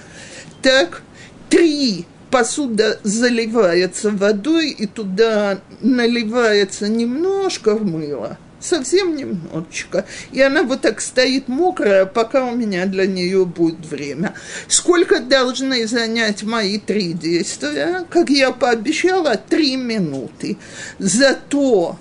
Так, 0.62 1.02
три 1.50 2.06
посуда 2.30 2.98
заливается 3.02 4.10
водой, 4.10 4.70
и 4.70 4.86
туда 4.86 5.60
наливается 5.80 6.88
немножко 6.88 7.74
мыла, 7.74 8.38
совсем 8.62 9.16
немножечко. 9.16 10.04
И 10.30 10.40
она 10.40 10.62
вот 10.62 10.82
так 10.82 11.00
стоит 11.00 11.48
мокрая, 11.48 12.06
пока 12.06 12.44
у 12.44 12.54
меня 12.54 12.86
для 12.86 13.06
нее 13.06 13.44
будет 13.44 13.84
время. 13.86 14.34
Сколько 14.68 15.20
должны 15.20 15.86
занять 15.86 16.42
мои 16.42 16.78
три 16.78 17.12
действия? 17.12 18.04
Как 18.08 18.30
я 18.30 18.52
пообещала, 18.52 19.36
три 19.36 19.76
минуты. 19.76 20.56
Зато 20.98 21.98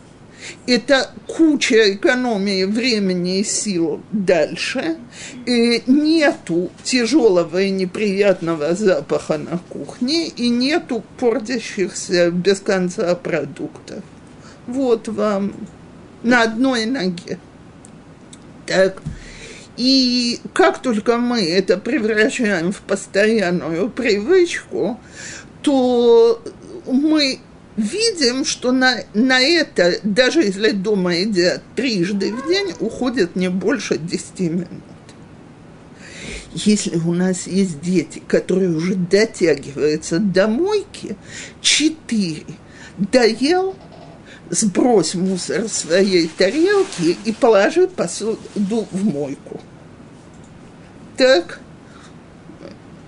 это 0.65 1.12
куча 1.28 1.93
экономии 1.93 2.63
времени 2.63 3.39
и 3.39 3.43
сил 3.43 4.02
дальше. 4.12 4.97
И 5.45 5.84
нету 5.88 6.71
тяжелого 6.84 7.62
и 7.62 7.69
неприятного 7.69 8.76
запаха 8.76 9.38
на 9.38 9.60
кухне, 9.69 10.28
и 10.28 10.50
нету 10.50 11.04
портящихся 11.19 12.32
без 12.32 12.60
конца 12.60 13.13
продуктов. 13.15 14.04
Вот 14.67 15.08
вам 15.08 15.54
на 16.24 16.44
одной 16.44 16.86
ноге. 16.86 17.40
Так. 18.66 19.02
И 19.78 20.40
как 20.54 20.82
только 20.82 21.18
мы 21.18 21.42
это 21.42 21.78
превращаем 21.78 22.72
в 22.72 22.82
постоянную 22.82 23.90
привычку, 23.90 25.00
то 25.62 26.42
мы 26.86 27.40
видим, 27.78 28.46
что 28.46 28.72
на, 28.72 28.98
на 29.14 29.42
это, 29.42 29.96
даже 30.04 30.42
если 30.42 30.72
дома 30.72 31.16
едят 31.16 31.64
трижды 31.76 32.34
в 32.34 32.48
день, 32.48 32.74
уходит 32.80 33.36
не 33.36 33.50
больше 33.50 33.98
10 33.98 34.40
минут. 34.42 34.68
Если 36.54 36.98
у 36.98 37.14
нас 37.14 37.48
есть 37.48 37.80
дети, 37.80 38.22
которые 38.28 38.72
уже 38.72 38.96
дотягиваются 38.96 40.20
до 40.20 40.48
мойки, 40.48 41.16
4 41.62 42.44
доел, 42.98 43.76
сбрось 44.52 45.16
мусор 45.16 45.68
своей 45.70 46.28
тарелки 46.28 47.18
и 47.26 47.32
положи 47.32 47.88
посуду 47.88 48.88
в 48.92 49.06
мойку. 49.06 49.60
Так, 51.18 51.60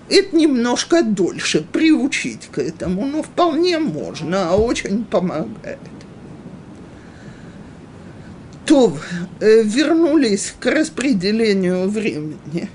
это 0.08 0.36
немножко 0.36 1.02
дольше 1.02 1.62
приучить 1.62 2.48
к 2.50 2.58
этому, 2.58 3.06
но 3.06 3.22
вполне 3.22 3.78
можно, 3.78 4.50
а 4.50 4.56
очень 4.56 5.04
помогает. 5.04 5.78
То 8.66 8.96
э, 9.40 9.62
вернулись 9.62 10.54
к 10.58 10.66
распределению 10.66 11.88
времени. 11.88 12.70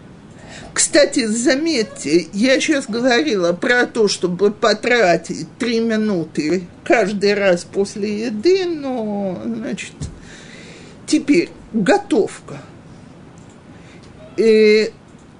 Кстати, 0.73 1.25
заметьте, 1.25 2.27
я 2.33 2.59
сейчас 2.59 2.87
говорила 2.87 3.53
про 3.53 3.85
то, 3.85 4.07
чтобы 4.07 4.51
потратить 4.51 5.47
три 5.57 5.79
минуты 5.79 6.63
каждый 6.83 7.33
раз 7.33 7.63
после 7.63 8.25
еды, 8.25 8.65
но, 8.65 9.41
значит, 9.45 9.93
теперь 11.05 11.49
готовка. 11.73 12.57
И 14.37 14.91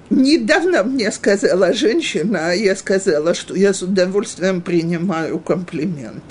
Недавно 0.10 0.84
мне 0.84 1.12
сказала 1.12 1.74
женщина, 1.74 2.50
а 2.50 2.54
я 2.54 2.76
сказала, 2.76 3.36
что 3.36 3.56
я 3.56 3.74
с 3.74 3.84
удовольствием 3.84 4.62
принимаю 4.62 5.40
комплимент. 5.40 6.24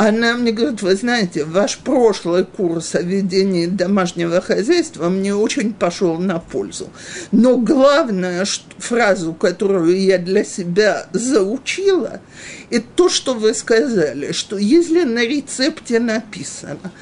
Она 0.00 0.32
мне 0.32 0.50
говорит, 0.50 0.80
вы 0.80 0.94
знаете, 0.96 1.44
ваш 1.44 1.76
прошлый 1.76 2.46
курс 2.46 2.94
о 2.94 3.02
ведении 3.02 3.66
домашнего 3.66 4.40
хозяйства 4.40 5.10
мне 5.10 5.34
очень 5.34 5.74
пошел 5.74 6.16
на 6.16 6.38
пользу. 6.38 6.88
Но 7.32 7.58
главная 7.58 8.46
фразу, 8.78 9.34
которую 9.34 10.00
я 10.00 10.16
для 10.16 10.42
себя 10.42 11.06
заучила, 11.12 12.22
это 12.70 12.86
то, 12.96 13.10
что 13.10 13.34
вы 13.34 13.52
сказали, 13.52 14.32
что 14.32 14.56
если 14.56 15.02
на 15.02 15.22
рецепте 15.22 16.00
написано, 16.00 16.92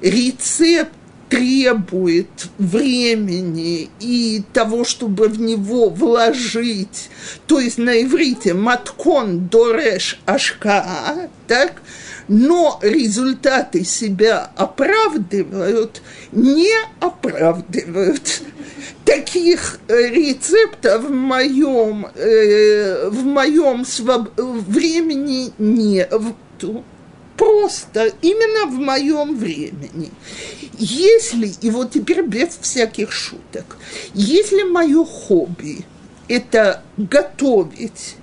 рецепт 0.00 0.97
требует 1.38 2.48
времени 2.58 3.90
и 4.00 4.42
того, 4.52 4.84
чтобы 4.84 5.28
в 5.28 5.40
него 5.40 5.88
вложить, 5.88 7.10
то 7.46 7.60
есть 7.60 7.78
на 7.78 8.02
иврите 8.02 8.54
маткон 8.54 9.46
дореш 9.46 10.20
ашка, 10.26 11.30
так, 11.46 11.74
но 12.26 12.80
результаты 12.82 13.84
себя 13.84 14.50
оправдывают, 14.56 16.02
не 16.32 16.74
оправдывают. 16.98 18.42
Таких 19.04 19.78
э, 19.88 20.08
рецептов 20.08 21.04
в 21.04 21.10
моем, 21.10 22.08
э, 22.14 23.08
в 23.08 23.24
моем 23.24 23.86
своб... 23.86 24.28
времени 24.36 25.52
нет 25.58 26.12
просто 27.38 28.12
именно 28.20 28.66
в 28.66 28.78
моем 28.78 29.38
времени. 29.38 30.10
Если, 30.78 31.52
и 31.62 31.70
вот 31.70 31.92
теперь 31.92 32.22
без 32.22 32.58
всяких 32.60 33.12
шуток, 33.12 33.78
если 34.12 34.64
мое 34.64 35.04
хобби– 35.04 35.86
это 36.28 36.82
готовить 36.96 38.16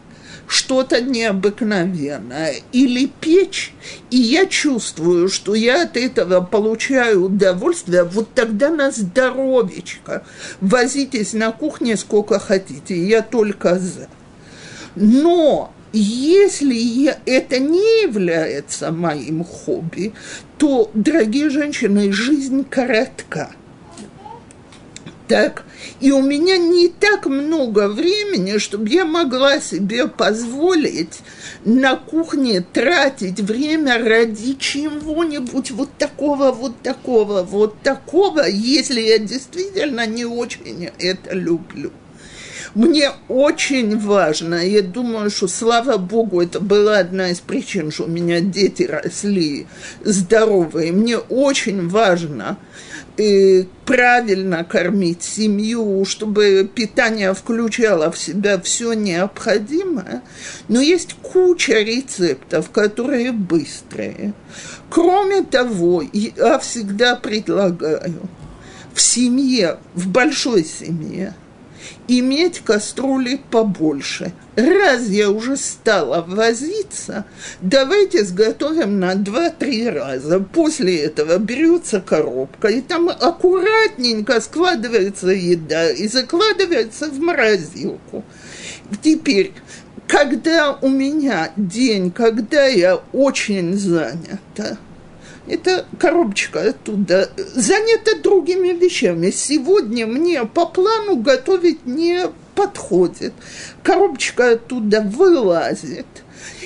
что-то 0.48 1.02
необыкновенное 1.02 2.56
или 2.72 3.08
печь, 3.20 3.74
и 4.12 4.18
я 4.18 4.46
чувствую, 4.46 5.28
что 5.28 5.56
я 5.56 5.84
от 5.84 5.98
этого 5.98 6.42
получаю 6.42 7.26
удовольствие, 7.26 8.04
вот 8.04 8.34
тогда 8.34 8.70
на 8.70 8.92
здоровечко. 8.92 10.24
Возитесь 10.62 11.34
на 11.34 11.52
кухне 11.52 11.98
сколько 11.98 12.38
хотите, 12.38 12.96
я 12.96 13.22
только 13.22 13.80
за. 13.80 14.08
Но 14.96 15.74
если 16.00 16.74
я, 16.74 17.20
это 17.26 17.60
не 17.60 18.04
является 18.04 18.92
моим 18.92 19.44
хобби, 19.44 20.14
то, 20.58 20.90
дорогие 20.94 21.50
женщины, 21.50 22.12
жизнь 22.12 22.66
коротка. 22.70 23.52
Так, 25.28 25.66
и 26.02 26.12
у 26.12 26.22
меня 26.22 26.58
не 26.58 26.88
так 26.88 27.26
много 27.26 27.88
времени, 27.88 28.60
чтобы 28.60 28.90
я 28.90 29.06
могла 29.06 29.60
себе 29.60 30.08
позволить 30.08 31.22
на 31.64 31.96
кухне 31.96 32.62
тратить 32.62 33.40
время 33.40 33.98
ради 33.98 34.54
чего-нибудь 34.54 35.72
вот 35.72 35.90
такого, 35.98 36.52
вот 36.52 36.80
такого, 36.84 37.42
вот 37.42 37.82
такого, 37.82 38.48
если 38.48 39.02
я 39.02 39.18
действительно 39.18 40.06
не 40.06 40.26
очень 40.26 40.92
это 41.00 41.34
люблю. 41.34 41.92
Мне 42.76 43.12
очень 43.30 43.98
важно, 43.98 44.56
я 44.56 44.82
думаю, 44.82 45.30
что, 45.30 45.48
слава 45.48 45.96
богу, 45.96 46.42
это 46.42 46.60
была 46.60 46.98
одна 46.98 47.30
из 47.30 47.40
причин, 47.40 47.90
что 47.90 48.04
у 48.04 48.08
меня 48.08 48.42
дети 48.42 48.84
росли 48.84 49.66
здоровые. 50.04 50.92
Мне 50.92 51.18
очень 51.18 51.88
важно 51.88 52.58
э, 53.18 53.64
правильно 53.86 54.66
кормить 54.66 55.24
семью, 55.24 56.04
чтобы 56.04 56.70
питание 56.76 57.34
включало 57.34 58.12
в 58.12 58.20
себя 58.20 58.60
все 58.60 58.92
необходимое. 58.92 60.22
Но 60.68 60.82
есть 60.82 61.14
куча 61.22 61.80
рецептов, 61.80 62.72
которые 62.72 63.32
быстрые. 63.32 64.34
Кроме 64.90 65.44
того, 65.44 66.04
я 66.12 66.60
всегда 66.60 67.16
предлагаю 67.16 68.20
в 68.94 69.00
семье, 69.02 69.78
в 69.94 70.10
большой 70.10 70.66
семье– 70.66 71.36
иметь 72.08 72.60
кастрюли 72.60 73.40
побольше. 73.52 74.34
Раз 74.56 75.08
я 75.08 75.30
уже 75.30 75.58
стала 75.58 76.24
возиться, 76.26 77.26
давайте 77.62 78.24
сготовим 78.24 79.00
на 79.00 79.14
2-3 79.14 79.92
раза. 79.92 80.40
После 80.40 80.98
этого 80.98 81.38
берется 81.38 82.00
коробка, 82.00 82.70
и 82.70 82.82
там 82.82 83.10
аккуратненько 83.10 84.40
складывается 84.40 85.28
еда 85.28 85.90
и 85.90 86.08
закладывается 86.08 87.10
в 87.10 87.20
морозилку. 87.20 88.24
Теперь, 89.02 89.52
когда 90.08 90.78
у 90.82 90.88
меня 90.88 91.52
день, 91.58 92.12
когда 92.12 92.66
я 92.66 93.02
очень 93.12 93.78
занята, 93.78 94.78
это 95.48 95.86
коробочка 96.00 96.70
оттуда 96.70 97.30
занята 97.54 98.18
другими 98.22 98.70
вещами. 98.70 99.30
Сегодня 99.30 100.08
мне 100.08 100.46
по 100.46 100.66
плану 100.66 101.18
готовить 101.18 101.86
не 101.86 102.28
подходит. 102.56 103.34
Коробочка 103.84 104.52
оттуда 104.52 105.02
вылазит. 105.02 106.08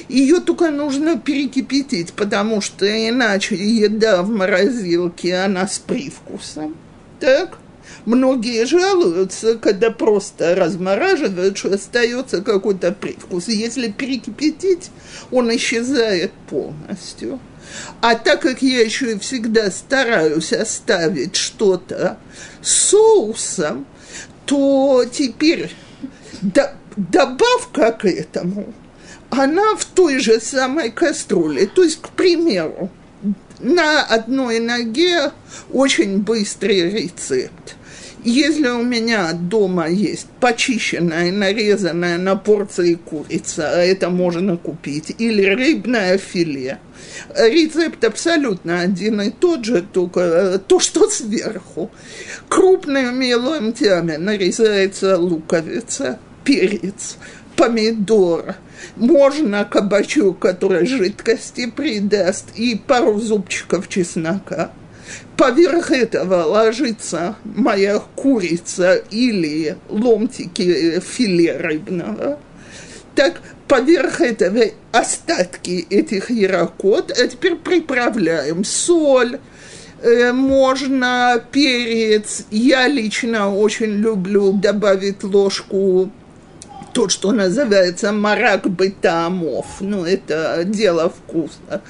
Ее 0.07 0.39
только 0.39 0.71
нужно 0.71 1.19
перекипятить, 1.19 2.13
потому 2.13 2.61
что 2.61 2.85
иначе 2.85 3.55
еда 3.55 4.23
в 4.23 4.29
морозилке, 4.29 5.35
она 5.35 5.67
с 5.67 5.79
привкусом. 5.79 6.75
Так? 7.19 7.59
Многие 8.05 8.65
жалуются, 8.65 9.55
когда 9.55 9.91
просто 9.91 10.55
размораживают, 10.55 11.57
что 11.57 11.73
остается 11.73 12.41
какой-то 12.41 12.91
привкус. 12.91 13.47
Если 13.47 13.89
перекипятить, 13.91 14.91
он 15.31 15.53
исчезает 15.55 16.31
полностью. 16.49 17.39
А 18.01 18.15
так 18.15 18.41
как 18.41 18.61
я 18.61 18.81
еще 18.81 19.13
и 19.13 19.19
всегда 19.19 19.69
стараюсь 19.69 20.53
оставить 20.53 21.35
что-то 21.35 22.17
соусом, 22.61 23.85
то 24.45 25.05
теперь 25.11 25.71
до, 26.41 26.73
добавка 26.95 27.91
к 27.91 28.05
этому, 28.05 28.73
она 29.29 29.75
в 29.75 29.85
той 29.85 30.19
же 30.19 30.39
самой 30.39 30.91
кастрюле. 30.91 31.67
То 31.67 31.83
есть, 31.83 32.01
к 32.01 32.09
примеру, 32.09 32.89
на 33.59 34.03
одной 34.03 34.59
ноге 34.59 35.31
очень 35.71 36.19
быстрый 36.19 36.89
рецепт. 36.89 37.75
Если 38.23 38.67
у 38.67 38.83
меня 38.83 39.31
дома 39.31 39.87
есть 39.87 40.27
почищенная, 40.41 41.31
нарезанная 41.31 42.17
на 42.17 42.35
порции 42.35 42.95
курица, 42.95 43.63
это 43.63 44.09
можно 44.09 44.57
купить, 44.57 45.15
или 45.17 45.45
рыбное 45.45 46.17
филе, 46.17 46.79
рецепт 47.33 48.03
абсолютно 48.03 48.81
один 48.81 49.21
и 49.21 49.29
тот 49.29 49.63
же, 49.63 49.81
только 49.81 50.19
э, 50.19 50.59
то, 50.59 50.81
что 50.81 51.09
сверху. 51.09 51.91
Крупными 52.49 53.31
ломтями 53.31 54.17
нарезается 54.17 55.17
луковица, 55.17 56.19
перец, 56.43 57.15
помидор, 57.55 58.55
можно 58.97 59.63
кабачок, 59.63 60.39
который 60.39 60.85
жидкости 60.85 61.71
придаст, 61.71 62.47
и 62.55 62.75
пару 62.75 63.17
зубчиков 63.17 63.87
чеснока– 63.87 64.73
Поверх 65.39 65.91
этого 65.91 66.43
ложится 66.43 67.37
моя 67.45 67.99
курица 67.99 68.95
или 69.09 69.77
ломтики 69.87 70.99
филе 70.99 71.55
рыбного. 71.55 72.39
Так 73.15 73.39
поверх 73.69 74.19
этого 74.19 74.65
остатки 74.91 75.87
этих 75.89 76.29
ярокот, 76.29 77.17
а 77.17 77.25
теперь 77.25 77.55
приправляем 77.55 78.65
соль, 78.65 79.39
э, 80.01 80.33
можно 80.33 81.41
перец. 81.53 82.43
Я 82.51 82.89
лично 82.89 83.55
очень 83.55 83.93
люблю 83.93 84.51
добавить 84.51 85.23
ложку 85.23 86.11
то, 86.91 87.07
что 87.07 87.31
называется 87.31 88.11
марак 88.11 88.69
бытамов. 88.69 89.67
Ну, 89.79 90.03
это 90.03 90.63
дело 90.65 91.09
вкуса. 91.09 91.81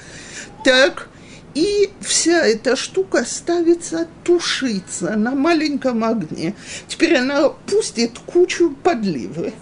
Так, 0.64 1.09
и 1.54 1.90
вся 2.00 2.46
эта 2.46 2.76
штука 2.76 3.24
ставится 3.24 4.06
тушиться 4.24 5.16
на 5.16 5.34
маленьком 5.34 6.04
огне. 6.04 6.54
Теперь 6.86 7.16
она 7.16 7.48
пустит 7.48 8.18
кучу 8.20 8.70
подливы. 8.82 9.52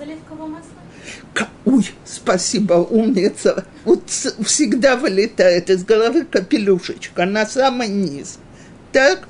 Ой, 1.64 1.86
спасибо, 2.05 2.74
умница. 2.74 3.64
Вот 3.84 4.09
всегда 4.09 4.97
вылетает 4.97 5.70
из 5.70 5.84
головы 5.84 6.24
капелюшечка 6.24 7.26
на 7.26 7.47
самый 7.47 7.89
низ. 7.89 8.39
Так, 8.93 9.28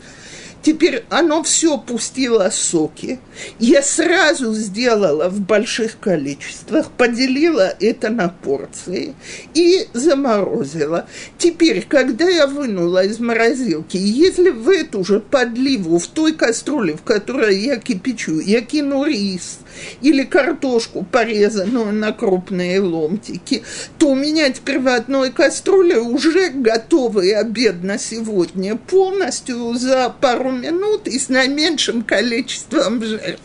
Теперь 0.62 1.04
оно 1.08 1.42
все 1.42 1.78
пустило 1.78 2.50
соки. 2.50 3.20
Я 3.58 3.82
сразу 3.82 4.52
сделала 4.54 5.28
в 5.28 5.40
больших 5.40 5.98
количествах, 6.00 6.90
поделила 6.90 7.74
это 7.80 8.10
на 8.10 8.28
порции 8.28 9.14
и 9.54 9.86
заморозила. 9.92 11.06
Теперь, 11.38 11.86
когда 11.88 12.28
я 12.28 12.46
вынула 12.46 13.04
из 13.04 13.20
морозилки, 13.20 13.96
если 13.96 14.50
в 14.50 14.68
эту 14.68 15.04
же 15.04 15.20
подливу, 15.20 15.98
в 15.98 16.06
той 16.08 16.32
кастрюле, 16.32 16.96
в 16.96 17.02
которой 17.02 17.58
я 17.58 17.76
кипячу, 17.76 18.40
я 18.40 18.60
кину 18.60 19.04
рис 19.04 19.60
или 20.00 20.24
картошку, 20.24 21.04
порезанную 21.04 21.92
на 21.92 22.12
крупные 22.12 22.80
ломтики, 22.80 23.62
то 23.98 24.10
у 24.10 24.14
меня 24.14 24.50
теперь 24.50 24.78
в 24.78 24.88
одной 24.88 25.30
кастрюле 25.30 25.98
уже 25.98 26.50
готовый 26.50 27.32
обед 27.34 27.82
на 27.82 27.98
сегодня 27.98 28.76
полностью 28.76 29.74
за 29.74 30.10
пару 30.10 30.50
минут 30.50 31.08
и 31.08 31.18
с 31.18 31.28
наименьшим 31.28 32.02
количеством 32.02 33.02
жертв. 33.04 33.42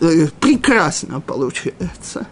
Э, 0.00 0.28
прекрасно 0.40 1.20
получается. 1.20 2.26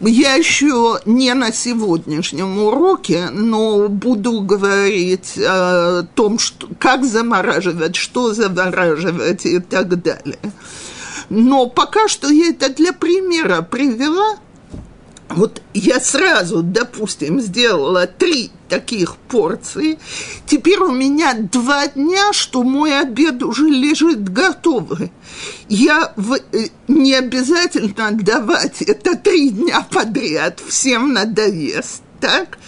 Я 0.00 0.34
еще 0.34 0.98
не 1.04 1.34
на 1.34 1.52
сегодняшнем 1.52 2.58
уроке, 2.58 3.28
но 3.30 3.88
буду 3.88 4.40
говорить 4.40 5.38
о 5.38 6.04
том, 6.14 6.38
что, 6.38 6.68
как 6.78 7.04
замораживать, 7.04 7.96
что 7.96 8.32
замораживать 8.32 9.44
и 9.44 9.58
так 9.58 10.02
далее. 10.02 10.38
Но 11.28 11.66
пока 11.66 12.08
что 12.08 12.30
я 12.30 12.48
это 12.48 12.70
для 12.70 12.92
примера 12.92 13.62
привела– 13.62 14.36
вот 15.30 15.62
я 15.74 16.00
сразу, 16.00 16.62
допустим, 16.62 17.40
сделала 17.40 18.06
три 18.06 18.50
таких 18.70 19.16
порции. 19.16 19.98
Теперь 20.46 20.78
у 20.78 20.92
меня 20.92 21.34
два 21.34 21.88
дня, 21.88 22.32
что 22.32 22.62
мой 22.62 22.98
обед 22.98 23.42
уже 23.42 23.68
лежит 23.68 24.32
готовый. 24.32 25.12
Я 25.68 26.12
в, 26.16 26.34
э, 26.34 26.68
не 26.88 27.14
обязательно 27.14 28.12
давать 28.12 28.80
это 28.82 29.16
три 29.16 29.50
дня 29.50 29.86
подряд, 29.90 30.60
всем 30.66 31.12
надоест, 31.12 32.02
так? 32.20 32.58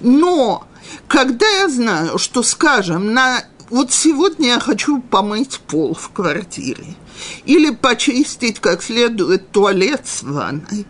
Но 0.00 0.66
когда 1.08 1.46
я 1.46 1.68
знаю, 1.68 2.18
что, 2.18 2.42
скажем, 2.42 3.12
на 3.12 3.42
вот 3.68 3.92
сегодня 3.92 4.48
я 4.48 4.60
хочу 4.60 5.00
помыть 5.00 5.60
пол 5.66 5.94
в 5.94 6.10
квартире 6.10 6.96
или 7.44 7.70
почистить 7.70 8.60
как 8.60 8.82
следует 8.82 9.50
туалет 9.50 10.02
с 10.06 10.22
ванной. 10.22 10.86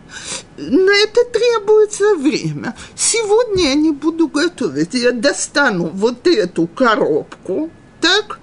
На 0.57 1.03
это 1.03 1.21
требуется 1.31 2.15
время. 2.15 2.75
Сегодня 2.95 3.69
я 3.69 3.75
не 3.75 3.91
буду 3.91 4.27
готовить. 4.27 4.93
Я 4.93 5.11
достану 5.11 5.89
вот 5.93 6.27
эту 6.27 6.67
коробку, 6.67 7.69
так, 8.01 8.39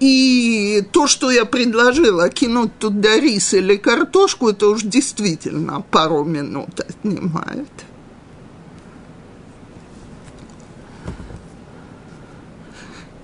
И 0.00 0.84
то, 0.92 1.08
что 1.08 1.30
я 1.30 1.44
предложила, 1.44 2.28
кинуть 2.28 2.78
туда 2.78 3.18
рис 3.18 3.54
или 3.54 3.76
картошку, 3.76 4.50
это 4.50 4.68
уж 4.68 4.82
действительно 4.82 5.80
пару 5.80 6.24
минут 6.24 6.78
отнимает. 6.78 7.68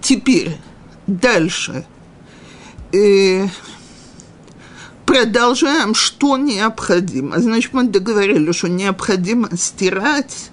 Теперь 0.01 0.59
дальше. 1.07 1.87
Э, 2.93 3.47
продолжаем, 5.07 5.95
что 5.95 6.37
необходимо. 6.37 7.39
Значит, 7.39 7.73
мы 7.73 7.85
договорились, 7.85 8.57
что 8.57 8.69
необходимо 8.69 9.49
стирать, 9.57 10.51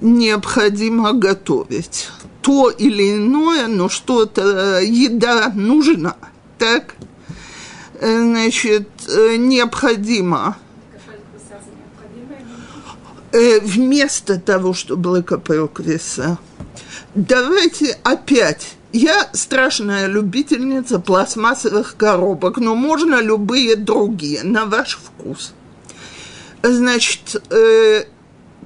необходимо 0.00 1.12
готовить. 1.12 2.08
То 2.42 2.70
или 2.70 3.16
иное, 3.16 3.66
но 3.66 3.88
что-то, 3.88 4.80
еда 4.80 5.52
нужна, 5.54 6.16
так? 6.58 6.94
Значит, 8.00 8.88
необходимо 9.08 10.56
э, 13.32 13.60
вместо 13.60 14.40
того, 14.40 14.72
чтобы 14.72 15.08
лыкопел 15.08 15.68
квеса. 15.68 16.38
Давайте 17.14 17.98
опять 18.02 18.76
я 18.92 19.28
страшная 19.32 20.06
любительница 20.06 20.98
пластмассовых 20.98 21.96
коробок, 21.96 22.58
но 22.58 22.74
можно 22.74 23.20
любые 23.20 23.76
другие, 23.76 24.42
на 24.42 24.66
ваш 24.66 24.98
вкус. 24.98 25.52
Значит, 26.62 27.42
э, 27.50 28.04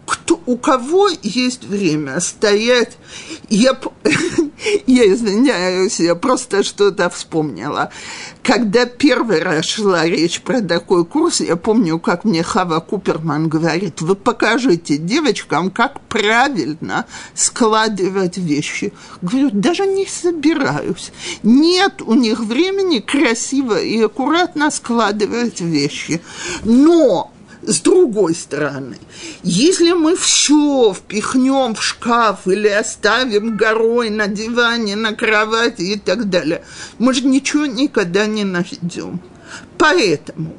кто, 0.07 0.41
у 0.47 0.57
кого 0.57 1.09
есть 1.23 1.65
время 1.65 2.21
стоять, 2.21 2.97
я, 3.49 3.79
я 4.87 5.13
извиняюсь, 5.13 6.01
я 6.01 6.15
просто 6.15 6.63
что-то 6.63 7.11
вспомнила. 7.11 7.91
Когда 8.43 8.85
первый 8.87 9.43
раз 9.43 9.65
шла 9.65 10.05
речь 10.05 10.41
про 10.43 10.61
такой 10.61 11.05
курс, 11.05 11.41
я 11.41 11.57
помню, 11.57 11.99
как 11.99 12.25
мне 12.25 12.43
Хава 12.43 12.81
Куперман 12.81 13.49
говорит, 13.49 14.01
вы 14.03 14.15
покажите 14.15 14.99
девочкам, 14.99 15.71
как 15.71 16.01
правильно 16.03 17.07
складывать 17.35 18.37
вещи. 18.37 18.93
Говорю, 19.23 19.51
даже 19.53 19.87
не 19.87 20.07
собираюсь. 20.07 21.13
Нет 21.43 22.03
у 22.03 22.15
них 22.15 22.41
времени 22.41 22.99
красиво 22.99 23.81
и 23.81 24.03
аккуратно 24.03 24.71
складывать 24.71 25.61
вещи. 25.61 26.21
Но 26.65 27.34
с 27.67 27.81
другой 27.81 28.35
стороны, 28.35 28.99
если 29.43 29.93
мы 29.93 30.17
все 30.17 30.93
впихнем 30.93 31.75
в 31.75 31.83
шкаф 31.83 32.47
или 32.47 32.69
оставим 32.69 33.57
горой 33.57 34.11
на 34.11 34.27
диване, 34.29 34.97
на 34.97 35.15
кровати 35.15 35.83
и 35.83 35.99
так 35.99 36.29
далее, 36.29 36.65
мы 36.99 37.15
же 37.15 37.25
ничего 37.27 37.67
никогда 37.67 38.27
не 38.27 38.45
найдем. 38.45 39.21
Поэтому 39.79 40.55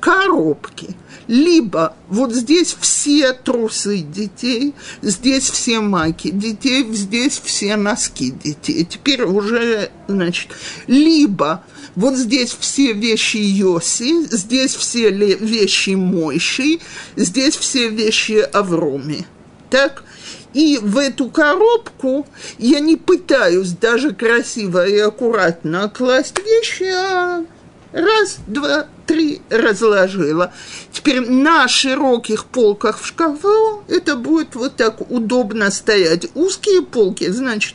коробки, 0.00 0.96
либо 1.26 1.96
вот 2.08 2.32
здесь 2.32 2.76
все 2.80 3.32
трусы 3.32 3.98
детей, 3.98 4.74
здесь 5.02 5.50
все 5.50 5.80
майки 5.80 6.30
детей, 6.30 6.86
здесь 6.92 7.40
все 7.42 7.76
носки 7.76 8.30
детей. 8.30 8.84
Теперь 8.84 9.24
уже, 9.24 9.90
значит, 10.06 10.50
либо 10.86 11.64
вот 11.96 12.14
здесь 12.14 12.54
все 12.58 12.92
вещи 12.92 13.38
Йоси, 13.38 14.26
здесь 14.30 14.74
все 14.74 15.10
вещи 15.10 15.90
Мойши, 15.90 16.80
здесь 17.16 17.56
все 17.56 17.88
вещи 17.88 18.46
Авроми. 18.52 19.26
Так? 19.70 20.04
И 20.52 20.78
в 20.80 20.98
эту 20.98 21.28
коробку 21.28 22.26
я 22.58 22.80
не 22.80 22.96
пытаюсь 22.96 23.70
даже 23.70 24.14
красиво 24.14 24.86
и 24.86 24.98
аккуратно 24.98 25.88
класть 25.88 26.38
вещи, 26.38 26.84
а 26.84 27.44
раз, 27.92 28.38
два, 28.46 28.86
три 29.06 29.40
разложила. 29.50 30.52
Теперь 30.92 31.20
на 31.20 31.66
широких 31.68 32.44
полках 32.44 33.00
в 33.00 33.06
шкафу 33.06 33.84
это 33.88 34.16
будет 34.16 34.54
вот 34.54 34.76
так 34.76 35.10
удобно 35.10 35.70
стоять. 35.70 36.28
Узкие 36.34 36.82
полки, 36.82 37.28
значит, 37.30 37.74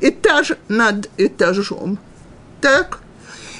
этаж 0.00 0.52
над 0.68 1.10
этажом. 1.16 1.98
Так? 2.60 3.00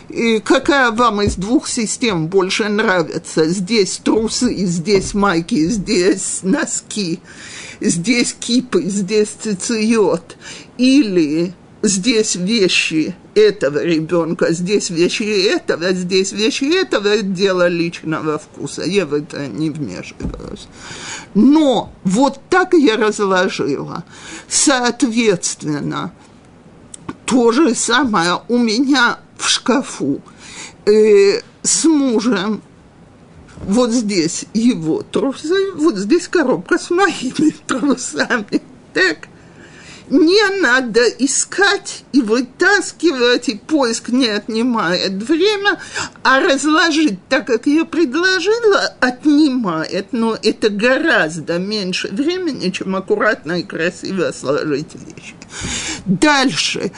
И 0.08 0.40
какая 0.40 0.90
вам 0.90 1.20
из 1.22 1.36
двух 1.36 1.68
систем 1.68 2.28
больше 2.28 2.68
нравится? 2.68 3.46
Здесь 3.48 3.98
трусы, 3.98 4.54
здесь 4.64 5.12
майки, 5.12 5.68
здесь 5.68 6.40
носки, 6.42 7.20
здесь 7.80 8.34
кипы, 8.38 8.84
здесь 8.84 9.28
цициот. 9.28 10.36
Или 10.78 11.52
здесь 11.82 12.36
вещи 12.36 13.14
этого 13.34 13.84
ребенка, 13.84 14.52
здесь 14.52 14.90
вещи 14.90 15.22
этого, 15.22 15.92
здесь 15.92 16.32
вещи 16.32 16.64
этого, 16.64 17.08
это 17.08 17.22
дело 17.24 17.68
личного 17.68 18.38
вкуса. 18.38 18.84
Я 18.84 19.04
в 19.04 19.12
это 19.12 19.46
не 19.46 19.68
вмешиваюсь. 19.68 20.68
Но 21.34 21.92
вот 22.04 22.40
так 22.48 22.72
я 22.72 22.96
разложила. 22.96 24.04
Соответственно, 24.48 26.12
то 27.26 27.52
же 27.52 27.74
самое 27.74 28.40
у 28.48 28.56
меня 28.56 29.18
в 29.38 29.48
шкафу 29.48 30.20
э, 30.84 31.40
с 31.62 31.84
мужем. 31.84 32.62
Вот 33.64 33.90
здесь 33.90 34.44
его 34.54 35.02
трусы, 35.02 35.72
вот 35.74 35.96
здесь 35.96 36.28
коробка 36.28 36.78
с 36.78 36.90
моими 36.90 37.50
трусами. 37.66 38.62
Так, 38.92 39.28
не 40.10 40.60
надо 40.60 41.06
искать 41.18 42.04
и 42.12 42.22
вытаскивать, 42.22 43.48
и 43.48 43.56
поиск 43.56 44.08
не 44.08 44.28
отнимает 44.28 45.12
время, 45.22 45.78
а 46.22 46.40
разложить 46.40 47.18
так, 47.28 47.46
как 47.46 47.66
я 47.66 47.84
предложила, 47.84 48.94
отнимает, 49.00 50.12
но 50.12 50.36
это 50.42 50.70
гораздо 50.70 51.58
меньше 51.58 52.08
времени, 52.08 52.70
чем 52.70 52.96
аккуратно 52.96 53.60
и 53.60 53.62
красиво 53.62 54.32
сложить 54.32 54.94
вещи. 54.94 55.34
Дальше. 56.06 56.90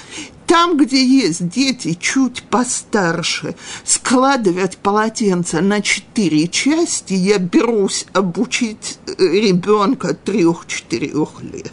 Там, 0.51 0.77
где 0.77 1.01
есть 1.01 1.49
дети 1.49 1.95
чуть 1.95 2.43
постарше, 2.43 3.55
складывать 3.85 4.79
полотенце 4.79 5.61
на 5.61 5.81
четыре 5.81 6.49
части, 6.49 7.13
я 7.13 7.39
берусь 7.39 8.05
обучить 8.15 8.99
э, 9.07 9.13
ребенка 9.17 10.13
трех-четырех 10.13 11.41
лет 11.43 11.73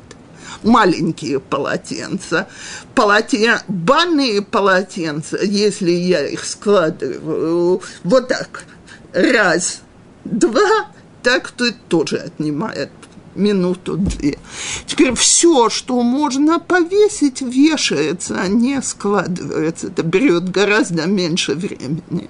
маленькие 0.61 1.39
полотенца. 1.39 2.47
Полотен... 2.93 3.57
Банные 3.67 4.43
полотенца, 4.43 5.43
если 5.43 5.89
я 5.89 6.28
их 6.28 6.45
складываю 6.45 7.82
вот 8.03 8.28
так, 8.28 8.63
раз, 9.11 9.82
два, 10.23 10.91
так 11.23 11.49
то 11.49 11.65
это 11.65 11.80
тоже 11.89 12.17
отнимает 12.17 12.91
минуту-две. 13.38 14.38
Теперь 14.85 15.13
все, 15.13 15.69
что 15.69 16.01
можно 16.01 16.59
повесить, 16.59 17.41
вешается, 17.41 18.39
а 18.41 18.47
не 18.47 18.81
складывается. 18.81 19.88
Это 19.88 20.03
берет 20.03 20.49
гораздо 20.49 21.05
меньше 21.07 21.53
времени. 21.53 22.29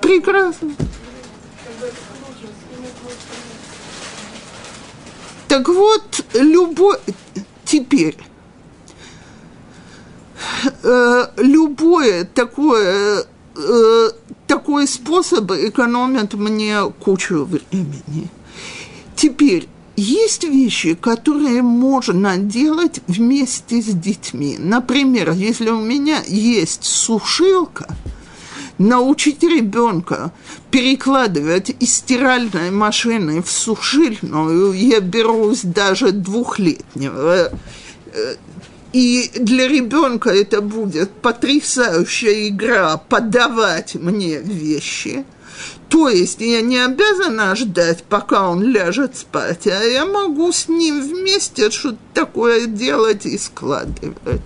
Прекрасно. 0.00 0.74
Так 5.48 5.68
вот, 5.68 6.24
любой... 6.34 6.96
Теперь, 7.64 8.16
э, 10.82 11.26
любое 11.36 12.24
такое 12.24 13.24
э, 13.62 14.10
такой 14.46 14.86
способ 14.86 15.50
экономит 15.52 16.34
мне 16.34 16.90
кучу 17.00 17.44
времени. 17.44 18.28
Теперь, 19.16 19.68
есть 19.96 20.44
вещи, 20.44 20.94
которые 20.94 21.62
можно 21.62 22.38
делать 22.38 23.00
вместе 23.06 23.82
с 23.82 23.86
детьми. 23.86 24.56
Например, 24.58 25.32
если 25.32 25.68
у 25.68 25.80
меня 25.80 26.22
есть 26.26 26.84
сушилка, 26.84 27.86
научить 28.78 29.42
ребенка 29.42 30.32
перекладывать 30.70 31.70
из 31.80 31.96
стиральной 31.96 32.70
машины 32.70 33.42
в 33.42 33.50
сушильную, 33.50 34.72
я 34.72 35.00
берусь 35.00 35.60
даже 35.62 36.12
двухлетнего 36.12 37.52
э, 38.06 38.36
и 38.92 39.30
для 39.34 39.68
ребенка 39.68 40.30
это 40.30 40.60
будет 40.60 41.10
потрясающая 41.10 42.48
игра 42.48 42.96
подавать 42.96 43.94
мне 43.94 44.38
вещи. 44.38 45.24
То 45.88 46.08
есть 46.08 46.40
я 46.40 46.60
не 46.62 46.78
обязана 46.78 47.54
ждать, 47.56 48.04
пока 48.04 48.48
он 48.48 48.62
ляжет 48.62 49.16
спать, 49.16 49.66
а 49.66 49.82
я 49.82 50.06
могу 50.06 50.52
с 50.52 50.68
ним 50.68 51.02
вместе 51.02 51.70
что-то 51.70 51.98
такое 52.14 52.66
делать 52.66 53.26
и 53.26 53.36
складывать. 53.36 54.40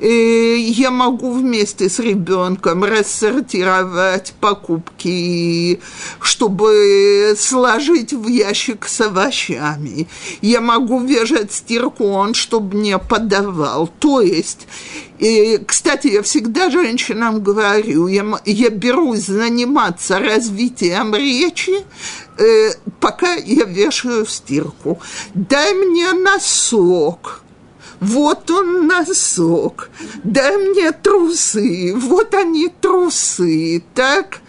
Я 0.00 0.90
могу 0.90 1.32
вместе 1.32 1.88
с 1.88 1.98
ребенком 1.98 2.84
рассортировать 2.84 4.34
покупки, 4.40 5.80
чтобы 6.20 7.34
сложить 7.38 8.12
в 8.12 8.28
ящик 8.28 8.86
с 8.86 9.00
овощами. 9.00 10.06
Я 10.42 10.60
могу 10.60 11.00
вешать 11.00 11.52
стирку, 11.52 12.04
он 12.04 12.34
чтобы 12.34 12.76
мне 12.76 12.98
подавал. 12.98 13.88
То 13.98 14.20
есть, 14.20 14.66
и, 15.18 15.58
кстати, 15.66 16.08
я 16.08 16.22
всегда 16.22 16.70
женщинам 16.70 17.42
говорю, 17.42 18.06
я, 18.06 18.24
я 18.44 18.68
берусь 18.68 19.26
заниматься 19.26 20.18
развитием 20.18 21.14
речи, 21.14 21.84
э, 22.38 22.72
пока 23.00 23.34
я 23.34 23.64
вешаю 23.64 24.26
стирку. 24.26 25.00
Дай 25.34 25.72
мне 25.72 26.12
носок 26.12 27.42
вот 28.00 28.50
он 28.50 28.86
носок, 28.86 29.90
дай 30.22 30.56
мне 30.56 30.92
трусы, 30.92 31.94
вот 31.94 32.34
они 32.34 32.68
трусы, 32.68 33.82
так? 33.94 34.40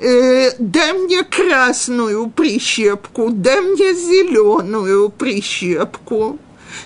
Э, 0.00 0.50
дай 0.58 0.92
мне 0.92 1.24
красную 1.24 2.28
прищепку, 2.30 3.30
дай 3.30 3.60
мне 3.60 3.94
зеленую 3.94 5.10
прищепку. 5.10 6.38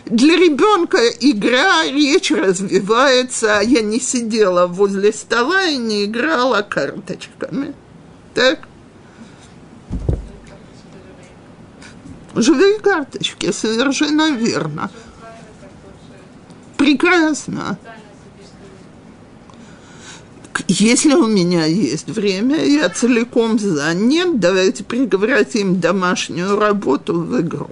Для 0.04 0.36
ребенка 0.36 0.98
игра, 1.20 1.84
речь 1.84 2.30
развивается, 2.30 3.58
а 3.58 3.62
я 3.62 3.80
не 3.80 4.00
сидела 4.00 4.66
возле 4.66 5.12
стола 5.12 5.64
и 5.64 5.76
не 5.76 6.04
играла 6.04 6.62
карточками. 6.62 7.74
Так? 8.34 8.60
Живые 12.34 12.78
карточки, 12.78 13.50
совершенно 13.50 14.30
верно. 14.30 14.90
Прекрасно. 16.78 17.76
Если 20.68 21.12
у 21.12 21.26
меня 21.26 21.64
есть 21.64 22.08
время, 22.08 22.64
я 22.64 22.88
целиком 22.88 23.58
за. 23.58 23.92
Нет, 23.94 24.38
давайте 24.38 24.84
превратим 24.84 25.80
домашнюю 25.80 26.58
работу 26.58 27.20
в 27.20 27.40
игру. 27.40 27.70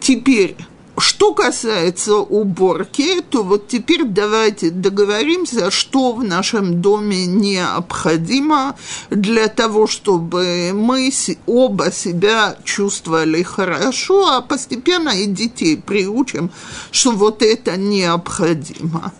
Теперь 0.00 0.56
что 0.98 1.34
касается 1.34 2.16
уборки, 2.16 3.20
то 3.22 3.42
вот 3.42 3.68
теперь 3.68 4.04
давайте 4.04 4.70
договоримся, 4.70 5.70
что 5.70 6.12
в 6.12 6.22
нашем 6.22 6.80
доме 6.80 7.26
необходимо 7.26 8.76
для 9.10 9.48
того, 9.48 9.86
чтобы 9.86 10.70
мы 10.72 11.12
оба 11.46 11.90
себя 11.90 12.56
чувствовали 12.64 13.42
хорошо, 13.42 14.28
а 14.28 14.40
постепенно 14.40 15.10
и 15.10 15.26
детей 15.26 15.76
приучим, 15.76 16.50
что 16.90 17.10
вот 17.10 17.42
это 17.42 17.76
необходимо. 17.76 19.12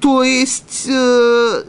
То 0.00 0.22
есть 0.22 0.86
э, 0.88 1.64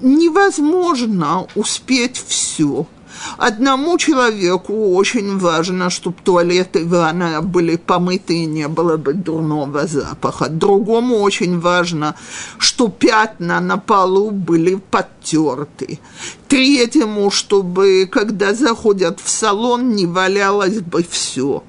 невозможно 0.00 1.46
успеть 1.54 2.22
все– 2.26 2.86
Одному 3.38 3.98
человеку 3.98 4.94
очень 4.94 5.38
важно, 5.38 5.90
чтобы 5.90 6.16
туалеты 6.24 6.80
и 6.80 6.84
ванная 6.84 7.40
были 7.40 7.76
помыты 7.76 8.42
и 8.42 8.46
не 8.46 8.68
было 8.68 8.96
бы 8.96 9.12
дурного 9.12 9.86
запаха. 9.86 10.48
Другому 10.48 11.18
очень 11.20 11.60
важно, 11.60 12.14
что 12.58 12.88
пятна 12.88 13.60
на 13.60 13.78
полу 13.78 14.30
были 14.30 14.74
подтерты. 14.74 15.98
Третьему, 16.48 17.30
чтобы, 17.30 18.08
когда 18.10 18.54
заходят 18.54 19.20
в 19.20 19.28
салон, 19.28 19.90
не 19.90 20.06
валялось 20.06 20.80
бы 20.80 21.04
все. 21.08 21.62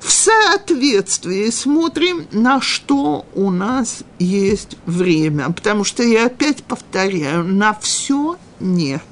В 0.00 0.10
соответствии 0.10 1.50
смотрим, 1.50 2.26
на 2.32 2.60
что 2.60 3.26
у 3.34 3.50
нас 3.50 4.02
есть 4.18 4.76
время. 4.86 5.50
Потому 5.50 5.84
что 5.84 6.02
я 6.02 6.26
опять 6.26 6.62
повторяю, 6.64 7.44
на 7.44 7.74
все 7.74 8.36
нет. 8.60 9.02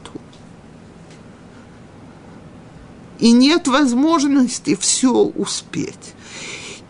И 3.19 3.33
нет 3.33 3.69
возможности 3.69 4.77
все 4.77 5.13
успеть. 5.13 6.15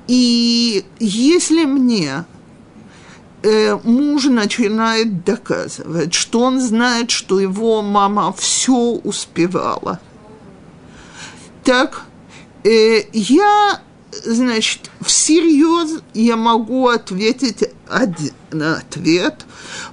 И 0.07 0.85
если 0.99 1.64
мне 1.64 2.25
э, 3.43 3.79
муж 3.85 4.25
начинает 4.25 5.25
доказывать, 5.25 6.12
что 6.12 6.41
он 6.41 6.61
знает, 6.61 7.11
что 7.11 7.41
его 7.41 7.83
мама 7.83 8.33
все 8.33 8.75
успевала, 8.75 10.01
так 11.62 12.05
э, 12.64 13.05
я, 13.12 13.81
значит, 14.25 14.91
всерьез 15.01 16.03
я 16.15 16.37
могу 16.37 16.89
ответить 16.89 17.65
один 17.89 18.62
ответ, 18.62 19.45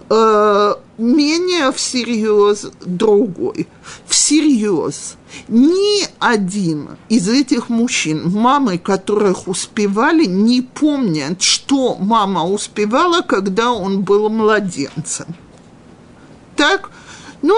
э, 0.10 0.76
менее 0.98 1.72
всерьез 1.72 2.68
другой. 2.86 3.68
Всерьез 4.08 5.16
ни 5.48 6.08
один 6.20 6.90
из 7.10 7.28
этих 7.28 7.70
мужчин, 7.70 8.30
мамы 8.30 8.78
которых 8.78 9.48
успевали, 9.48 10.26
не 10.26 10.62
помнят, 10.62 11.42
что 11.42 11.96
мама 11.96 12.46
успевала, 12.46 13.22
когда 13.22 13.72
он 13.72 14.02
был 14.02 14.30
младенцем. 14.30 15.28
Так? 16.56 16.92
Ну, 17.42 17.56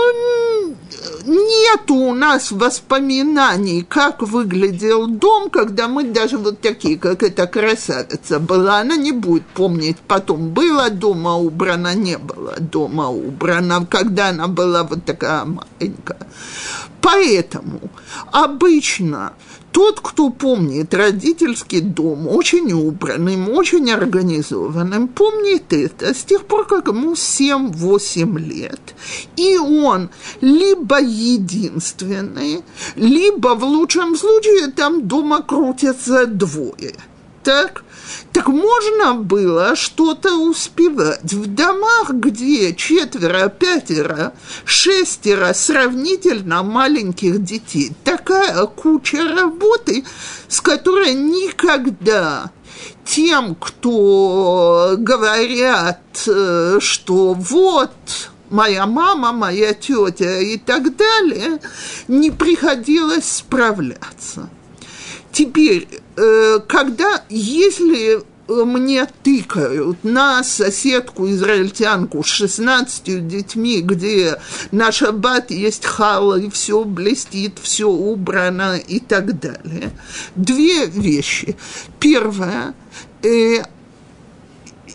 нету 1.25 1.95
у 1.95 2.13
нас 2.13 2.51
воспоминаний, 2.51 3.83
как 3.83 4.21
выглядел 4.21 5.07
дом, 5.07 5.49
когда 5.49 5.87
мы 5.87 6.03
даже 6.03 6.37
вот 6.37 6.61
такие, 6.61 6.97
как 6.97 7.21
эта 7.21 7.47
красавица 7.47 8.39
была, 8.39 8.79
она 8.79 8.95
не 8.95 9.11
будет 9.11 9.45
помнить 9.47 9.97
потом, 10.07 10.49
было 10.49 10.89
дома 10.89 11.35
убрано, 11.35 11.93
не 11.95 12.17
было 12.17 12.55
дома 12.59 13.09
убрано, 13.09 13.85
когда 13.85 14.29
она 14.29 14.47
была 14.47 14.83
вот 14.83 15.03
такая 15.03 15.45
маленькая. 15.45 16.27
Поэтому 17.01 17.81
обычно 18.31 19.33
тот, 19.73 19.99
кто 20.01 20.29
помнит 20.29 20.93
родительский 20.93 21.81
дом 21.81 22.27
очень 22.27 22.71
убранным, 22.71 23.49
очень 23.49 23.91
организованным, 23.91 25.07
помнит 25.07 25.73
это 25.73 26.13
с 26.13 26.23
тех 26.23 26.45
пор, 26.45 26.67
как 26.67 26.87
ему 26.87 27.13
7-8 27.13 28.39
лет. 28.39 28.95
И 29.35 29.57
он 29.57 30.11
либо 30.41 31.01
единственный, 31.01 32.61
либо 32.95 33.55
в 33.55 33.63
лучшем 33.63 34.15
случае 34.15 34.67
там 34.67 35.07
дома 35.07 35.41
крутятся 35.41 36.27
двое. 36.27 36.93
Так? 37.43 37.83
Так 38.31 38.47
можно 38.47 39.13
было 39.13 39.75
что-то 39.75 40.35
успевать. 40.35 41.33
В 41.33 41.47
домах, 41.47 42.11
где 42.11 42.73
четверо, 42.73 43.49
пятеро, 43.49 44.33
шестеро 44.65 45.53
сравнительно 45.53 46.63
маленьких 46.63 47.43
детей, 47.43 47.91
такая 48.03 48.65
куча 48.65 49.23
работы, 49.35 50.03
с 50.47 50.61
которой 50.61 51.13
никогда 51.13 52.51
тем, 53.05 53.55
кто 53.55 54.95
говорят, 54.97 55.99
э, 56.27 56.77
что 56.79 57.33
вот 57.33 57.91
моя 58.49 58.85
мама, 58.85 59.31
моя 59.31 59.73
тетя 59.73 60.39
и 60.39 60.57
так 60.57 60.95
далее, 60.95 61.59
не 62.07 62.31
приходилось 62.31 63.29
справляться. 63.29 64.49
Теперь, 65.31 65.87
когда, 66.15 67.23
если 67.29 68.23
мне 68.47 69.07
тыкают 69.23 70.03
на 70.03 70.43
соседку 70.43 71.29
израильтянку 71.29 72.23
с 72.23 72.27
16 72.27 73.27
детьми, 73.27 73.81
где 73.81 74.37
на 74.71 74.91
шаббат 74.91 75.51
есть 75.51 75.85
хала, 75.85 76.39
и 76.39 76.49
все 76.49 76.83
блестит, 76.83 77.59
все 77.61 77.89
убрано 77.89 78.77
и 78.77 78.99
так 78.99 79.39
далее. 79.39 79.91
Две 80.35 80.85
вещи. 80.85 81.55
Первое, 81.99 82.73
э, 83.23 83.63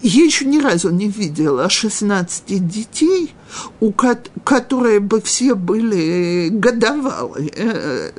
я 0.02 0.24
еще 0.24 0.44
ни 0.44 0.60
разу 0.60 0.90
не 0.90 1.08
видела 1.08 1.68
16 1.68 2.66
детей, 2.66 3.34
у 3.80 3.92
ко- 3.92 4.22
которые 4.44 5.00
бы 5.00 5.20
все 5.20 5.54
были 5.54 6.48
годовалые. 6.50 8.12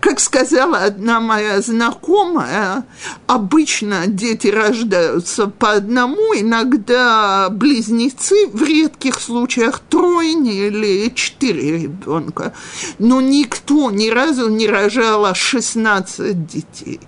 Как 0.00 0.18
сказала 0.20 0.78
одна 0.78 1.20
моя 1.20 1.60
знакомая, 1.60 2.84
обычно 3.26 4.06
дети 4.06 4.48
рождаются 4.48 5.46
по 5.46 5.72
одному, 5.72 6.34
иногда 6.34 7.48
близнецы, 7.50 8.48
в 8.52 8.62
редких 8.62 9.20
случаях 9.20 9.80
тройни 9.80 10.66
или 10.66 11.12
четыре 11.14 11.78
ребенка. 11.82 12.52
Но 12.98 13.20
никто 13.20 13.90
ни 13.90 14.08
разу 14.08 14.48
не 14.48 14.66
рожала 14.66 15.34
16 15.34 16.46
детей. 16.46 17.00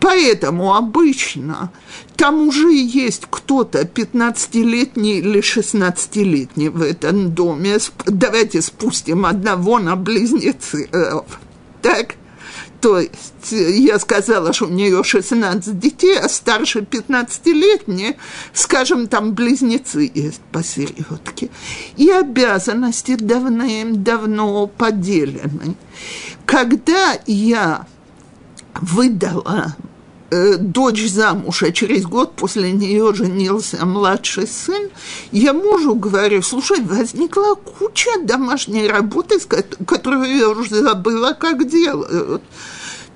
Поэтому 0.00 0.74
обычно 0.74 1.70
там 2.22 2.46
уже 2.46 2.72
есть 2.72 3.24
кто-то 3.28 3.80
15-летний 3.80 5.18
или 5.18 5.40
16-летний 5.40 6.68
в 6.68 6.80
этом 6.80 7.32
доме. 7.34 7.78
Давайте 8.06 8.62
спустим 8.62 9.26
одного 9.26 9.80
на 9.80 9.96
близнецы. 9.96 10.88
Так? 11.82 12.14
то 12.80 13.00
есть 13.00 13.50
я 13.50 13.98
сказала, 13.98 14.52
что 14.52 14.66
у 14.66 14.68
нее 14.68 15.02
16 15.02 15.80
детей, 15.80 16.16
а 16.16 16.28
старше 16.28 16.80
15-летние, 16.80 18.16
скажем, 18.54 19.08
там 19.08 19.32
близнецы 19.32 20.08
есть 20.14 20.42
посередке. 20.52 21.50
И 21.96 22.08
обязанности 22.08 23.16
давным-давно 23.16 24.68
поделены. 24.68 25.74
Когда 26.46 27.18
я 27.26 27.86
выдала 28.80 29.76
э, 30.32 30.56
дочь 30.56 31.06
замуж, 31.08 31.62
а 31.62 31.72
через 31.72 32.04
год 32.04 32.34
после 32.34 32.72
нее 32.72 33.12
женился 33.14 33.84
младший 33.84 34.46
сын, 34.46 34.90
я 35.30 35.52
мужу 35.52 35.94
говорю, 35.94 36.42
слушай, 36.42 36.80
возникла 36.80 37.54
куча 37.54 38.10
домашней 38.22 38.88
работы, 38.88 39.38
которую 39.86 40.36
я 40.36 40.48
уже 40.48 40.74
забыла, 40.82 41.34
как 41.38 41.68
делают. 41.68 42.42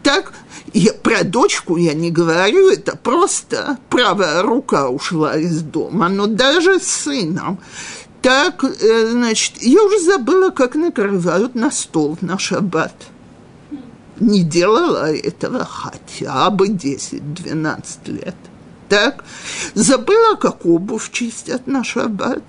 Так, 0.03 0.33
я, 0.73 0.93
про 0.93 1.25
дочку 1.25 1.77
я 1.77 1.95
не 1.95 2.11
говорю, 2.11 2.71
это 2.71 2.97
просто 2.97 3.79
правая 3.89 4.43
рука 4.43 4.89
ушла 4.89 5.37
из 5.37 5.63
дома, 5.63 6.09
но 6.09 6.27
даже 6.27 6.79
с 6.79 6.87
сыном. 6.87 7.59
Так, 8.21 8.63
э, 8.65 9.11
значит, 9.11 9.63
я 9.63 9.83
уже 9.83 10.01
забыла, 10.01 10.51
как 10.51 10.75
накрывают 10.75 11.55
на 11.55 11.71
стол 11.71 12.19
на 12.21 12.39
шаббат– 12.39 12.93
не 14.21 14.43
делала 14.43 15.13
этого 15.13 15.65
хотя 15.65 16.51
бы 16.51 16.69
10-12 16.69 17.83
лет. 18.07 18.37
Так, 18.89 19.25
забыла, 19.75 20.37
как 20.37 20.65
обувь 20.65 21.11
чистят 21.11 21.67
на 21.67 21.83
шаббат. 21.83 22.43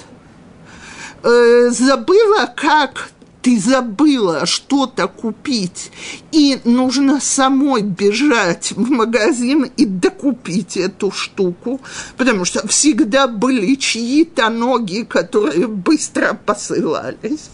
Э, 1.24 1.70
забыла, 1.72 2.51
как 2.55 3.11
ты 3.47 3.59
забыла 3.59 4.45
что-то 4.45 5.07
купить, 5.07 5.91
и 6.34 6.59
нужно 6.65 7.22
самой 7.22 7.82
бежать 7.82 8.74
в 8.74 8.91
магазин 8.91 9.72
и 9.78 9.86
докупить 9.86 10.76
эту 10.76 11.11
штуку, 11.11 11.80
потому 12.18 12.43
что 12.43 12.68
всегда 12.68 13.26
были 13.28 13.76
чьи-то 13.76 14.49
ноги, 14.49 15.03
которые 15.03 15.68
быстро 15.68 16.38
посылались. 16.45 17.49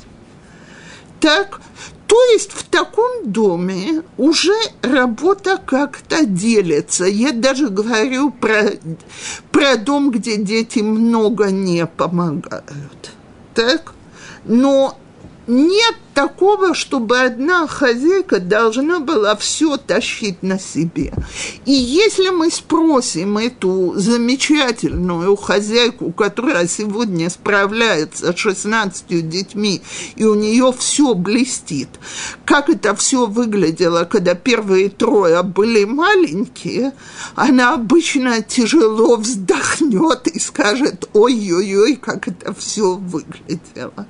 Так, 1.19 1.61
то 2.13 2.23
есть 2.25 2.51
в 2.51 2.65
таком 2.65 3.31
доме 3.31 4.03
уже 4.17 4.53
работа 4.83 5.57
как-то 5.57 6.27
делится. 6.27 7.05
Я 7.05 7.31
даже 7.31 7.69
говорю 7.69 8.29
про, 8.29 8.73
про 9.49 9.77
дом, 9.77 10.11
где 10.11 10.37
дети 10.37 10.77
много 10.77 11.49
не 11.49 11.87
помогают. 11.87 13.15
Так? 13.55 13.95
Но 14.45 14.95
нет 15.47 15.95
такого, 16.13 16.73
чтобы 16.73 17.19
одна 17.19 17.67
хозяйка 17.67 18.39
должна 18.39 18.99
была 18.99 19.35
все 19.35 19.77
тащить 19.77 20.41
на 20.43 20.59
себе. 20.59 21.13
И 21.65 21.71
если 21.71 22.29
мы 22.29 22.51
спросим 22.51 23.37
эту 23.37 23.93
замечательную 23.95 25.35
хозяйку, 25.35 26.11
которая 26.11 26.67
сегодня 26.67 27.29
справляется 27.29 28.31
с 28.31 28.37
16 28.37 29.27
детьми, 29.27 29.81
и 30.15 30.23
у 30.23 30.35
нее 30.35 30.73
все 30.77 31.13
блестит, 31.13 31.89
как 32.45 32.69
это 32.69 32.95
все 32.95 33.25
выглядело, 33.25 34.05
когда 34.05 34.35
первые 34.35 34.89
трое 34.89 35.43
были 35.43 35.83
маленькие, 35.83 36.93
она 37.35 37.73
обычно 37.73 38.41
тяжело 38.41 39.17
вздохнет 39.17 40.27
и 40.27 40.39
скажет, 40.39 41.09
ой-ой-ой, 41.13 41.95
как 41.95 42.27
это 42.27 42.53
все 42.53 42.93
выглядело. 42.95 44.07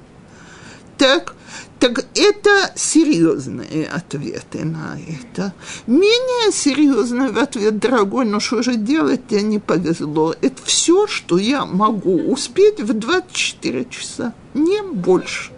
Так, 0.98 1.36
так 1.80 2.06
это 2.16 2.72
серьезные 2.76 3.88
ответы 3.88 4.64
на 4.64 4.98
это. 5.08 5.54
Менее 5.88 6.52
серьезный 6.52 7.30
ответ, 7.30 7.80
дорогой, 7.80 8.26
ну 8.26 8.40
что 8.40 8.62
же 8.62 8.76
делать, 8.76 9.28
тебе 9.28 9.42
не 9.42 9.60
повезло. 9.60 10.36
Это 10.42 10.62
все, 10.64 11.08
что 11.08 11.38
я 11.38 11.66
могу 11.66 12.16
успеть 12.32 12.80
в 12.80 12.94
24 12.94 13.86
часа, 13.90 14.34
не 14.54 14.82
больше. 14.82 15.52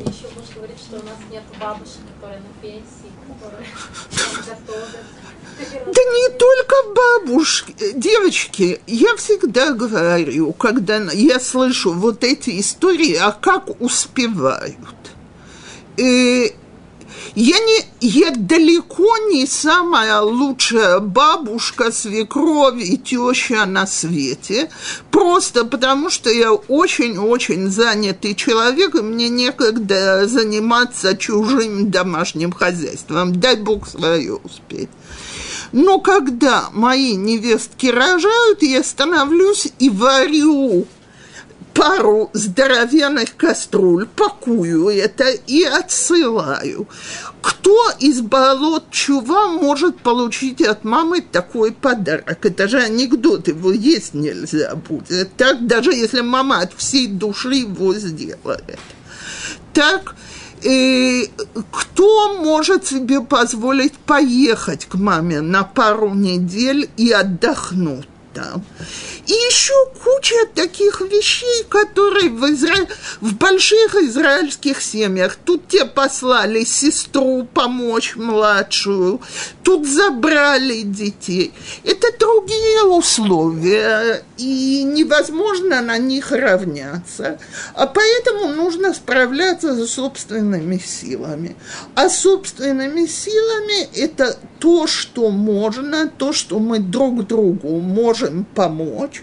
еще 0.00 0.28
можешь 0.34 0.54
говорить, 0.54 0.78
что 0.78 0.96
у 0.96 1.04
нас 1.04 1.18
нет 1.30 1.42
бабушек, 1.60 2.00
которые 2.14 2.40
на 2.40 2.62
пенсии, 2.62 3.10
которые 3.28 3.66
готовят. 4.46 5.04
Да 5.58 6.02
не 6.02 6.38
только 6.38 6.74
бабушки, 6.94 7.74
девочки, 7.94 8.80
я 8.86 9.16
всегда 9.16 9.70
говорю, 9.72 10.52
когда 10.52 10.96
я 11.12 11.40
слышу 11.40 11.92
вот 11.92 12.24
эти 12.24 12.60
истории, 12.60 13.14
а 13.14 13.32
как 13.32 13.80
успевают. 13.80 14.76
И 15.96 16.54
я, 17.34 17.58
не, 17.58 17.84
я 18.00 18.32
далеко 18.34 19.16
не 19.30 19.46
самая 19.46 20.20
лучшая 20.20 21.00
бабушка, 21.00 21.90
свекровь 21.90 22.82
и 22.82 22.98
теща 22.98 23.64
на 23.64 23.86
свете, 23.86 24.70
просто 25.10 25.64
потому 25.64 26.10
что 26.10 26.30
я 26.30 26.52
очень-очень 26.52 27.70
занятый 27.70 28.34
человек, 28.34 28.94
и 28.94 29.00
мне 29.00 29.28
некогда 29.30 30.26
заниматься 30.26 31.16
чужим 31.16 31.90
домашним 31.90 32.52
хозяйством. 32.52 33.38
Дай 33.38 33.56
Бог 33.56 33.88
свое 33.88 34.34
успеть. 34.34 34.90
Но 35.76 36.00
когда 36.00 36.70
мои 36.72 37.16
невестки 37.16 37.88
рожают, 37.88 38.62
я 38.62 38.82
становлюсь 38.82 39.68
и 39.78 39.90
варю 39.90 40.86
пару 41.74 42.30
здоровенных 42.32 43.36
кастрюль, 43.36 44.06
пакую 44.06 44.88
это 44.88 45.28
и 45.28 45.64
отсылаю. 45.64 46.88
Кто 47.42 47.90
из 47.98 48.22
болот 48.22 48.90
чува 48.90 49.48
может 49.48 49.98
получить 49.98 50.62
от 50.62 50.84
мамы 50.84 51.20
такой 51.20 51.72
подарок? 51.72 52.46
Это 52.46 52.68
же 52.68 52.78
анекдот, 52.78 53.48
его 53.48 53.70
есть 53.70 54.14
нельзя 54.14 54.76
будет. 54.76 55.36
Так, 55.36 55.66
даже 55.66 55.92
если 55.92 56.22
мама 56.22 56.60
от 56.60 56.72
всей 56.72 57.06
души 57.06 57.54
его 57.54 57.92
сделает. 57.92 58.80
Так, 59.74 60.14
и 60.62 61.30
кто 61.70 62.38
может 62.38 62.86
себе 62.86 63.20
позволить 63.20 63.94
поехать 63.94 64.86
к 64.86 64.94
маме 64.94 65.40
на 65.40 65.62
пару 65.64 66.14
недель 66.14 66.88
и 66.96 67.10
отдохнуть 67.12 68.08
там? 68.34 68.64
И 69.26 69.32
еще 69.32 69.74
куча 70.04 70.36
таких 70.54 71.00
вещей, 71.00 71.64
которые 71.68 72.30
в, 72.30 72.44
Изра... 72.44 72.86
в 73.20 73.34
больших 73.34 73.96
израильских 73.96 74.80
семьях. 74.80 75.36
Тут 75.44 75.66
тебе 75.66 75.84
послали 75.84 76.62
сестру 76.62 77.48
помочь 77.52 78.14
младшую, 78.14 79.20
тут 79.64 79.84
забрали 79.84 80.82
детей. 80.82 81.52
Это 81.82 82.06
другие 82.18 82.84
условия, 82.84 84.22
и 84.38 84.82
невозможно 84.84 85.80
на 85.80 85.98
них 85.98 86.30
равняться. 86.32 87.38
А 87.74 87.86
поэтому 87.86 88.48
нужно 88.48 88.92
справляться 88.92 89.74
за 89.74 89.86
собственными 89.86 90.78
силами. 90.78 91.56
А 91.94 92.08
собственными 92.08 93.06
силами 93.06 93.88
это 93.96 94.36
то, 94.58 94.86
что 94.86 95.30
можно, 95.30 96.08
то, 96.08 96.32
что 96.32 96.58
мы 96.58 96.78
друг 96.78 97.26
другу 97.26 97.80
можем 97.80 98.44
помочь 98.44 99.22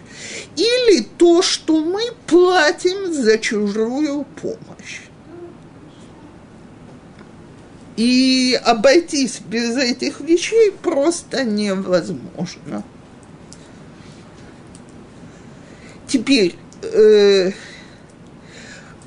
или 0.55 1.03
то, 1.17 1.41
что 1.41 1.79
мы 1.79 2.01
платим 2.27 3.13
за 3.13 3.37
чужую 3.37 4.25
помощь. 4.41 5.01
И 7.95 8.59
обойтись 8.65 9.39
без 9.41 9.77
этих 9.77 10.19
вещей 10.19 10.71
просто 10.71 11.43
невозможно. 11.43 12.83
Теперь, 16.13 16.53
э, 16.83 17.53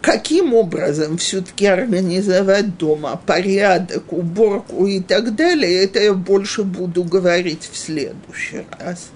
каким 0.00 0.54
образом 0.54 1.18
все-таки 1.18 1.64
организовать 1.64 2.78
дома 2.78 3.22
порядок, 3.24 4.12
уборку 4.12 4.88
и 4.88 4.98
так 4.98 5.36
далее, 5.36 5.84
это 5.84 6.00
я 6.00 6.14
больше 6.14 6.64
буду 6.64 7.04
говорить 7.04 7.70
в 7.72 7.78
следующий 7.78 8.66
раз. 8.80 9.10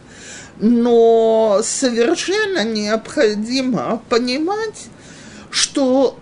Но 0.60 1.62
совершенно 1.64 2.62
необходимо 2.62 4.00
понимать, 4.08 4.84
что 5.50 6.16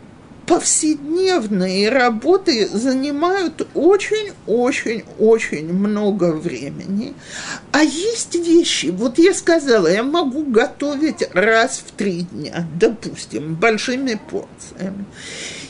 повседневные 0.49 1.91
работы 1.91 2.67
занимают 2.67 3.69
очень-очень-очень 3.75 5.73
много 5.73 6.33
времени. 6.33 7.13
А 7.71 7.83
есть 7.83 8.35
вещи, 8.35 8.87
вот 8.87 9.19
я 9.19 9.35
сказала, 9.35 9.89
я 9.89 10.03
могу 10.03 10.45
готовить 10.45 11.23
раз 11.35 11.85
в 11.87 11.93
три 11.93 12.23
дня, 12.23 12.67
допустим, 12.81 13.57
большими 13.57 14.19
порциями. 14.31 15.05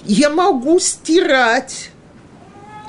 Я 0.04 0.30
могу 0.30 0.78
стирать 0.78 1.90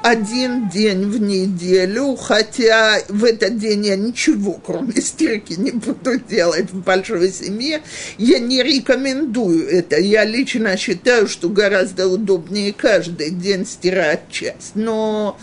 один 0.03 0.69
день 0.69 1.05
в 1.05 1.19
неделю, 1.21 2.15
хотя 2.15 2.99
в 3.09 3.23
этот 3.23 3.57
день 3.57 3.85
я 3.85 3.95
ничего, 3.95 4.53
кроме 4.53 5.01
стирки, 5.01 5.53
не 5.53 5.71
буду 5.71 6.19
делать 6.19 6.71
в 6.71 6.81
большой 6.83 7.31
семье, 7.31 7.81
я 8.17 8.39
не 8.39 8.63
рекомендую 8.63 9.67
это. 9.67 9.99
Я 9.99 10.25
лично 10.25 10.77
считаю, 10.77 11.27
что 11.27 11.49
гораздо 11.49 12.07
удобнее 12.07 12.73
каждый 12.73 13.31
день 13.31 13.65
стирать 13.65 14.29
часть. 14.31 14.75
Но 14.75 15.37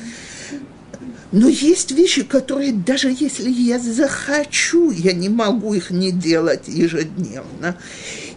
Но 1.32 1.48
есть 1.48 1.90
вещи, 1.90 2.22
которые 2.22 2.72
даже 2.72 3.09
если 3.09 3.50
я 3.50 3.78
захочу, 3.78 4.90
я 4.90 5.12
не 5.12 5.28
могу 5.28 5.74
их 5.74 5.90
не 5.90 6.12
делать 6.12 6.68
ежедневно. 6.68 7.76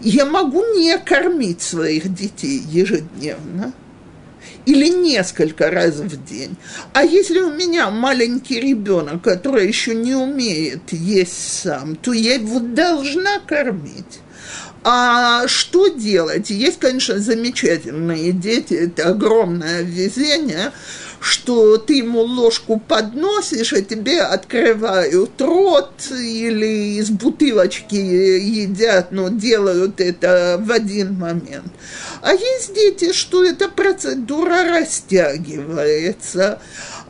Я 0.01 0.25
могу 0.25 0.63
не 0.75 0.97
кормить 0.97 1.61
своих 1.61 2.13
детей 2.13 2.61
ежедневно 2.69 3.73
или 4.65 4.87
несколько 4.89 5.69
раз 5.71 5.95
в 5.95 6.25
день. 6.25 6.55
А 6.93 7.03
если 7.03 7.39
у 7.39 7.51
меня 7.51 7.89
маленький 7.89 8.59
ребенок, 8.59 9.21
который 9.21 9.67
еще 9.67 9.95
не 9.95 10.15
умеет 10.15 10.91
есть 10.91 11.61
сам, 11.61 11.95
то 11.95 12.13
я 12.13 12.35
его 12.35 12.59
должна 12.59 13.39
кормить. 13.39 14.19
А 14.83 15.47
что 15.47 15.87
делать? 15.89 16.49
Есть, 16.49 16.79
конечно, 16.79 17.19
замечательные 17.19 18.31
дети, 18.31 18.73
это 18.73 19.09
огромное 19.09 19.81
везение, 19.81 20.71
что 21.19 21.77
ты 21.77 21.97
ему 21.97 22.21
ложку 22.21 22.79
подносишь, 22.79 23.73
а 23.73 23.81
тебе 23.81 24.21
открывают 24.21 25.39
рот 25.41 25.91
или 26.11 26.97
из 26.99 27.09
бутылочки 27.09 27.95
едят, 27.95 29.11
но 29.11 29.29
делают 29.29 29.99
это 29.99 30.59
в 30.61 30.71
один 30.71 31.15
момент. 31.15 31.71
А 32.21 32.33
есть 32.33 32.73
дети, 32.73 33.13
что 33.13 33.43
эта 33.43 33.69
процедура 33.69 34.63
растягивается. 34.63 36.61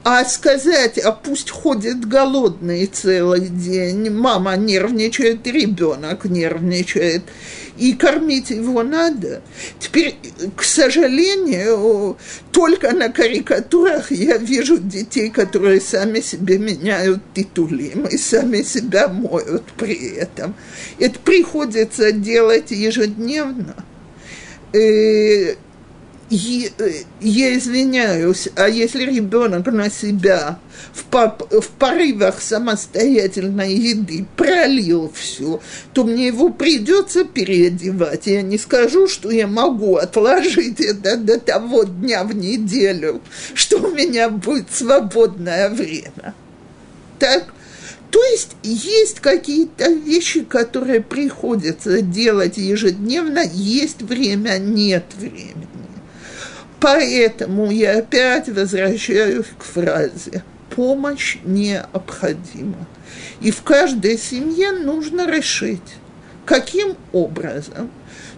А 0.03 0.24
сказать, 0.24 0.97
а 0.97 1.12
пусть 1.12 1.49
ходит 1.49 2.07
голодный 2.07 2.86
целый 2.86 3.47
день, 3.49 4.10
мама 4.10 4.55
нервничает, 4.55 5.45
ребенок 5.45 6.26
нервничает– 6.26 7.24
и 7.80 7.94
кормить 7.94 8.50
его 8.50 8.84
надо. 8.84 9.42
Теперь, 9.80 10.16
к 10.56 10.64
сожалению, 10.64 12.18
только 12.52 12.92
на 12.94 13.10
карикатурах 13.10 14.12
я 14.12 14.38
вижу 14.38 14.78
детей, 14.78 15.30
которые 15.30 15.80
сами 15.80 16.20
себе 16.20 16.58
меняют 16.58 17.22
титулим 17.34 18.06
и 18.06 18.18
сами 18.18 18.62
себя 18.64 19.08
моют 19.08 19.64
при 19.78 20.16
этом. 20.16 20.56
Это 21.00 21.18
приходится 21.20 22.12
делать 22.12 22.72
ежедневно. 22.72 23.76
Э, 26.32 26.92
я 27.22 27.58
извиняюсь, 27.58 28.50
а 28.56 28.70
если 28.70 29.04
ребенок 29.04 29.66
на 29.66 29.90
себя 29.90 30.60
в, 30.94 31.06
поп, 31.06 31.52
в 31.52 31.68
порывах 31.70 32.40
самостоятельной 32.40 33.74
еды 33.74 34.28
пролил 34.36 35.12
все, 35.16 35.60
то 35.94 36.04
мне 36.04 36.28
его 36.28 36.50
придется 36.50 37.24
переодевать. 37.24 38.28
Я 38.28 38.44
не 38.44 38.60
скажу, 38.60 39.08
что 39.08 39.32
я 39.32 39.48
могу 39.48 39.96
отложить 39.96 40.80
это 40.80 41.18
до 41.18 41.40
того 41.40 41.84
дня 41.84 42.24
в 42.24 42.36
неделю, 42.36 43.22
что 43.56 43.78
у 43.78 43.92
меня 43.92 44.30
будет 44.30 44.68
свободное 44.72 45.70
время. 45.70 46.36
Так? 47.18 47.54
То 48.12 48.24
есть 48.24 48.56
есть 48.64 49.20
какие-то 49.20 49.92
вещи, 49.92 50.44
которые 50.44 51.02
приходится 51.02 52.02
делать 52.02 52.58
ежедневно, 52.58 53.44
есть 53.52 54.02
время, 54.02 54.58
нет 54.58 55.06
времени. 55.18 55.69
Поэтому 56.80 57.72
я 57.72 58.00
опять 58.00 58.48
возвращаюсь 58.50 59.48
к 59.58 59.64
фразе 59.64 60.44
«помощь 60.76 61.38
необходима». 61.44 62.88
И 63.42 63.52
в 63.52 63.64
каждой 63.64 64.18
семье 64.18 64.72
нужно 64.72 65.30
решить, 65.30 65.96
каким 66.46 66.96
образом. 67.12 67.92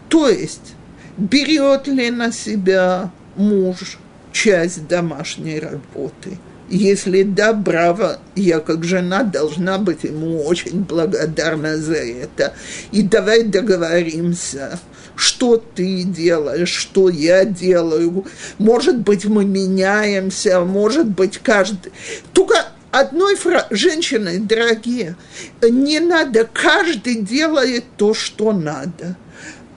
То 0.09 0.27
есть, 0.27 0.73
берет 1.17 1.87
ли 1.87 2.09
на 2.09 2.31
себя 2.31 3.11
муж 3.35 3.99
часть 4.31 4.87
домашней 4.87 5.59
работы– 5.59 6.37
если 6.71 7.23
да, 7.23 7.51
браво, 7.51 8.19
я 8.33 8.61
как 8.61 8.85
жена 8.85 9.23
должна 9.23 9.77
быть 9.77 10.05
ему 10.05 10.41
очень 10.43 10.85
благодарна 10.85 11.75
за 11.75 11.97
это. 11.97 12.53
И 12.93 13.03
давай 13.03 13.43
договоримся, 13.43 14.79
что 15.15 15.57
ты 15.57 16.03
делаешь, 16.03 16.69
что 16.69 17.09
я 17.09 17.45
делаю. 17.45 18.25
Может 18.57 18.99
быть, 18.99 19.25
мы 19.25 19.45
меняемся, 19.45 20.61
может 20.61 21.07
быть, 21.07 21.37
каждый... 21.37 21.91
Только 22.33 22.67
одной 22.91 23.35
фразой, 23.35 23.67
женщины, 23.71 24.39
дорогие, 24.39 25.15
не 25.61 25.99
надо, 25.99 26.47
каждый 26.51 27.15
делает 27.15 27.85
то, 27.97 28.13
что 28.13 28.51
надо. 28.51 29.15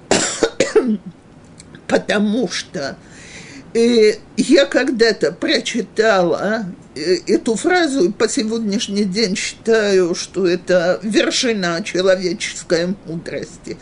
Потому 1.86 2.48
что 2.48 2.96
э, 3.74 4.14
я 4.36 4.66
когда-то 4.66 5.32
прочитала 5.32 6.66
Э, 6.96 7.16
эту 7.26 7.56
фразу 7.56 8.12
по 8.12 8.28
сегодняшний 8.28 9.04
день 9.04 9.36
считаю, 9.36 10.14
что 10.14 10.46
это 10.46 11.00
вершина 11.02 11.82
человеческой 11.82 12.94
мудрости. 13.06 13.76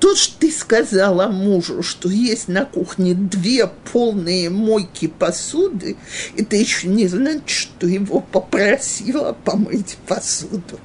То, 0.00 0.14
что 0.14 0.38
ты 0.38 0.52
сказала 0.52 1.28
мужу, 1.28 1.82
что 1.82 2.08
есть 2.08 2.48
на 2.48 2.64
кухне 2.64 3.14
две 3.14 3.68
полные 3.92 4.48
мойки 4.48 5.08
посуды, 5.08 5.96
это 6.36 6.56
еще 6.56 6.88
не 6.88 7.08
значит, 7.08 7.48
что 7.48 7.86
его 7.86 8.20
попросила 8.20 9.36
помыть 9.44 9.96
посуду. 10.06 10.78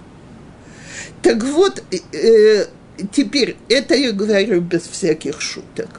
Так 1.22 1.43
вот, 1.43 1.84
э, 2.11 2.66
теперь 3.11 3.55
это 3.70 3.95
я 3.95 4.11
говорю 4.11 4.61
без 4.61 4.82
всяких 4.84 5.39
шуток. 5.41 5.89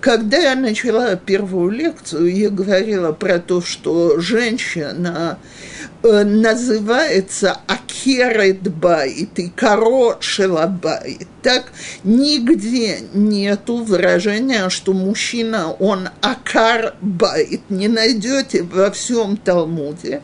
Когда 0.00 0.36
я 0.38 0.54
начала 0.54 1.16
первую 1.16 1.70
лекцию, 1.70 2.34
я 2.34 2.50
говорила 2.50 3.12
про 3.12 3.38
то, 3.38 3.62
что 3.62 4.20
женщина 4.20 5.38
Э, 5.38 5.87
называется 6.02 7.58
Акерет 7.66 8.62
Байт 8.62 9.38
и 9.38 9.48
Корошела 9.48 10.66
Байт. 10.66 11.26
Так 11.42 11.72
нигде 12.04 13.00
нету 13.14 13.76
выражения, 13.76 14.68
что 14.68 14.92
мужчина, 14.92 15.72
он 15.72 16.08
Акар 16.20 16.94
Байт. 17.00 17.60
Не 17.68 17.88
найдете 17.88 18.62
во 18.62 18.90
всем 18.90 19.36
Талмуде. 19.36 20.22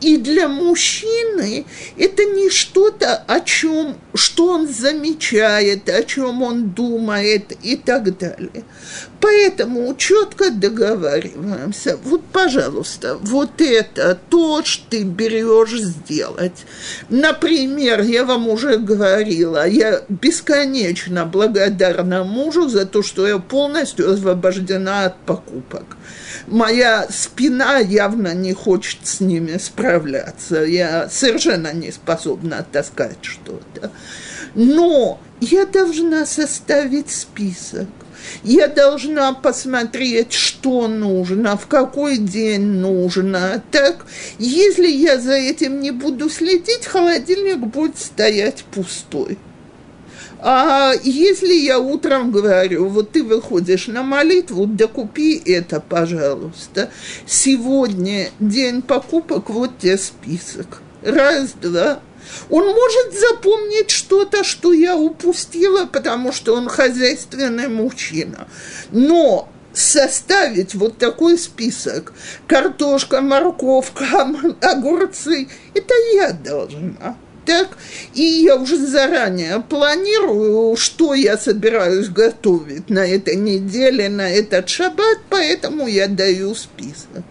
И 0.00 0.16
для 0.16 0.48
мужчины 0.48 1.66
это 1.96 2.24
не 2.24 2.50
что-то, 2.50 3.16
о 3.16 3.40
чем, 3.40 3.96
что 4.14 4.48
он 4.48 4.68
замечает, 4.68 5.88
о 5.88 6.02
чем 6.02 6.42
он 6.42 6.70
думает 6.70 7.52
и 7.62 7.76
так 7.76 8.18
далее. 8.18 8.64
Поэтому 9.22 9.94
четко 9.94 10.50
договариваемся. 10.50 11.96
Вот, 12.02 12.22
пожалуйста, 12.32 13.16
вот 13.20 13.60
это 13.60 14.18
то, 14.28 14.64
что 14.64 14.82
ты 14.90 15.04
берешь 15.04 15.80
сделать. 15.80 16.66
Например, 17.08 18.02
я 18.02 18.24
вам 18.24 18.48
уже 18.48 18.78
говорила, 18.78 19.64
я 19.68 20.02
бесконечно 20.08 21.24
благодарна 21.24 22.24
мужу 22.24 22.68
за 22.68 22.84
то, 22.84 23.04
что 23.04 23.24
я 23.28 23.38
полностью 23.38 24.10
освобождена 24.10 25.04
от 25.06 25.16
покупок. 25.20 25.96
Моя 26.48 27.06
спина 27.08 27.78
явно 27.78 28.34
не 28.34 28.52
хочет 28.52 29.06
с 29.06 29.20
ними 29.20 29.56
справляться. 29.58 30.64
Я 30.64 31.08
совершенно 31.08 31.72
не 31.72 31.92
способна 31.92 32.66
таскать 32.72 33.18
что-то. 33.22 33.92
Но 34.56 35.20
я 35.40 35.64
должна 35.64 36.26
составить 36.26 37.12
список 37.12 37.86
я 38.44 38.68
должна 38.68 39.32
посмотреть, 39.32 40.32
что 40.32 40.88
нужно, 40.88 41.56
в 41.56 41.66
какой 41.66 42.18
день 42.18 42.62
нужно. 42.62 43.62
Так, 43.70 44.06
если 44.38 44.88
я 44.88 45.18
за 45.18 45.34
этим 45.34 45.80
не 45.80 45.90
буду 45.90 46.28
следить, 46.28 46.86
холодильник 46.86 47.58
будет 47.58 47.98
стоять 47.98 48.64
пустой. 48.72 49.38
А 50.44 50.92
если 51.04 51.54
я 51.54 51.78
утром 51.78 52.32
говорю, 52.32 52.88
вот 52.88 53.12
ты 53.12 53.22
выходишь 53.22 53.86
на 53.86 54.02
молитву, 54.02 54.66
да 54.66 54.88
купи 54.88 55.40
это, 55.46 55.80
пожалуйста. 55.80 56.90
Сегодня 57.26 58.30
день 58.40 58.82
покупок, 58.82 59.50
вот 59.50 59.78
тебе 59.78 59.96
список. 59.98 60.82
Раз, 61.02 61.52
два, 61.60 62.00
он 62.50 62.66
может 62.66 63.18
запомнить 63.18 63.90
что-то, 63.90 64.44
что 64.44 64.72
я 64.72 64.96
упустила, 64.96 65.86
потому 65.86 66.32
что 66.32 66.54
он 66.54 66.68
хозяйственный 66.68 67.68
мужчина. 67.68 68.48
Но 68.90 69.48
составить 69.72 70.74
вот 70.74 70.98
такой 70.98 71.38
список 71.38 72.12
картошка, 72.46 73.20
морковка, 73.20 74.04
огурцы, 74.60 75.48
это 75.74 75.94
я 76.14 76.32
должна. 76.32 77.16
Так, 77.44 77.76
и 78.14 78.22
я 78.22 78.54
уже 78.54 78.76
заранее 78.76 79.60
планирую, 79.68 80.76
что 80.76 81.12
я 81.12 81.36
собираюсь 81.36 82.08
готовить 82.08 82.88
на 82.88 83.04
этой 83.04 83.34
неделе, 83.34 84.08
на 84.08 84.30
этот 84.30 84.68
шаббат, 84.68 85.18
поэтому 85.28 85.88
я 85.88 86.06
даю 86.06 86.54
список. 86.54 87.24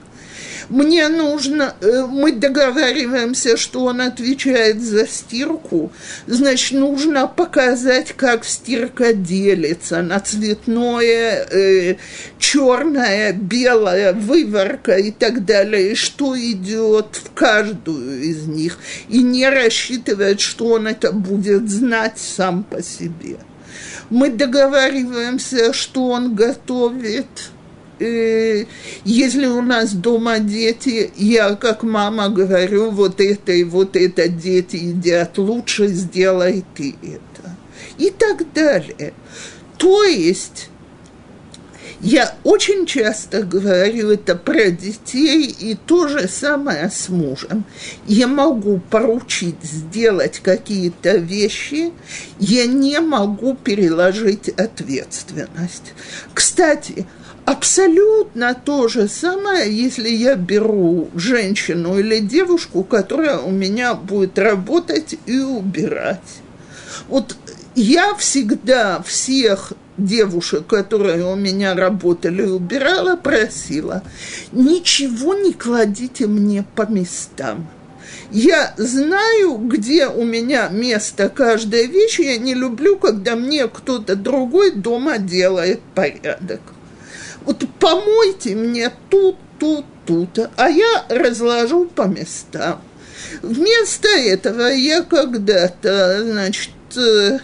Мне 0.72 1.10
нужно, 1.10 1.76
э, 1.82 2.06
мы 2.10 2.32
договариваемся, 2.32 3.58
что 3.58 3.84
он 3.84 4.00
отвечает 4.00 4.82
за 4.82 5.06
стирку, 5.06 5.92
значит, 6.28 6.80
нужно 6.80 7.28
показать, 7.28 8.14
как 8.14 8.46
стирка 8.46 9.12
делится. 9.12 10.02
На 10.02 10.22
цветное, 10.22 11.46
э, 11.52 11.98
черное, 12.40 13.34
белое, 13.34 14.14
выварка 14.14 14.96
и 14.96 15.12
так 15.12 15.44
далее, 15.44 15.92
и 15.92 15.96
что 15.96 16.40
идет 16.40 17.20
в 17.22 17.34
каждую 17.34 18.22
из 18.22 18.48
них, 18.48 18.78
и 19.10 19.22
не 19.22 19.50
рассчитывать, 19.50 20.40
что 20.40 20.68
он 20.68 20.88
это 20.88 21.12
будет 21.12 21.70
знать 21.70 22.18
сам 22.18 22.64
по 22.64 22.82
себе. 22.82 23.36
Мы 24.10 24.30
договариваемся, 24.30 25.74
что 25.74 26.08
он 26.08 26.34
готовит 26.34 27.28
э, 28.02 28.66
если 29.06 29.46
у 29.46 29.62
нас 29.62 29.94
дома 29.94 30.40
дети, 30.40 31.12
я 31.16 31.56
как 31.56 31.84
мама 31.84 32.30
говорю, 32.30 32.92
вот 32.92 33.22
это 33.22 33.52
и 33.52 33.64
вот 33.64 33.96
это 33.96 34.28
дети 34.28 34.76
едят, 34.76 35.38
лучше 35.38 35.88
сделай 35.88 36.66
ты 36.76 36.96
это. 37.02 37.56
И 37.98 38.10
так 38.10 38.52
далее. 38.54 39.14
То 39.78 40.04
есть 40.04 40.70
я 42.04 42.34
очень 42.44 42.88
часто 42.88 43.44
говорю 43.44 44.10
это 44.10 44.36
про 44.36 44.72
детей 44.72 45.46
и 45.46 45.76
то 45.76 46.08
же 46.08 46.28
самое 46.28 46.90
с 46.90 47.10
мужем. 47.10 47.64
Я 48.08 48.28
могу 48.28 48.82
поручить 48.90 49.62
сделать 49.62 50.40
какие-то 50.40 51.18
вещи, 51.18 51.94
я 52.40 52.66
не 52.66 53.00
могу 53.00 53.54
переложить 53.54 54.50
ответственность. 54.50 55.94
Кстати, 56.34 57.06
Абсолютно 57.46 58.54
то 58.54 58.88
же 58.88 59.08
самое, 59.08 59.76
если 59.76 60.10
я 60.10 60.36
беру 60.36 61.10
женщину 61.16 61.98
или 61.98 62.20
девушку, 62.20 62.84
которая 62.84 63.40
у 63.40 63.50
меня 63.52 63.96
будет 63.96 64.38
работать 64.38 65.16
и 65.26 65.40
убирать. 65.40 66.42
Вот 67.08 67.36
я 67.76 68.14
всегда 68.16 69.02
всех 69.02 69.74
девушек, 69.98 70.68
которые 70.68 71.26
у 71.26 71.36
меня 71.36 71.74
работали 71.74 72.44
и 72.44 72.50
убирала, 72.50 73.16
просила, 73.16 74.04
ничего 74.52 75.34
не 75.34 75.54
кладите 75.54 76.28
мне 76.28 76.64
по 76.76 76.86
местам. 76.86 77.68
Я 78.32 78.74
знаю, 78.78 79.58
где 79.58 80.08
у 80.08 80.24
меня 80.24 80.70
место 80.70 81.28
каждой 81.28 81.88
вещи. 81.88 82.22
Я 82.22 82.38
не 82.38 82.54
люблю, 82.54 82.98
когда 82.98 83.36
мне 83.36 83.68
кто-то 83.68 84.16
другой 84.16 84.72
дома 84.72 85.18
делает 85.18 85.82
порядок 85.96 86.62
вот 87.46 87.64
помойте 87.80 88.56
мне 88.56 88.92
тут, 89.10 89.36
тут, 89.60 89.86
тут, 90.06 90.40
а 90.56 90.70
я 90.70 91.06
разложу 91.10 91.86
по 91.86 92.04
местам. 92.04 92.82
Вместо 93.42 94.10
этого 94.10 94.68
я 94.68 95.04
когда-то, 95.04 96.24
значит, 96.24 96.72
э, 96.96 97.40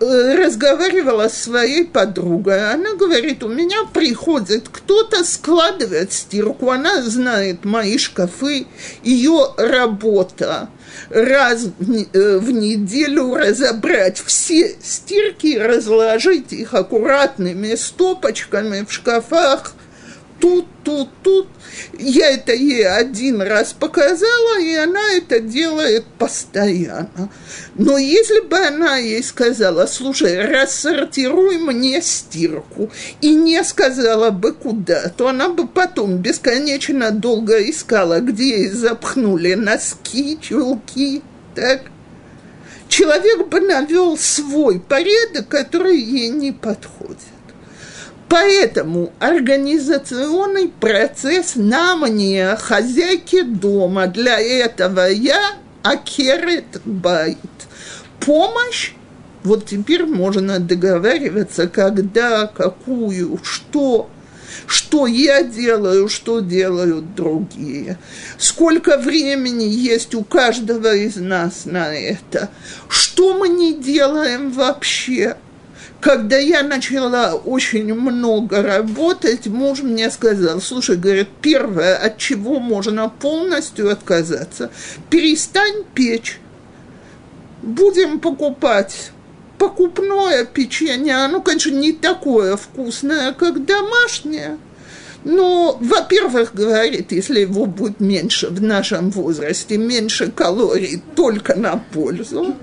разговаривала 0.00 1.28
с 1.28 1.42
своей 1.42 1.84
подругой. 1.84 2.72
Она 2.72 2.94
говорит, 2.94 3.42
у 3.42 3.48
меня 3.48 3.84
приходит 3.92 4.68
кто-то 4.68 5.24
складывает 5.24 6.12
стирку, 6.12 6.70
она 6.70 7.02
знает 7.02 7.64
мои 7.64 7.98
шкафы, 7.98 8.66
ее 9.02 9.54
работа 9.56 10.68
раз 11.10 11.68
в 11.78 11.90
э, 11.90 12.40
неделю 12.52 13.34
разобрать 13.34 14.18
все 14.18 14.76
стирки, 14.82 15.56
разложить 15.56 16.52
их 16.52 16.74
аккуратными 16.74 17.74
стопочками 17.74 18.84
в 18.84 18.92
шкафах– 18.92 19.74
тут, 20.40 20.66
тут, 20.84 21.08
тут. 21.22 21.48
Я 21.98 22.30
это 22.30 22.52
ей 22.52 22.86
один 22.86 23.42
раз 23.42 23.72
показала, 23.72 24.60
и 24.60 24.74
она 24.74 25.12
это 25.12 25.40
делает 25.40 26.04
постоянно. 26.18 27.30
Но 27.74 27.98
если 27.98 28.40
бы 28.40 28.58
она 28.58 28.96
ей 28.96 29.22
сказала, 29.22 29.86
слушай, 29.86 30.40
рассортируй 30.42 31.58
мне 31.58 32.00
стирку, 32.02 32.90
и 33.20 33.34
не 33.34 33.62
сказала 33.64 34.30
бы 34.30 34.52
куда, 34.52 35.08
то 35.10 35.28
она 35.28 35.48
бы 35.48 35.66
потом 35.66 36.18
бесконечно 36.18 37.10
долго 37.10 37.58
искала, 37.68 38.20
где 38.20 38.62
ей 38.62 38.68
запхнули 38.70 39.54
носки, 39.54 40.38
чулки, 40.40 41.22
так? 41.54 41.82
Человек 42.88 43.48
бы 43.48 43.60
навел 43.60 44.16
свой 44.16 44.80
порядок, 44.80 45.48
который 45.48 45.98
ей 45.98 46.28
не 46.28 46.52
подходит. 46.52 47.35
Поэтому 48.28 49.12
организационный 49.20 50.68
процесс 50.68 51.52
на 51.54 51.96
мне, 51.96 52.56
хозяйке 52.56 53.44
дома, 53.44 54.08
для 54.08 54.40
этого 54.40 55.08
я 55.08 55.56
акерет 55.82 56.80
байт. 56.84 57.38
Помощь? 58.20 58.92
Вот 59.44 59.66
теперь 59.66 60.04
можно 60.06 60.58
договариваться, 60.58 61.68
когда, 61.68 62.48
какую, 62.48 63.38
что, 63.44 64.10
что 64.66 65.06
я 65.06 65.44
делаю, 65.44 66.08
что 66.08 66.40
делают 66.40 67.14
другие, 67.14 67.96
сколько 68.38 68.98
времени 68.98 69.62
есть 69.62 70.16
у 70.16 70.24
каждого 70.24 70.92
из 70.92 71.14
нас 71.14 71.64
на 71.64 71.94
это, 71.94 72.50
что 72.88 73.38
мы 73.38 73.48
не 73.48 73.74
делаем 73.74 74.50
вообще, 74.50 75.36
когда 76.06 76.38
я 76.38 76.62
начала 76.62 77.34
очень 77.34 77.92
много 77.92 78.62
работать, 78.62 79.48
муж 79.48 79.82
мне 79.82 80.08
сказал, 80.08 80.60
слушай, 80.60 80.96
говорит, 80.96 81.26
первое, 81.42 81.96
от 81.96 82.16
чего 82.16 82.60
можно 82.60 83.08
полностью 83.08 83.90
отказаться, 83.90 84.70
перестань 85.10 85.82
печь, 85.94 86.38
будем 87.60 88.20
покупать 88.20 89.10
покупное 89.58 90.44
печенье, 90.44 91.16
оно, 91.16 91.40
конечно, 91.40 91.70
не 91.70 91.92
такое 91.92 92.56
вкусное, 92.56 93.32
как 93.32 93.64
домашнее, 93.64 94.58
но, 95.24 95.76
во-первых, 95.80 96.54
говорит, 96.54 97.10
если 97.10 97.40
его 97.40 97.66
будет 97.66 97.98
меньше 97.98 98.46
в 98.46 98.62
нашем 98.62 99.10
возрасте, 99.10 99.76
меньше 99.76 100.30
калорий 100.30 101.02
только 101.16 101.56
на 101.56 101.82
пользу. 101.92 102.54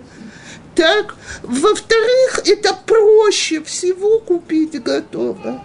Так, 0.76 1.16
во-вторых, 1.44 2.42
это 2.46 2.74
проще 2.74 3.64
всего 3.64 4.20
купить 4.20 4.82
готово. 4.82 5.64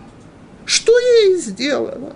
Что 0.64 0.92
я 0.98 1.32
и 1.32 1.36
сделала 1.36 2.14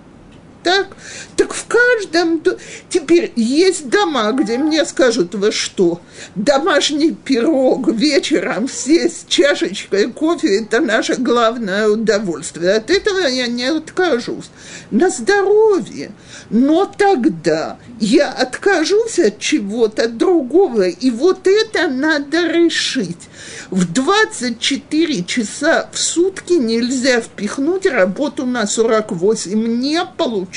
так? 0.62 0.88
Так 1.36 1.52
в 1.54 1.66
каждом... 1.66 2.42
Теперь 2.88 3.32
есть 3.36 3.88
дома, 3.88 4.32
где 4.32 4.58
мне 4.58 4.84
скажут, 4.84 5.34
вы 5.34 5.52
что, 5.52 6.00
домашний 6.34 7.12
пирог 7.12 7.88
вечером 7.88 8.68
все 8.68 9.08
с 9.08 9.24
чашечкой 9.28 10.12
кофе– 10.12 10.58
это 10.60 10.80
наше 10.80 11.14
главное 11.14 11.88
удовольствие. 11.88 12.74
От 12.74 12.90
этого 12.90 13.26
я 13.26 13.46
не 13.46 13.64
откажусь. 13.64 14.50
На 14.90 15.08
здоровье. 15.08 16.12
Но 16.50 16.84
тогда 16.84 17.78
я 17.98 18.30
откажусь 18.30 19.18
от 19.18 19.38
чего-то 19.38 20.08
другого, 20.08 20.88
и 20.88 21.10
вот 21.10 21.46
это 21.46 21.88
надо 21.88 22.46
решить. 22.46 23.28
В 23.70 23.90
24 23.90 25.24
часа 25.24 25.88
в 25.92 25.98
сутки 25.98 26.54
нельзя 26.54 27.20
впихнуть 27.20 27.86
работу 27.86 28.44
на 28.44 28.66
48. 28.66 29.80
Не 29.80 30.04
получается. 30.16 30.51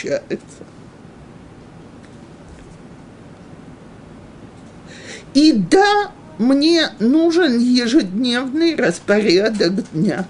И 5.34 5.52
да, 5.52 6.12
мне 6.38 6.90
нужен 7.00 7.60
ежедневный 7.60 8.76
распорядок 8.76 9.92
дня. 9.92 10.26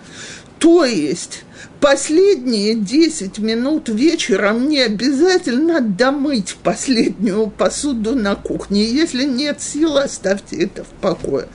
То 0.60 0.84
есть 0.86 1.44
последние 1.80 2.76
10 2.76 3.40
минут 3.40 3.90
вечера 3.90 4.54
мне 4.54 4.86
обязательно 4.86 5.82
домыть 5.82 6.56
последнюю 6.64 7.50
посуду 7.50 8.16
на 8.16 8.36
кухне. 8.36 8.86
Если 8.86 9.26
нет 9.26 9.62
сил, 9.62 9.98
оставьте 9.98 10.64
это 10.64 10.84
в 10.84 10.90
покое. 11.02 11.48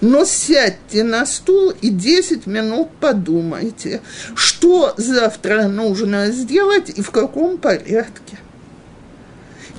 Но 0.00 0.24
сядьте 0.24 1.04
на 1.04 1.26
стул 1.26 1.70
и 1.80 1.90
10 1.90 2.46
минут 2.46 2.88
подумайте, 3.00 4.00
что 4.34 4.94
завтра 4.96 5.68
нужно 5.68 6.30
сделать 6.30 6.90
и 6.90 7.02
в 7.02 7.10
каком 7.10 7.58
порядке. 7.58 8.38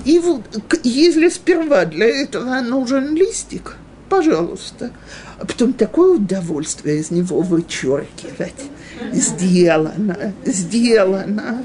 И 0.04 0.18
вот, 0.18 0.42
если 0.84 1.28
сперва 1.28 1.84
для 1.84 2.06
этого 2.06 2.60
нужен 2.60 3.14
листик, 3.14 3.76
пожалуйста, 4.08 4.90
а 5.40 5.46
потом 5.46 5.72
такое 5.72 6.16
удовольствие 6.16 6.98
из 6.98 7.10
него 7.10 7.40
вычеркивать. 7.40 8.54
Сделано, 9.12 10.34
сделано. 10.44 11.64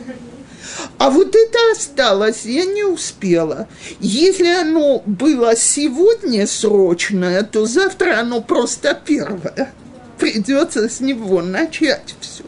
А 0.97 1.09
вот 1.09 1.35
это 1.35 1.57
осталось, 1.71 2.45
я 2.45 2.65
не 2.65 2.83
успела. 2.83 3.67
Если 3.99 4.47
оно 4.47 5.01
было 5.05 5.55
сегодня 5.55 6.45
срочное, 6.45 7.43
то 7.43 7.65
завтра 7.65 8.19
оно 8.19 8.41
просто 8.41 8.99
первое. 9.05 9.73
Придется 10.19 10.87
с 10.87 10.99
него 10.99 11.41
начать 11.41 12.15
все. 12.19 12.43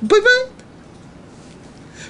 Бывает. 0.00 0.50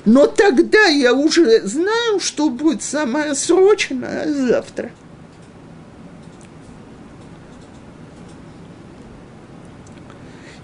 Но 0.05 0.27
тогда 0.27 0.87
я 0.87 1.13
уже 1.13 1.67
знаю, 1.67 2.21
что 2.21 2.51
будет 2.51 2.83
самое 2.83 3.35
срочное 3.35 4.27
завтра. 4.27 4.91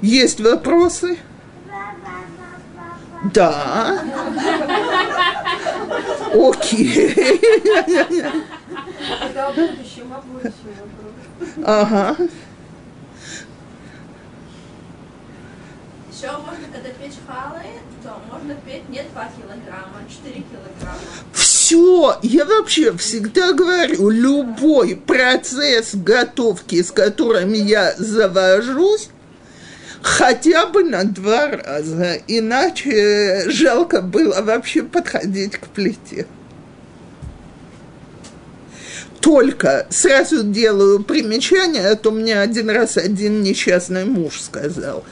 Есть 0.05 0.39
вопросы? 0.39 1.17
Да. 3.33 4.03
Окей. 6.35 7.41
Ага. 11.65 12.17
Еще 16.13 16.31
можно, 16.33 16.67
когда 16.71 16.91
печь 16.91 17.15
халы, 17.27 17.63
то 18.03 18.21
можно 18.31 18.55
петь 18.57 18.87
не 18.91 19.03
2 19.03 19.29
килограмма, 19.39 20.01
а 20.01 20.11
4 20.11 20.35
килограмма. 20.35 21.01
Все, 21.33 22.19
я 22.23 22.45
вообще 22.45 22.95
всегда 22.99 23.55
говорю, 23.55 24.11
любой 24.11 24.97
процесс 24.97 25.95
готовки, 25.95 26.83
с 26.83 26.91
которым 26.91 27.55
я 27.55 27.95
завожусь, 27.97 29.09
хотя 30.05 30.67
бы 30.67 30.85
на 30.85 31.05
два 31.05 31.49
раза, 31.49 32.19
иначе 32.29 33.45
жалко 33.49 34.03
было 34.03 34.43
вообще 34.43 34.83
подходить 34.83 35.57
к 35.57 35.67
плите. 35.69 36.27
Только 39.21 39.87
сразу 39.89 40.45
делаю 40.45 41.03
примечание, 41.03 41.89
а 41.89 41.97
то 41.97 42.11
мне 42.11 42.39
один 42.39 42.69
раз 42.69 42.99
один 42.99 43.43
несчастный 43.43 44.05
муж 44.05 44.43
сказал. 44.43 45.05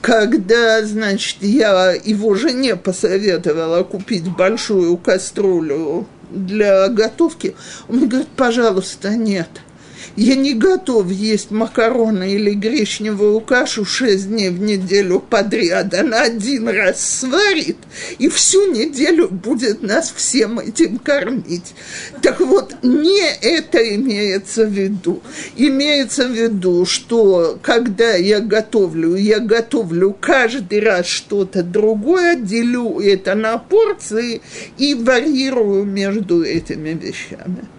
Когда, 0.00 0.86
значит, 0.86 1.38
я 1.40 1.92
его 1.92 2.36
жене 2.36 2.76
посоветовала 2.76 3.82
купить 3.82 4.28
большую 4.28 4.96
кастрюлю 4.98 6.06
для 6.30 6.86
готовки, 6.86 7.56
он 7.88 7.96
мне 7.96 8.06
говорит, 8.06 8.28
пожалуйста, 8.36 9.16
нет– 9.16 9.48
я 10.16 10.34
не 10.34 10.54
готов 10.54 11.10
есть 11.10 11.50
макароны 11.50 12.32
или 12.32 12.52
гречневую 12.52 13.40
кашу 13.40 13.84
шесть 13.84 14.28
дней 14.28 14.50
в 14.50 14.60
неделю 14.60 15.20
подряд. 15.20 15.94
Она 15.94 16.22
один 16.22 16.68
раз 16.68 17.00
сварит 17.00 17.78
и 18.18 18.28
всю 18.28 18.72
неделю 18.72 19.28
будет 19.28 19.82
нас 19.82 20.12
всем 20.14 20.58
этим 20.58 20.98
кормить. 20.98 21.74
Так 22.22 22.40
вот, 22.40 22.74
не 22.82 23.22
это 23.40 23.78
имеется 23.94 24.64
в 24.64 24.70
виду. 24.70 25.22
Имеется 25.56 26.26
в 26.26 26.32
виду, 26.32 26.84
что 26.84 27.58
когда 27.62 28.14
я 28.14 28.40
готовлю, 28.40 29.14
я 29.16 29.38
готовлю 29.38 30.16
каждый 30.18 30.80
раз 30.80 31.06
что-то 31.06 31.62
другое, 31.62 32.36
делю 32.36 33.00
это 33.00 33.34
на 33.34 33.58
порции 33.58 34.40
и 34.76 34.94
варьирую 34.94 35.84
между 35.84 36.42
этими 36.42 36.90
вещами. 36.90 37.77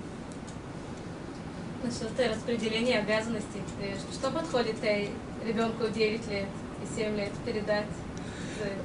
Насчет 1.90 2.32
распределения 2.32 3.00
обязанностей. 3.00 3.62
Что 4.14 4.30
подходит 4.30 4.76
ребенку 5.44 5.88
9 5.88 6.30
лет 6.30 6.46
и 6.84 7.00
7 7.00 7.18
лет 7.18 7.32
передать? 7.44 7.86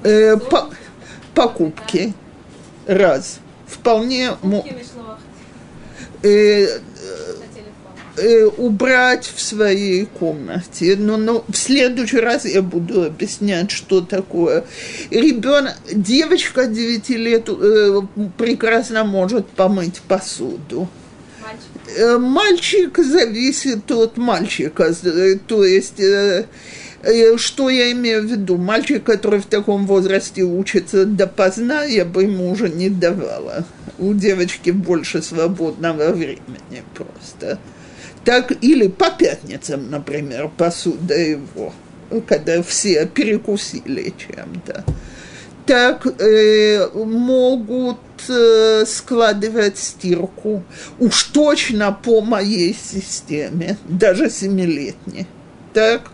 Э, 0.02 0.32
Э, 0.32 0.36
по- 0.38 0.70
покупки. 1.34 2.14
Раз. 2.86 3.40
Вполне 3.66 4.30
Покупки 4.30 4.74
э, 6.22 6.66
э, 8.16 8.44
убрать 8.56 9.26
в 9.26 9.38
своей 9.38 10.06
комнате. 10.06 10.96
Но, 10.96 11.18
но 11.18 11.44
в 11.46 11.56
следующий 11.56 12.20
раз 12.20 12.46
я 12.46 12.62
буду 12.62 13.04
объяснять, 13.04 13.70
что 13.70 14.00
такое. 14.00 14.64
Ребенок, 15.10 15.74
девочка 15.92 16.66
9 16.66 17.10
лет 17.10 17.50
э, 17.50 18.00
прекрасно 18.38 19.04
может 19.04 19.46
помыть 19.48 20.00
посуду. 20.00 20.88
Э, 21.96 22.18
Мальчик 22.18 22.98
зависит 22.98 23.90
от 23.90 24.16
мальчика, 24.16 24.92
э, 25.04 25.36
то 25.46 25.64
есть 25.64 26.00
э, 26.00 26.46
что 27.36 27.68
я 27.68 27.92
имею 27.92 28.22
в 28.22 28.24
виду? 28.30 28.56
Мальчик, 28.56 29.04
который 29.04 29.40
в 29.40 29.46
таком 29.46 29.86
возрасте 29.86 30.42
учится 30.42 31.04
допоздна, 31.04 31.84
я 31.84 32.04
бы 32.04 32.24
ему 32.24 32.50
уже 32.50 32.68
не 32.68 32.88
давала. 32.88 33.64
У 33.98 34.14
девочки 34.14 34.70
больше 34.70 35.22
свободного 35.22 36.12
времени 36.12 36.82
просто. 36.94 37.58
Так, 38.24 38.52
или 38.62 38.88
по 38.88 39.10
пятницам, 39.10 39.90
например, 39.90 40.50
посуда 40.56 41.14
его, 41.14 41.72
когда 42.26 42.62
все 42.62 43.06
перекусили 43.06 44.14
чем-то 44.16 44.84
так 45.66 46.06
э, 46.20 46.88
могут 46.94 47.98
э, 48.28 48.84
складывать 48.86 49.78
стирку. 49.78 50.62
Уж 50.98 51.24
точно 51.24 51.92
по 51.92 52.20
моей 52.20 52.74
системе, 52.74 53.76
даже 53.88 54.30
семилетней. 54.30 55.26
Так, 55.72 56.10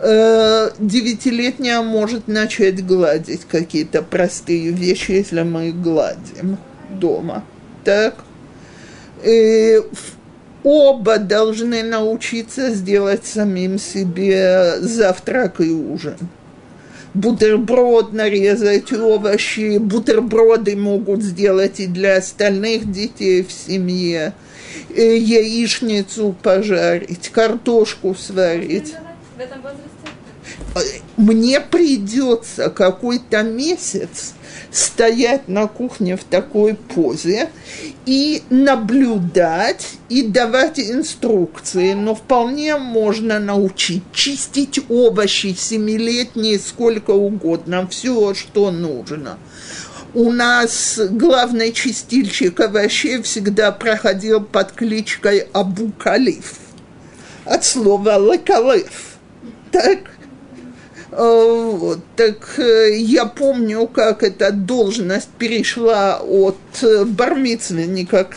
э, 0.00 0.70
девятилетняя 0.78 1.80
может 1.82 2.28
начать 2.28 2.84
гладить 2.84 3.42
какие-то 3.48 4.02
простые 4.02 4.70
вещи, 4.70 5.12
если 5.12 5.42
мы 5.42 5.68
их 5.68 5.80
гладим 5.80 6.58
дома. 6.90 7.44
Так, 7.84 8.16
э, 9.22 9.80
в- 9.80 10.16
оба 10.64 11.18
должны 11.18 11.82
научиться 11.84 12.70
сделать 12.70 13.24
самим 13.24 13.78
себе 13.78 14.80
завтрак 14.80 15.60
и 15.60 15.70
ужин 15.70 16.16
бутерброд 17.16 18.12
нарезать, 18.12 18.92
овощи. 18.92 19.78
Бутерброды 19.78 20.76
могут 20.76 21.22
сделать 21.22 21.80
и 21.80 21.86
для 21.86 22.18
остальных 22.18 22.90
детей 22.90 23.42
в 23.42 23.50
семье. 23.50 24.34
Э, 24.94 25.16
Яичницу 25.16 26.36
пожарить, 26.42 27.28
картошку 27.30 28.14
сварить. 28.14 28.94
Возрасте? 29.36 31.02
Мне 31.16 31.60
придется 31.60 32.70
какой-то 32.70 33.42
месяц 33.42 34.34
стоять 34.76 35.48
на 35.48 35.66
кухне 35.66 36.16
в 36.16 36.24
такой 36.24 36.74
позе 36.74 37.48
и 38.04 38.42
наблюдать 38.50 39.94
и 40.08 40.22
давать 40.22 40.78
инструкции, 40.78 41.94
но 41.94 42.14
вполне 42.14 42.76
можно 42.76 43.38
научить 43.38 44.04
чистить 44.12 44.80
овощи 44.88 45.54
семилетние 45.58 46.58
сколько 46.58 47.12
угодно, 47.12 47.88
все, 47.88 48.34
что 48.34 48.70
нужно. 48.70 49.38
У 50.14 50.30
нас 50.30 50.98
главный 51.10 51.72
чистильщик 51.72 52.60
овощей 52.60 53.22
всегда 53.22 53.72
проходил 53.72 54.42
под 54.42 54.72
кличкой 54.72 55.48
Абу 55.52 55.92
Калиф 55.98 56.54
от 57.44 57.64
слова 57.64 58.18
лекалев. 58.18 59.18
Так? 59.70 60.15
Э, 61.16 61.76
Вот, 61.76 62.00
так 62.14 62.58
э, 62.58 62.96
я 62.98 63.24
помню, 63.24 63.86
как 63.86 64.22
эта 64.22 64.52
должность 64.52 65.28
перешла 65.38 66.20
от 66.20 66.58
э, 66.82 67.04
бармицвенника 67.04 68.24
к, 68.24 68.36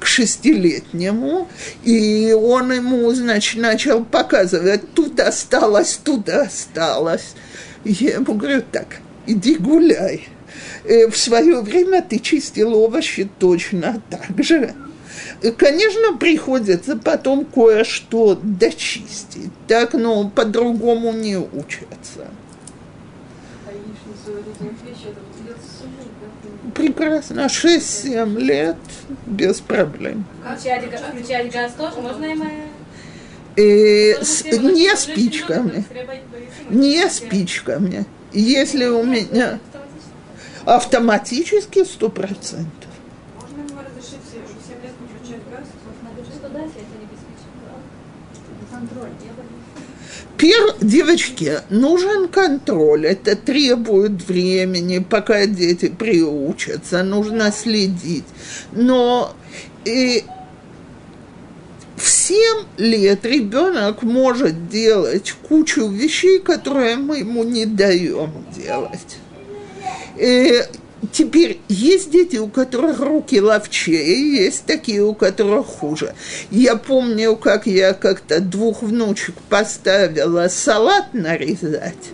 к 0.00 0.06
шестилетнему, 0.06 1.48
и 1.82 2.32
он 2.32 2.72
ему, 2.72 3.10
значит, 3.14 3.60
начал 3.60 4.04
показывать, 4.04 4.92
тут 4.94 5.18
осталось, 5.20 5.98
тут 6.02 6.28
осталось. 6.28 7.34
Я 7.84 8.14
ему 8.14 8.34
говорю, 8.34 8.62
так, 8.70 8.98
иди 9.26 9.54
гуляй. 9.54 10.28
В 10.84 11.16
свое 11.16 11.60
время 11.62 12.02
ты 12.02 12.18
чистил 12.18 12.74
овощи 12.74 13.30
точно 13.38 14.02
так 14.10 14.44
же. 14.44 14.74
Конечно, 15.56 16.16
приходится 16.18 16.96
потом 16.96 17.44
кое-что 17.44 18.38
дочистить, 18.42 19.50
так, 19.68 19.94
но 19.94 20.28
по-другому 20.28 21.12
не 21.12 21.36
учатся. 21.36 22.26
Прекрасно, 26.74 27.46
6-7 27.46 28.38
лет 28.38 28.76
без 29.26 29.60
проблем. 29.60 30.24
Включать, 30.44 30.84
включать 30.84 31.52
газ 31.52 31.72
тоже 31.74 32.00
можно 32.00 32.24
э, 32.24 32.32
И 33.56 34.14
тоже 34.14 34.24
с- 34.24 34.38
сделать, 34.40 34.74
не 34.74 34.96
спичками, 34.96 35.84
не 36.70 37.08
спичками. 37.10 38.06
Если 38.32 38.86
у 38.86 39.02
меня 39.04 39.58
Автоматически. 40.64 41.78
автоматически 41.78 41.78
100%. 41.80 42.64
Можно 43.34 43.58
ему 43.58 43.80
разрешить 43.80 44.20
в 44.22 44.30
7 44.30 44.82
лет 44.82 44.94
не 45.00 45.08
включать 45.08 45.42
газ? 45.50 45.66
Надо 46.02 46.24
что 46.24 46.48
дать, 46.48 46.64
если 46.68 46.96
не 46.98 47.06
беспечно. 47.06 47.50
Контроль. 48.70 49.10
Пер, 50.42 50.74
девочки, 50.80 51.60
нужен 51.70 52.26
контроль. 52.26 53.06
Это 53.06 53.36
требует 53.36 54.26
времени, 54.26 54.98
пока 54.98 55.46
дети 55.46 55.88
приучатся. 55.88 57.04
Нужно 57.04 57.52
следить. 57.52 58.24
Но 58.72 59.36
и 59.84 60.24
в 61.94 62.08
7 62.08 62.38
лет 62.78 63.24
ребенок 63.24 64.02
может 64.02 64.68
делать 64.68 65.32
кучу 65.48 65.86
вещей, 65.86 66.40
которые 66.40 66.96
мы 66.96 67.18
ему 67.18 67.44
не 67.44 67.64
даем 67.64 68.44
делать. 68.56 69.18
Э, 70.18 70.64
Теперь 71.10 71.58
есть 71.68 72.10
дети, 72.10 72.36
у 72.36 72.46
которых 72.46 73.00
руки 73.00 73.40
ловчее, 73.40 74.36
есть 74.36 74.66
такие, 74.66 75.02
у 75.02 75.14
которых 75.14 75.66
хуже. 75.66 76.14
Я 76.50 76.76
помню, 76.76 77.34
как 77.34 77.66
я 77.66 77.92
как-то 77.92 78.40
двух 78.40 78.82
внучек 78.82 79.34
поставила 79.48 80.46
салат 80.48 81.12
нарезать. 81.12 82.12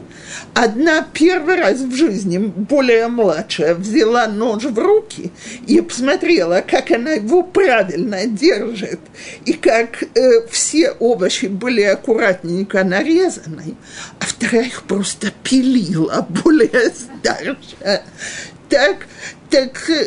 Одна 0.55 1.07
первый 1.13 1.57
раз 1.57 1.81
в 1.81 1.95
жизни, 1.95 2.39
более 2.39 3.09
младшая, 3.09 3.75
взяла 3.75 4.27
нож 4.27 4.65
в 4.65 4.79
руки 4.79 5.31
и 5.67 5.81
посмотрела, 5.81 6.65
как 6.67 6.91
она 6.91 7.13
его 7.13 7.43
правильно 7.43 8.27
держит, 8.27 9.01
и 9.45 9.53
как 9.53 10.03
э, 10.03 10.47
все 10.51 10.93
овощи 10.93 11.47
были 11.47 11.83
аккуратненько 11.83 12.85
нарезаны, 12.85 13.77
а 14.19 14.25
вторая 14.25 14.67
их 14.67 14.83
просто 14.83 15.33
пилила, 15.43 16.27
более 16.45 16.91
старшая 16.91 18.03
так, 18.69 19.07
так 19.51 19.91
э, 19.91 20.07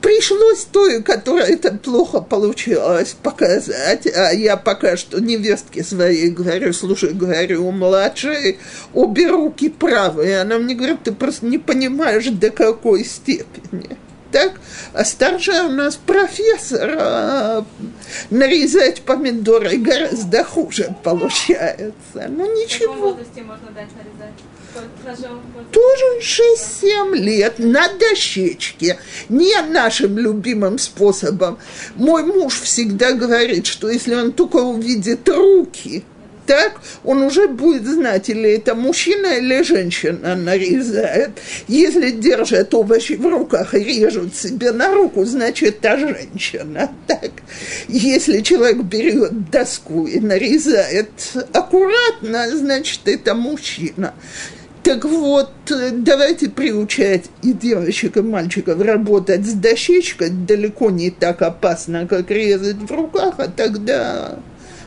пришлось 0.00 0.64
той, 0.64 1.02
которая 1.02 1.46
это 1.46 1.72
плохо 1.72 2.20
получилось, 2.20 3.16
показать. 3.22 4.06
А 4.06 4.32
я 4.32 4.56
пока 4.56 4.96
что 4.96 5.20
невестке 5.20 5.82
своей 5.82 6.30
говорю, 6.30 6.72
слушай, 6.72 7.12
говорю, 7.12 7.66
у 7.66 7.72
младшей 7.72 8.58
обе 8.92 9.28
руки 9.28 9.68
правые. 9.68 10.40
Она 10.40 10.58
мне 10.58 10.74
говорит, 10.74 11.02
ты 11.04 11.12
просто 11.12 11.46
не 11.46 11.58
понимаешь, 11.58 12.26
до 12.26 12.50
какой 12.50 13.04
степени. 13.04 13.96
Так, 14.30 14.52
а 14.94 15.04
старшая 15.04 15.64
у 15.64 15.68
нас 15.68 15.96
профессор, 15.96 16.96
а 16.98 17.64
нарезать 18.30 19.02
помидоры 19.02 19.76
гораздо 19.76 20.42
хуже 20.42 20.96
получается. 21.04 22.28
Ну 22.28 22.50
ничего. 22.58 22.92
В 22.92 22.96
каком 22.96 23.10
возрасте 23.10 23.42
можно 23.42 23.70
дать 23.72 23.88
нарезать? 23.94 24.40
Тоже 25.70 26.04
6-7 26.20 27.14
лет 27.16 27.58
на 27.58 27.88
дощечке, 27.88 28.98
не 29.28 29.60
нашим 29.62 30.18
любимым 30.18 30.78
способом. 30.78 31.58
Мой 31.96 32.24
муж 32.24 32.60
всегда 32.60 33.12
говорит, 33.12 33.66
что 33.66 33.90
если 33.90 34.14
он 34.14 34.32
только 34.32 34.56
увидит 34.56 35.28
руки, 35.28 36.04
так 36.46 36.80
он 37.04 37.22
уже 37.22 37.48
будет 37.48 37.86
знать, 37.86 38.28
или 38.28 38.50
это 38.50 38.74
мужчина, 38.74 39.38
или 39.38 39.62
женщина 39.62 40.34
нарезает. 40.34 41.30
Если 41.68 42.10
держат 42.10 42.74
овощи 42.74 43.14
в 43.14 43.26
руках 43.26 43.74
и 43.74 43.78
режут 43.78 44.34
себе 44.36 44.72
на 44.72 44.94
руку, 44.94 45.24
значит, 45.24 45.84
это 45.84 45.98
женщина. 45.98 46.90
Так. 47.06 47.30
Если 47.88 48.40
человек 48.40 48.78
берет 48.78 49.50
доску 49.50 50.06
и 50.06 50.18
нарезает 50.18 51.10
аккуратно, 51.52 52.50
значит, 52.56 53.00
это 53.06 53.34
мужчина. 53.34 54.14
Так 54.82 55.04
вот, 55.04 55.50
давайте 55.68 56.50
приучать 56.50 57.26
и 57.42 57.52
девочек, 57.52 58.16
и 58.16 58.20
мальчиков 58.20 58.80
работать 58.80 59.46
с 59.46 59.52
дощечкой 59.52 60.30
далеко 60.30 60.90
не 60.90 61.10
так 61.10 61.40
опасно, 61.42 62.08
как 62.08 62.30
резать 62.30 62.76
в 62.76 62.90
руках, 62.90 63.34
а 63.38 63.46
тогда 63.48 64.38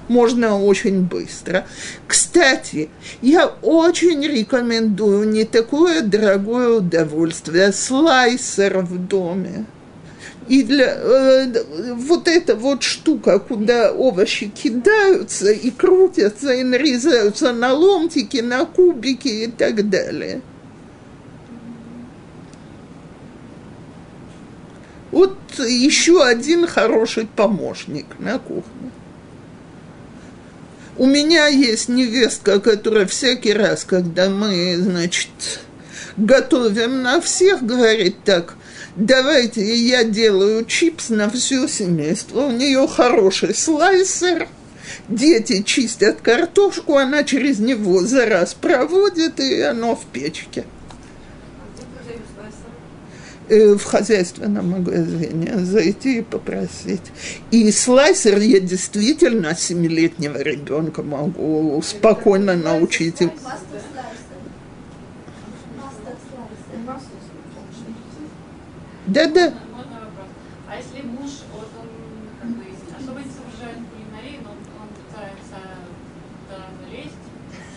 можно 0.10 0.62
очень 0.62 1.02
быстро. 1.02 1.66
Кстати, 2.08 2.90
я 3.22 3.48
очень 3.62 4.22
рекомендую 4.22 5.30
не 5.30 5.46
такое 5.46 6.02
дорогое 6.02 6.78
удовольствие, 6.80 7.72
слайсер 7.72 8.80
в 8.80 9.08
доме. 9.08 9.66
И 10.48 10.62
для 10.62 10.96
э, 10.96 11.64
вот 11.96 12.28
эта 12.28 12.56
вот 12.56 12.84
штука, 12.84 13.40
куда 13.40 13.92
овощи 13.92 14.48
кидаются 14.48 15.52
и 15.52 15.72
крутятся, 15.72 16.54
и 16.54 16.64
нарезаются 16.64 17.52
на 17.52 17.74
ломтики, 17.74 18.38
на 18.38 18.66
кубики 18.66 19.28
и 19.28 19.48
так 19.48 19.90
далее. 19.90 20.42
Вот 25.12 25.36
еще 25.58 26.24
один 26.24 26.68
хороший 26.68 27.26
помощник 27.26 28.06
на 28.20 28.38
кухне. 28.38 28.92
У 30.98 31.08
меня 31.08 31.48
есть 31.48 31.90
невестка, 31.90 32.60
которая 32.60 33.08
всякий 33.08 33.54
раз, 33.54 33.84
когда 33.84 34.30
мы, 34.30 34.78
значит, 34.78 35.30
готовим 36.18 37.02
на 37.02 37.20
всех, 37.20 37.64
говорит 37.64 38.18
так– 38.24 38.56
давайте 38.96 39.76
я 39.76 40.04
делаю 40.04 40.66
чипс 40.66 41.10
на 41.10 41.30
всю 41.30 41.68
семейство. 41.68 42.42
У 42.42 42.52
нее 42.52 42.88
хороший 42.88 43.54
слайсер, 43.54 44.48
дети 45.08 45.62
чистят 45.64 46.22
картошку, 46.22 46.98
она 46.98 47.24
через 47.24 47.60
него 47.60 48.02
за 48.02 48.26
раз 48.26 48.54
проводит, 48.54 49.40
и 49.40 49.62
оно 49.62 49.96
в 49.96 50.06
печке. 50.06 50.66
Э, 53.48 53.76
в 53.76 53.84
хозяйственном 53.84 54.72
магазине 54.72 55.54
зайти 55.60 56.20
и 56.20 56.22
попросить. 56.24 57.12
И 57.52 57.72
слайсер 57.72 58.40
я 58.40 58.60
действительно 58.60 59.56
семилетнего 59.56 60.40
ребенка 60.40 61.04
могу 61.04 61.80
спокойно 61.86 62.56
научить. 62.56 63.22
Да, 69.08 69.28
да. 69.28 69.54
А 70.68 70.78
если 70.78 71.06
муж, 71.06 71.46
вот 71.54 71.70
он 71.78 71.88
как 72.42 72.50
бы 72.58 72.64
особо 72.98 73.22
не 73.22 73.30
соображает 73.30 73.86
кулинарии, 73.94 74.42
но 74.42 74.50
он 74.58 74.90
пытается 74.98 75.62
туда 76.50 76.66
залезть, 76.82 77.26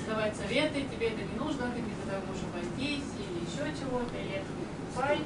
давать 0.08 0.34
советы, 0.34 0.88
тебе 0.88 1.08
это 1.12 1.20
не 1.20 1.36
нужно, 1.38 1.68
ты 1.76 1.84
не 1.84 1.92
туда 2.00 2.16
можешь 2.24 2.48
обойтись, 2.48 3.12
или 3.20 3.44
еще 3.44 3.68
чего-то, 3.76 4.16
или 4.16 4.40
это 4.40 4.50
не 4.56 4.64
покупай, 4.72 5.20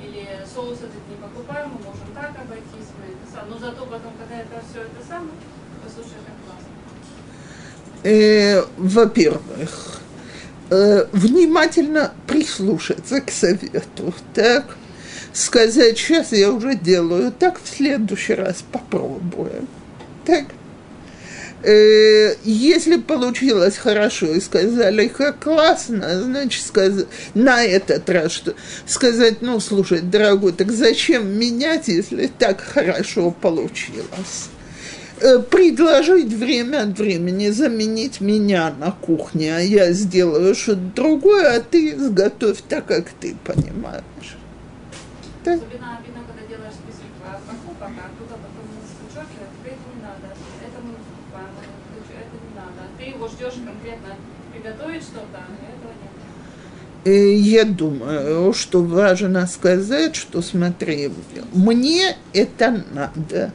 или 0.00 0.24
соус 0.48 0.78
этот 0.78 1.04
не 1.04 1.16
покупай, 1.20 1.68
мы 1.68 1.84
можем 1.84 2.08
так 2.16 2.32
обойтись, 2.40 2.88
мы 2.96 3.12
это 3.12 3.24
сам. 3.28 3.44
Но 3.50 3.58
зато 3.58 3.84
потом, 3.84 4.16
когда 4.16 4.40
это 4.40 4.64
все 4.64 4.88
это 4.88 5.04
самое, 5.06 5.36
послушай, 5.84 6.16
как 6.24 6.36
классно. 6.48 6.72
Э, 8.08 8.64
во-первых, 8.78 10.00
э, 10.70 11.04
внимательно 11.12 12.14
прислушаться 12.26 13.20
к 13.20 13.30
совету, 13.30 14.14
так? 14.32 14.76
Сказать, 15.36 15.98
сейчас 15.98 16.32
я 16.32 16.50
уже 16.50 16.74
делаю, 16.74 17.30
так 17.30 17.60
в 17.62 17.68
следующий 17.68 18.34
раз 18.34 18.64
попробуем. 18.72 19.68
Так. 20.24 20.46
Э, 21.62 22.34
если 22.44 22.96
получилось 22.96 23.76
хорошо 23.76 24.26
и 24.26 24.40
сказали, 24.40 25.08
как 25.08 25.40
классно, 25.40 26.22
значит, 26.22 26.64
сказать, 26.64 27.06
на 27.34 27.62
этот 27.64 28.08
раз 28.08 28.32
что, 28.32 28.54
сказать, 28.86 29.42
ну, 29.42 29.60
слушай, 29.60 30.00
дорогой, 30.00 30.52
так 30.52 30.72
зачем 30.72 31.28
менять, 31.38 31.88
если 31.88 32.28
так 32.28 32.60
хорошо 32.60 33.30
получилось? 33.30 34.48
Э, 35.20 35.38
предложить 35.38 36.32
время 36.32 36.82
от 36.82 36.98
времени 36.98 37.50
заменить 37.50 38.20
меня 38.20 38.72
на 38.78 38.90
кухне, 38.92 39.56
а 39.56 39.60
я 39.60 39.92
сделаю 39.92 40.54
что-то 40.54 40.80
другое, 40.94 41.56
а 41.56 41.60
ты 41.60 41.98
сготовь 41.98 42.58
так, 42.68 42.86
как 42.86 43.06
ты 43.20 43.36
понимаешь. 43.44 44.36
Да. 45.46 45.52
Особенно 45.54 45.98
обидно, 45.98 46.26
когда 46.26 46.42
делаешь 46.42 46.74
список 46.74 47.06
покупок, 47.22 47.94
а 47.94 48.10
кто-то 48.10 48.34
потом 48.34 48.66
и 48.66 48.82
тебе 49.62 49.78
это 49.78 49.86
не 49.94 50.02
надо, 50.02 50.26
это 50.34 50.78
мы 50.82 50.98
покупаем, 50.98 51.54
это 52.02 52.34
не 52.34 52.52
надо. 52.58 52.90
Ты 52.98 53.04
его 53.14 53.28
ждешь 53.28 53.62
конкретно 53.62 54.16
приготовить 54.50 55.04
что-то, 55.04 55.38
а 55.38 55.54
этого 55.70 55.94
нет. 56.02 56.15
Я 57.10 57.64
думаю, 57.64 58.52
что 58.52 58.82
важно 58.82 59.46
сказать, 59.46 60.16
что 60.16 60.42
смотри, 60.42 61.10
мне 61.52 62.16
это 62.32 62.84
надо 62.92 63.52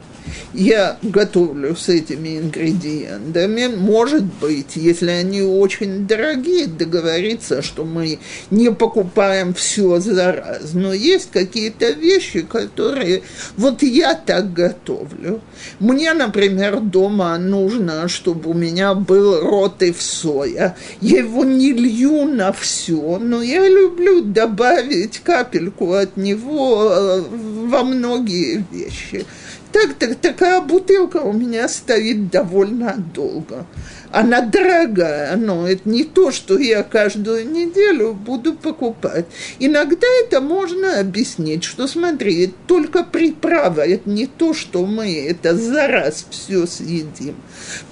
я 0.54 0.98
готовлю 1.02 1.74
с 1.76 1.88
этими 1.88 2.38
ингредиентами. 2.38 3.66
Может 3.66 4.24
быть, 4.24 4.76
если 4.76 5.10
они 5.10 5.42
очень 5.42 6.06
дорогие, 6.06 6.66
договориться, 6.66 7.62
что 7.62 7.84
мы 7.84 8.18
не 8.50 8.70
покупаем 8.70 9.54
все 9.54 9.98
за 10.00 10.32
раз. 10.32 10.74
Но 10.74 10.92
есть 10.92 11.30
какие-то 11.30 11.90
вещи, 11.90 12.42
которые... 12.42 13.22
Вот 13.56 13.82
я 13.82 14.14
так 14.14 14.52
готовлю. 14.52 15.40
Мне, 15.78 16.12
например, 16.12 16.80
дома 16.80 17.36
нужно, 17.38 18.08
чтобы 18.08 18.50
у 18.50 18.54
меня 18.54 18.94
был 18.94 19.40
роты 19.40 19.92
в 19.92 20.02
соя. 20.02 20.76
Я 21.00 21.18
его 21.18 21.44
не 21.44 21.72
лью 21.72 22.26
на 22.26 22.52
все, 22.52 23.18
но 23.18 23.41
я 23.42 23.68
люблю 23.68 24.22
добавить 24.22 25.18
капельку 25.18 25.92
от 25.92 26.16
него 26.16 26.90
э, 26.90 27.20
во 27.66 27.82
многие 27.82 28.64
вещи. 28.70 29.26
Так, 29.72 29.94
так, 29.94 30.16
такая 30.16 30.60
бутылка 30.60 31.18
у 31.18 31.32
меня 31.32 31.66
стоит 31.66 32.30
довольно 32.30 32.94
долго. 33.14 33.66
Она 34.10 34.42
дорогая, 34.42 35.34
но 35.36 35.66
это 35.66 35.88
не 35.88 36.04
то, 36.04 36.30
что 36.30 36.58
я 36.58 36.82
каждую 36.82 37.50
неделю 37.50 38.12
буду 38.12 38.52
покупать. 38.52 39.24
Иногда 39.58 40.06
это 40.22 40.42
можно 40.42 41.00
объяснить, 41.00 41.64
что 41.64 41.86
смотри, 41.86 42.52
только 42.66 43.02
приправа, 43.04 43.80
это 43.80 44.10
не 44.10 44.26
то, 44.26 44.52
что 44.52 44.84
мы 44.84 45.14
это 45.14 45.56
за 45.56 45.88
раз 45.88 46.26
все 46.28 46.66
съедим. 46.66 47.36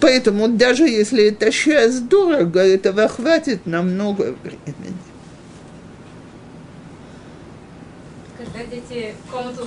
Поэтому 0.01 0.49
даже 0.49 0.87
если 0.87 1.29
это 1.29 1.51
сейчас 1.51 2.01
дорого, 2.01 2.61
этого 2.61 3.09
хватит 3.09 3.65
на 3.65 3.81
много 3.81 4.35
времени. 4.43 5.10
Дети 8.69 9.15
комнату 9.31 9.67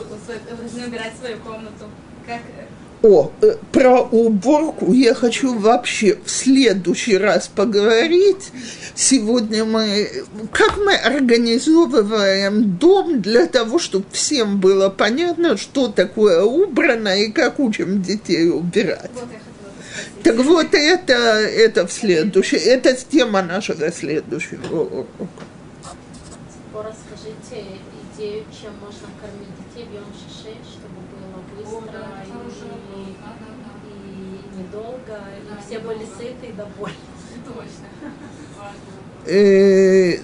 должны 0.50 0.88
убирать 0.88 1.14
свою 1.20 1.38
комнату, 1.38 1.86
как 2.26 2.42
э, 2.58 2.68
О, 3.02 3.32
э, 3.42 3.56
про 3.72 4.02
уборку 4.02 4.94
я 4.94 5.14
хочу 5.14 5.58
вообще 5.58 6.18
в 6.24 6.30
следующий 6.30 7.18
раз 7.18 7.48
поговорить. 7.48 8.52
Сегодня 8.96 9.66
мы, 9.66 10.10
как 10.52 10.78
мы 10.78 10.96
организовываем 10.96 12.78
дом 12.78 13.22
для 13.22 13.48
того, 13.48 13.80
чтобы 13.80 14.06
всем 14.12 14.60
было 14.60 14.90
понятно, 14.90 15.58
что 15.58 15.88
такое 15.88 16.44
убрано 16.44 17.18
и 17.20 17.32
как 17.32 17.60
учим 17.60 18.02
детей 18.02 18.50
убирать. 18.50 19.10
вот. 19.14 19.24
Так 20.24 20.38
вот 20.38 20.68
это, 20.74 21.14
это 21.14 21.86
в 21.86 21.92
следующий, 21.92 22.56
это 22.56 22.94
тема 22.94 23.42
нашего 23.42 23.92
следующего 23.92 24.82
урока. 24.82 25.28
Расскажите 26.74 27.66
идею, 28.24 28.46
чем 28.62 28.72
можно 28.80 29.08
кормить 29.20 29.50
детей 29.58 29.86
в 29.86 29.94
Йом-Шиши, 29.94 30.56
чтобы 30.64 31.00
было 31.12 31.38
О, 31.38 31.82
быстро 31.82 31.92
да, 31.92 32.08
хороший 32.20 32.70
вопрос. 32.70 33.08
и, 33.08 33.16
Да, 33.20 33.34
да, 33.40 33.50
да. 33.64 33.74
и 33.90 34.62
недолго, 34.62 35.20
Да, 35.50 35.56
и 35.56 35.66
все 35.66 35.80
были 35.80 36.06
сыты 36.06 36.48
и 36.48 36.52
довольны. 36.54 36.96
Точно. 37.46 37.88
Э, 39.26 40.20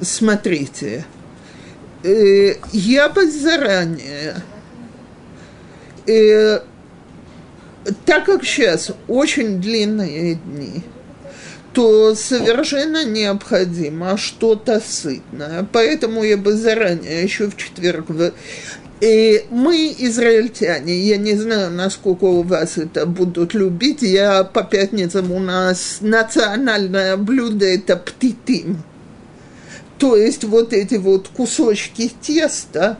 смотрите, 0.00 1.04
э, 2.02 2.54
я 2.72 3.08
бы 3.08 3.30
заранее, 3.30 4.36
э, 6.06 6.60
так 8.06 8.24
как 8.26 8.44
сейчас 8.44 8.92
очень 9.08 9.60
длинные 9.60 10.36
дни, 10.36 10.82
то 11.74 12.14
совершенно 12.14 13.04
необходимо 13.04 14.16
что-то 14.16 14.80
сытное. 14.80 15.66
Поэтому 15.72 16.22
я 16.22 16.36
бы 16.36 16.52
заранее, 16.52 17.22
еще 17.22 17.48
в 17.48 17.56
четверг, 17.56 18.06
и 19.00 19.44
мы, 19.50 19.94
израильтяне, 19.98 20.96
я 20.98 21.16
не 21.16 21.34
знаю, 21.34 21.70
насколько 21.70 22.24
у 22.24 22.42
вас 22.42 22.78
это 22.78 23.04
будут 23.06 23.52
любить, 23.52 24.02
я 24.02 24.44
по 24.44 24.62
пятницам 24.62 25.32
у 25.32 25.40
нас 25.40 25.98
национальное 26.00 27.16
блюдо– 27.16 27.66
это 27.66 27.96
птитим. 27.96 28.82
То 30.04 30.18
есть 30.18 30.44
вот 30.44 30.74
эти 30.74 30.96
вот 30.96 31.28
кусочки 31.28 32.12
теста, 32.20 32.98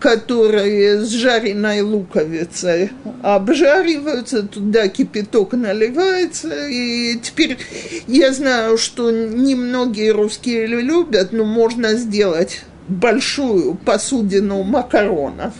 которые 0.00 1.02
с 1.04 1.10
жареной 1.10 1.82
луковицей 1.82 2.92
обжариваются, 3.22 4.42
туда 4.42 4.88
кипяток 4.88 5.52
наливается, 5.52 6.66
и 6.66 7.18
теперь 7.18 7.58
я 8.06 8.32
знаю, 8.32 8.78
что 8.78 9.10
немногие 9.10 10.12
русские 10.12 10.64
любят, 10.66 11.32
но 11.32 11.44
можно 11.44 11.92
сделать 11.92 12.62
большую 12.88 13.74
посудину 13.74 14.62
макаронов. 14.62 15.52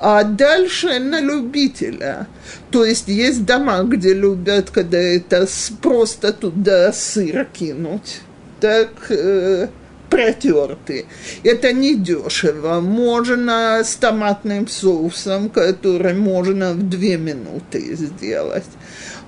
А 0.00 0.24
дальше 0.24 0.98
на 0.98 1.20
любителя. 1.20 2.26
То 2.72 2.84
есть 2.84 3.06
есть 3.06 3.44
дома, 3.44 3.84
где 3.84 4.14
любят, 4.14 4.70
когда 4.70 4.98
это 4.98 5.46
просто 5.80 6.32
туда 6.32 6.92
сыр 6.92 7.46
кинуть. 7.52 8.22
Так 8.58 8.90
э, 9.10 9.68
протертый. 10.12 11.06
Это 11.42 11.72
не 11.72 11.94
дешево. 11.96 12.80
Можно 12.80 13.80
с 13.82 13.94
томатным 13.94 14.68
соусом, 14.68 15.48
который 15.48 16.14
можно 16.14 16.72
в 16.74 16.88
две 16.88 17.16
минуты 17.16 17.96
сделать. 17.96 18.70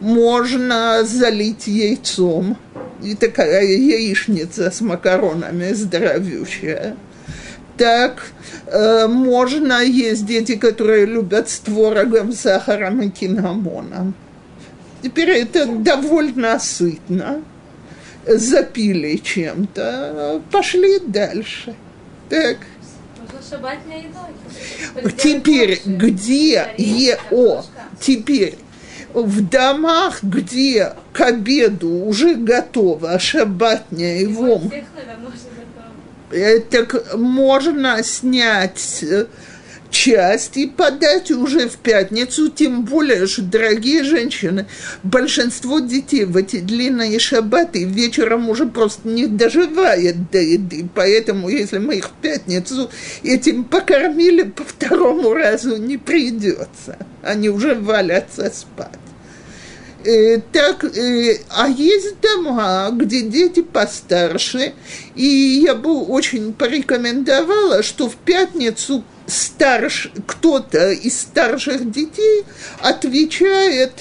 Можно 0.00 1.02
залить 1.04 1.66
яйцом. 1.66 2.58
И 3.02 3.14
такая 3.14 3.64
яичница 3.64 4.70
с 4.70 4.80
макаронами 4.80 5.72
здоровющая. 5.72 6.96
Так, 7.76 8.22
э, 8.66 9.06
можно 9.08 9.82
есть 9.82 10.26
дети, 10.26 10.56
которые 10.56 11.06
любят 11.06 11.48
с 11.48 11.58
творогом, 11.58 12.32
сахаром 12.32 13.00
и 13.00 13.10
кинамоном. 13.10 14.14
Теперь 15.02 15.30
это 15.30 15.66
довольно 15.66 16.58
сытно. 16.58 17.42
Запили 18.26 19.16
чем-то, 19.16 20.42
пошли 20.50 20.98
дальше. 20.98 21.74
Так. 22.28 22.58
Теперь, 25.16 25.80
где 25.84 26.62
тарелка, 26.62 26.82
е, 26.82 27.18
о, 27.30 27.54
картошка. 27.54 27.82
теперь 28.00 28.58
в 29.14 29.48
домах, 29.48 30.22
где 30.22 30.92
к 31.12 31.20
обеду 31.20 31.88
уже 31.88 32.34
готово 32.34 33.18
шабатня 33.18 34.18
и 34.18 34.26
вом, 34.26 34.70
э, 36.30 36.60
так 36.60 37.16
можно 37.16 38.02
снять 38.02 39.02
э, 39.02 39.26
часть 39.94 40.56
и 40.56 40.66
подать 40.66 41.30
уже 41.30 41.68
в 41.68 41.76
пятницу, 41.76 42.50
тем 42.50 42.84
более, 42.84 43.26
что, 43.28 43.42
дорогие 43.42 44.02
женщины, 44.02 44.66
большинство 45.04 45.78
детей 45.78 46.24
в 46.24 46.36
эти 46.36 46.58
длинные 46.58 47.18
шаббаты 47.20 47.84
вечером 47.84 48.50
уже 48.50 48.66
просто 48.66 49.08
не 49.08 49.26
доживает 49.26 50.30
до 50.32 50.38
еды, 50.38 50.88
поэтому 50.94 51.48
если 51.48 51.78
мы 51.78 51.96
их 51.96 52.08
в 52.08 52.12
пятницу 52.20 52.90
этим 53.22 53.64
покормили, 53.64 54.42
по 54.42 54.64
второму 54.64 55.32
разу 55.32 55.76
не 55.76 55.96
придется, 55.96 56.98
они 57.22 57.48
уже 57.48 57.76
валятся 57.76 58.50
спать. 58.52 58.98
Э, 60.04 60.40
так, 60.52 60.84
э, 60.84 61.38
а 61.48 61.68
есть 61.68 62.20
дома, 62.20 62.90
где 62.92 63.22
дети 63.22 63.62
постарше, 63.62 64.74
и 65.14 65.24
я 65.64 65.74
бы 65.74 66.04
очень 66.04 66.52
порекомендовала, 66.52 67.82
что 67.82 68.10
в 68.10 68.16
пятницу 68.16 69.04
старш, 69.26 70.10
кто-то 70.26 70.90
из 70.90 71.20
старших 71.20 71.90
детей 71.90 72.44
отвечает 72.80 73.92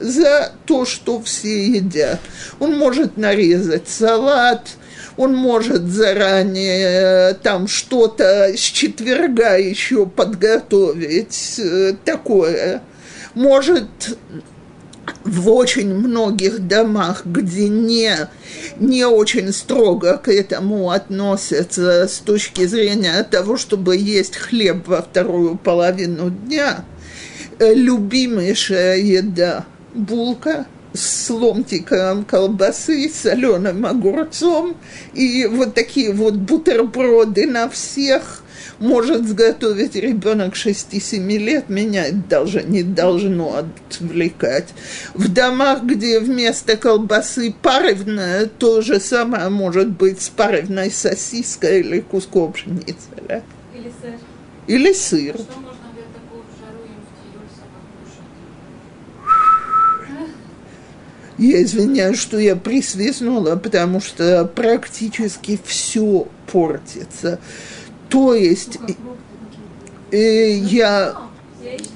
за 0.00 0.52
то, 0.66 0.84
что 0.84 1.22
все 1.22 1.66
едят. 1.66 2.20
Он 2.58 2.76
может 2.76 3.16
нарезать 3.16 3.88
салат, 3.88 4.68
он 5.16 5.34
может 5.34 5.82
заранее 5.82 7.30
э, 7.30 7.34
там 7.34 7.68
что-то 7.68 8.52
с 8.56 8.60
четверга 8.60 9.56
еще 9.58 10.06
подготовить, 10.06 11.56
э, 11.58 11.94
такое. 12.04 12.82
Может 13.34 14.16
в 15.24 15.50
очень 15.50 15.94
многих 15.94 16.66
домах, 16.66 17.24
где 17.24 17.68
не, 17.68 18.28
не 18.78 19.04
очень 19.04 19.52
строго 19.52 20.16
к 20.18 20.28
этому 20.28 20.90
относятся 20.90 22.08
с 22.08 22.18
точки 22.18 22.66
зрения 22.66 23.22
того, 23.24 23.56
чтобы 23.56 23.96
есть 23.96 24.36
хлеб 24.36 24.86
во 24.86 25.02
вторую 25.02 25.56
половину 25.56 26.30
дня, 26.30 26.84
э, 27.58 27.74
любимейшая 27.74 28.98
еда– 28.98 29.64
булка 29.94 30.66
с 30.94 31.30
ломтиком 31.30 32.24
колбасы, 32.24 33.10
соленым 33.10 33.86
огурцом 33.86 34.76
и 35.14 35.46
вот 35.46 35.74
такие 35.74 36.12
вот 36.12 36.34
бутерброды 36.34 37.46
на 37.46 37.68
всех– 37.68 38.41
может 38.82 39.26
сготовить 39.26 39.94
ребенок 39.94 40.54
6-7 40.54 41.38
лет, 41.38 41.68
меня 41.68 42.06
даже 42.28 42.62
не 42.62 42.82
должно 42.82 43.56
отвлекать. 43.56 44.68
В 45.14 45.32
домах, 45.32 45.84
где 45.84 46.20
вместо 46.20 46.76
колбасы 46.76 47.54
парывная, 47.62 48.46
то 48.46 48.82
же 48.82 49.00
самое 49.00 49.48
может 49.48 49.88
быть 49.88 50.20
с 50.20 50.28
парывной 50.28 50.90
сосиской 50.90 51.80
или 51.80 52.00
куском 52.00 52.54
шницеля. 52.54 53.42
Или 53.74 53.92
сыр. 54.00 54.18
Или 54.66 54.92
сыр. 54.92 55.34
Что 55.34 55.60
можно? 55.60 55.82
Я 61.38 61.62
извиняюсь, 61.62 62.18
что 62.18 62.38
я 62.38 62.54
присвистнула, 62.54 63.56
потому 63.56 64.00
что 64.00 64.44
практически 64.44 65.58
все 65.64 66.28
портится. 66.46 67.40
То 68.12 68.34
есть 68.34 68.78
э, 70.10 70.50
я 70.50 71.16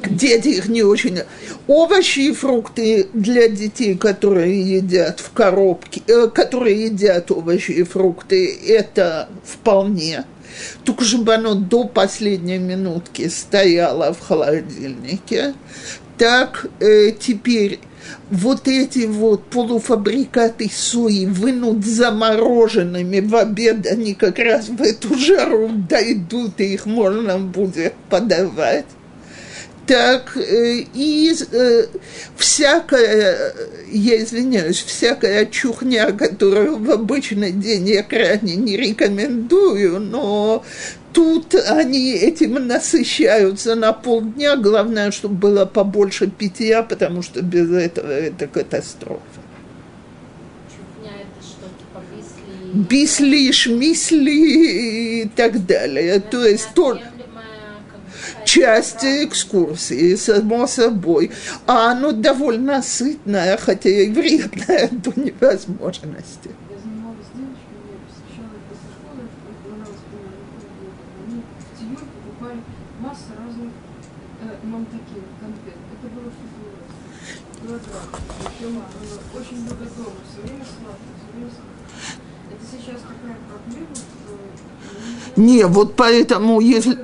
дети 0.09 0.49
их 0.49 0.69
не 0.69 0.83
очень... 0.83 1.21
Овощи 1.67 2.21
и 2.21 2.33
фрукты 2.33 3.09
для 3.13 3.49
детей, 3.49 3.97
которые 3.97 4.77
едят 4.77 5.21
в 5.21 5.31
коробке, 5.33 6.01
э, 6.07 6.29
которые 6.29 6.87
едят 6.87 7.31
овощи 7.31 7.73
и 7.73 7.83
фрукты, 7.83 8.57
это 8.67 9.29
вполне. 9.45 10.25
Только 10.85 11.05
чтобы 11.05 11.35
оно 11.35 11.55
до 11.55 11.85
последней 11.85 12.59
минутки 12.59 13.29
стояло 13.29 14.15
в 14.15 14.21
холодильнике. 14.21 15.53
Так 16.17 16.67
э, 16.81 17.11
теперь 17.11 17.79
вот 18.31 18.67
эти 18.67 19.07
вот 19.07 19.45
полуфабрикаты 19.45 20.71
сои 20.73 21.27
вынут 21.27 21.85
замороженными 21.85 23.21
в 23.21 23.35
обед, 23.37 23.87
они 23.87 24.15
как 24.15 24.39
раз 24.39 24.69
в 24.69 24.83
эту 24.83 25.17
жару 25.17 25.71
дойдут, 25.89 26.61
и 26.61 26.75
их 26.75 26.87
можно 26.87 27.39
будет 27.39 27.95
подавать. 28.11 28.87
Так, 29.87 30.37
э, 30.37 30.85
и 30.95 31.33
э, 31.53 31.87
всякая, 32.37 33.55
я 33.93 34.21
извиняюсь, 34.21 34.83
всякая 34.83 35.47
чухня, 35.47 36.11
которую 36.11 36.79
в 36.79 36.91
обычный 36.91 37.53
день 37.53 37.89
я 37.89 38.03
крайне 38.03 38.57
не 38.57 38.77
рекомендую, 38.77 40.01
но 40.01 40.65
тут 41.17 41.55
они 41.55 42.13
этим 42.13 42.67
насыщаются 42.67 43.75
на 43.75 43.93
полдня. 43.93 44.57
Главное, 44.57 45.11
чтобы 45.11 45.35
было 45.35 45.65
побольше 45.65 46.29
питья, 46.29 46.83
потому 46.83 47.23
что 47.23 47.43
без 47.43 47.73
этого 47.73 48.13
это 48.13 48.47
катастрофа. 48.47 49.41
Это 51.03 52.77
бисли? 52.77 53.53
Шмисли 53.53 55.23
и 55.23 55.29
так 55.35 55.65
далее. 55.67 56.21
То 56.21 56.45
есть 56.45 56.69
то, 56.75 56.99
часть 58.45 59.05
экскурсии, 59.05 60.15
само 60.15 60.67
собой. 60.67 61.31
А 61.67 61.93
оно 61.93 62.13
довольно 62.13 62.83
сытное, 62.83 63.57
хотя 63.57 63.91
и 63.91 64.11
вредное 64.11 64.89
до 64.91 65.13
невозможности. 65.19 66.51
Я 66.71 66.79
занималась 66.79 67.27
с 67.27 67.37
девочками, 67.37 67.85
я 67.93 67.99
посещала 68.07 68.53
их 68.57 68.63
после 68.69 68.89
школы, 68.97 69.23
мне 69.25 69.43
понравилось 69.65 70.05
примерно 70.11 70.37
полгода. 70.55 70.97
Они 71.27 71.43
в 71.43 71.79
Тиюр 71.79 72.05
покупали 72.15 72.61
массу 73.01 73.33
разных 73.37 73.73
э, 74.43 74.67
мамтаки, 74.67 75.19
конфет. 75.41 75.79
Это 75.93 76.07
было 76.15 76.29
что-то 76.31 76.59
ужасное. 76.65 77.17
Килограмм. 77.61 78.53
Э, 78.67 79.39
очень 79.39 79.63
любят 79.63 79.95
дома, 79.97 80.19
все 80.27 80.43
время 80.43 80.65
сладкое, 80.67 81.15
все 81.15 81.31
время 81.31 81.51
сладкое. 81.55 81.87
Это 82.51 82.65
сейчас 82.67 83.01
такая 83.07 83.39
проблема, 83.47 83.95
что... 83.95 85.41
Не, 85.41 85.67
вот 85.67 85.95
поэтому, 85.95 86.59
если, 86.59 86.99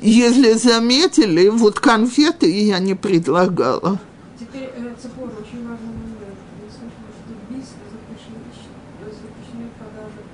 если 0.00 0.54
заметили, 0.54 1.48
вот 1.48 1.80
конфеты 1.80 2.48
я 2.48 2.78
не 2.78 2.94
предлагала. 2.94 4.00
Теперь 4.40 4.72
э, 4.72 4.94
Цепора, 4.96 5.36
очень 5.36 5.68
важный 5.68 5.92
момент. 5.92 6.40
Я 6.64 6.72
слышала, 6.72 7.12
что 7.12 7.32
бисли 7.52 7.84
запрещены, 7.92 8.48
э, 8.48 9.12
запрещены 9.12 9.68
в 9.68 9.76
продаже 9.76 10.24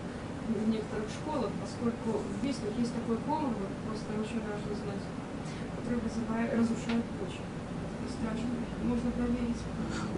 в 0.46 0.68
некоторых 0.70 1.10
школах, 1.10 1.50
поскольку 1.58 2.22
в 2.22 2.34
бислах 2.38 2.70
есть 2.78 2.94
такой 2.94 3.18
комар, 3.26 3.50
вот 3.50 3.74
просто 3.82 4.14
очень 4.14 4.46
важно 4.46 4.70
знать, 4.78 5.02
который 5.74 6.06
вызывает, 6.06 6.54
разрушает 6.54 7.02
почву. 7.18 7.42
Это 7.42 8.14
страшно. 8.14 8.46
Можно 8.86 9.10
проверить. 9.10 9.58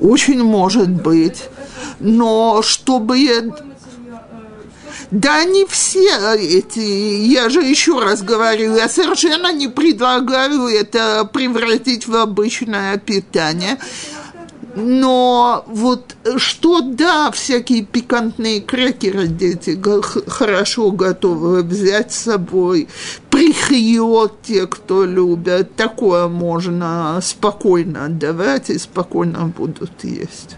Очень 0.00 0.42
может 0.42 0.88
быть. 0.88 1.44
Но 1.98 2.62
чтобы... 2.62 3.18
я- 3.18 3.54
Да 5.10 5.44
не 5.44 5.64
все 5.66 6.36
эти, 6.36 6.78
я 6.78 7.48
же 7.48 7.62
еще 7.62 8.00
раз 8.00 8.22
говорю, 8.22 8.76
я 8.76 8.88
совершенно 8.88 9.52
не 9.52 9.68
предлагаю 9.68 10.68
это 10.68 11.28
превратить 11.32 12.06
в 12.06 12.14
обычное 12.14 12.96
питание. 12.98 13.78
Но 14.74 15.64
вот 15.66 16.16
что 16.36 16.80
да, 16.80 17.30
всякие 17.32 17.84
пикантные 17.84 18.60
крекеры 18.60 19.26
дети 19.26 19.80
хорошо 20.28 20.92
готовы 20.92 21.62
взять 21.62 22.12
с 22.12 22.18
собой, 22.18 22.88
прихьет 23.30 24.42
те, 24.42 24.66
кто 24.66 25.04
любят, 25.04 25.74
такое 25.74 26.28
можно 26.28 27.18
спокойно 27.22 28.08
давать 28.08 28.70
и 28.70 28.78
спокойно 28.78 29.46
будут 29.46 30.04
есть. 30.04 30.56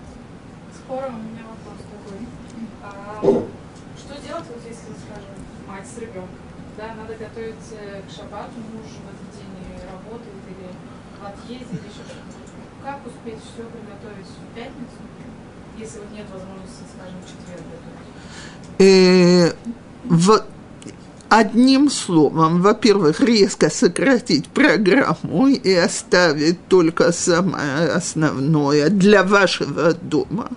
Скоро 0.84 1.06
у 1.06 1.12
меня 1.12 1.44
вопрос 1.48 1.80
такой. 1.88 2.26
А, 2.82 3.20
что 3.96 4.26
делать, 4.26 4.44
вот 4.48 4.62
если, 4.68 4.92
скажем, 5.04 5.34
мать 5.66 5.86
с 5.86 5.98
ребенком? 5.98 6.28
Да, 6.76 6.94
надо 7.00 7.14
готовиться 7.14 7.76
к 8.06 8.10
шаббату, 8.10 8.58
муж 8.72 8.90
в 8.92 9.08
этот 9.08 9.30
день 9.36 9.78
работает 9.88 10.42
или 10.48 10.68
в 11.20 11.24
отъезде, 11.24 11.76
или 11.76 11.88
еще 11.88 12.04
что-то. 12.04 12.41
Как 12.84 13.00
успеть 13.06 13.38
все 13.42 13.62
приготовить 13.62 14.26
в 14.26 14.54
пятницу, 14.54 14.98
если 15.78 15.98
вот 15.98 16.10
нет 16.12 16.26
возможности, 16.32 16.82
скажем, 16.94 17.20
в 17.20 17.26
четверг 17.26 17.62
готовить? 17.70 18.12
э, 18.78 19.52
в, 20.04 20.44
одним 21.32 21.90
словом, 21.90 22.60
во-первых, 22.60 23.20
резко 23.20 23.70
сократить 23.70 24.48
программу 24.48 25.48
и 25.48 25.72
оставить 25.72 26.66
только 26.68 27.10
самое 27.10 27.88
основное 27.88 28.90
для 28.90 29.22
вашего 29.22 29.94
дома. 29.94 30.50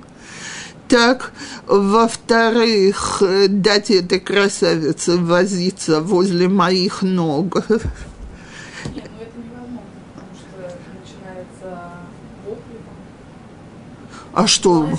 Так, 0.89 1.31
во-вторых, 1.65 3.23
дать 3.47 3.89
этой 3.89 4.19
красавице 4.19 5.17
возиться 5.17 6.01
возле 6.01 6.49
моих 6.49 7.01
ног. 7.01 7.55
Нет, 7.69 7.79
ну 8.93 8.99
это 9.21 9.37
невозможно, 9.37 9.81
потому 10.13 10.31
что 10.35 10.77
начинается 10.93 11.91
вопли, 12.45 12.81
А 14.35 14.47
что? 14.47 14.89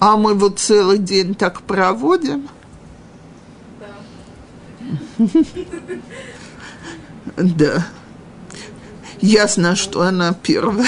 А 0.00 0.16
мы 0.16 0.32
вот 0.32 0.58
целый 0.58 0.96
день 0.96 1.34
так 1.34 1.60
проводим? 1.60 2.48
да. 7.36 7.86
Ясно, 9.20 9.76
что 9.76 10.00
она 10.02 10.32
первая. 10.32 10.86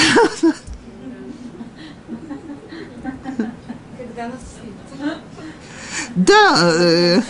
Да, 6.16 6.72
э, 6.74 7.20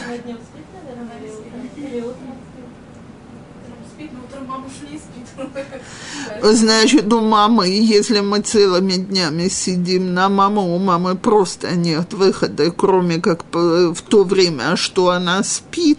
Значит, 6.43 7.13
у 7.13 7.21
мамы, 7.21 7.69
если 7.69 8.21
мы 8.21 8.41
целыми 8.41 8.93
днями 8.93 9.49
сидим 9.49 10.15
на 10.15 10.29
маму, 10.29 10.75
у 10.75 10.79
мамы 10.79 11.17
просто 11.17 11.73
нет 11.77 12.13
выхода, 12.15 12.71
кроме 12.71 13.19
как 13.19 13.45
в 13.53 14.01
то 14.09 14.25
время, 14.25 14.77
что 14.77 15.11
она 15.11 15.43
спит. 15.45 15.99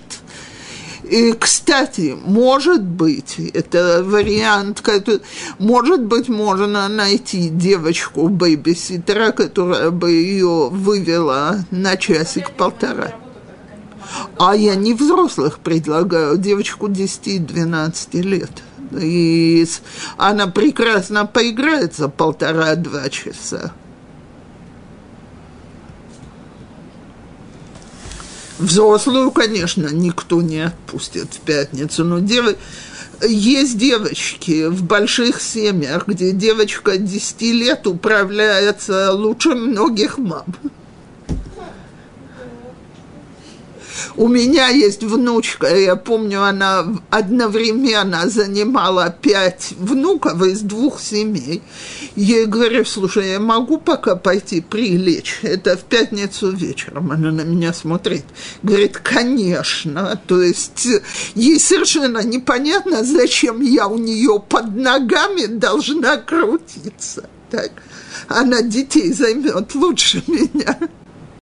И, 1.03 1.33
кстати, 1.33 2.15
может 2.23 2.83
быть, 2.83 3.37
это 3.53 4.03
вариант, 4.03 4.81
может 5.59 6.03
быть, 6.03 6.29
можно 6.29 6.87
найти 6.87 7.49
девочку 7.49 8.29
бэйбиситера, 8.29 9.31
которая 9.31 9.91
бы 9.91 10.11
ее 10.11 10.69
вывела 10.69 11.65
на 11.69 11.97
часик-полтора. 11.97 13.13
А 14.39 14.55
я 14.55 14.75
не 14.75 14.93
взрослых 14.93 15.59
предлагаю, 15.59 16.37
девочку 16.37 16.87
10-12 16.87 18.21
лет. 18.21 18.51
И 18.99 19.65
она 20.17 20.47
прекрасно 20.47 21.25
поиграется 21.25 22.09
полтора-два 22.09 23.09
часа. 23.09 23.71
Взрослую, 28.59 29.31
конечно, 29.31 29.87
никто 29.87 30.41
не 30.41 30.67
отпустит 30.67 31.33
в 31.33 31.39
пятницу, 31.39 32.03
но 32.03 32.19
девы... 32.19 32.57
есть 33.27 33.77
девочки 33.77 34.67
в 34.67 34.83
больших 34.83 35.41
семьях, 35.41 36.07
где 36.07 36.31
девочка 36.31 36.97
10 36.97 37.41
лет 37.41 37.87
управляется 37.87 39.13
лучше 39.13 39.55
многих 39.55 40.19
мам. 40.19 40.45
У 44.15 44.27
меня 44.27 44.69
есть 44.69 45.03
внучка, 45.03 45.75
я 45.75 45.95
помню, 45.95 46.43
она 46.43 46.85
одновременно 47.09 48.29
занимала 48.29 49.15
пять 49.21 49.73
внуков 49.77 50.41
из 50.43 50.61
двух 50.61 50.99
семей. 50.99 51.61
Я 52.15 52.41
ей 52.41 52.45
говорю, 52.45 52.85
слушай, 52.85 53.31
я 53.31 53.39
могу 53.39 53.77
пока 53.77 54.15
пойти 54.15 54.61
прилечь? 54.61 55.39
Это 55.43 55.77
в 55.77 55.81
пятницу 55.81 56.51
вечером. 56.51 57.11
Она 57.11 57.31
на 57.31 57.41
меня 57.41 57.73
смотрит. 57.73 58.25
Говорит, 58.63 58.97
конечно. 58.97 60.19
То 60.27 60.41
есть 60.41 60.87
ей 61.35 61.59
совершенно 61.59 62.23
непонятно, 62.23 63.03
зачем 63.03 63.61
я 63.61 63.87
у 63.87 63.97
нее 63.97 64.41
под 64.47 64.75
ногами 64.75 65.45
должна 65.45 66.17
крутиться. 66.17 67.29
Так, 67.49 67.71
она 68.27 68.61
детей 68.61 69.11
займет 69.11 69.75
лучше 69.75 70.23
меня. 70.27 70.77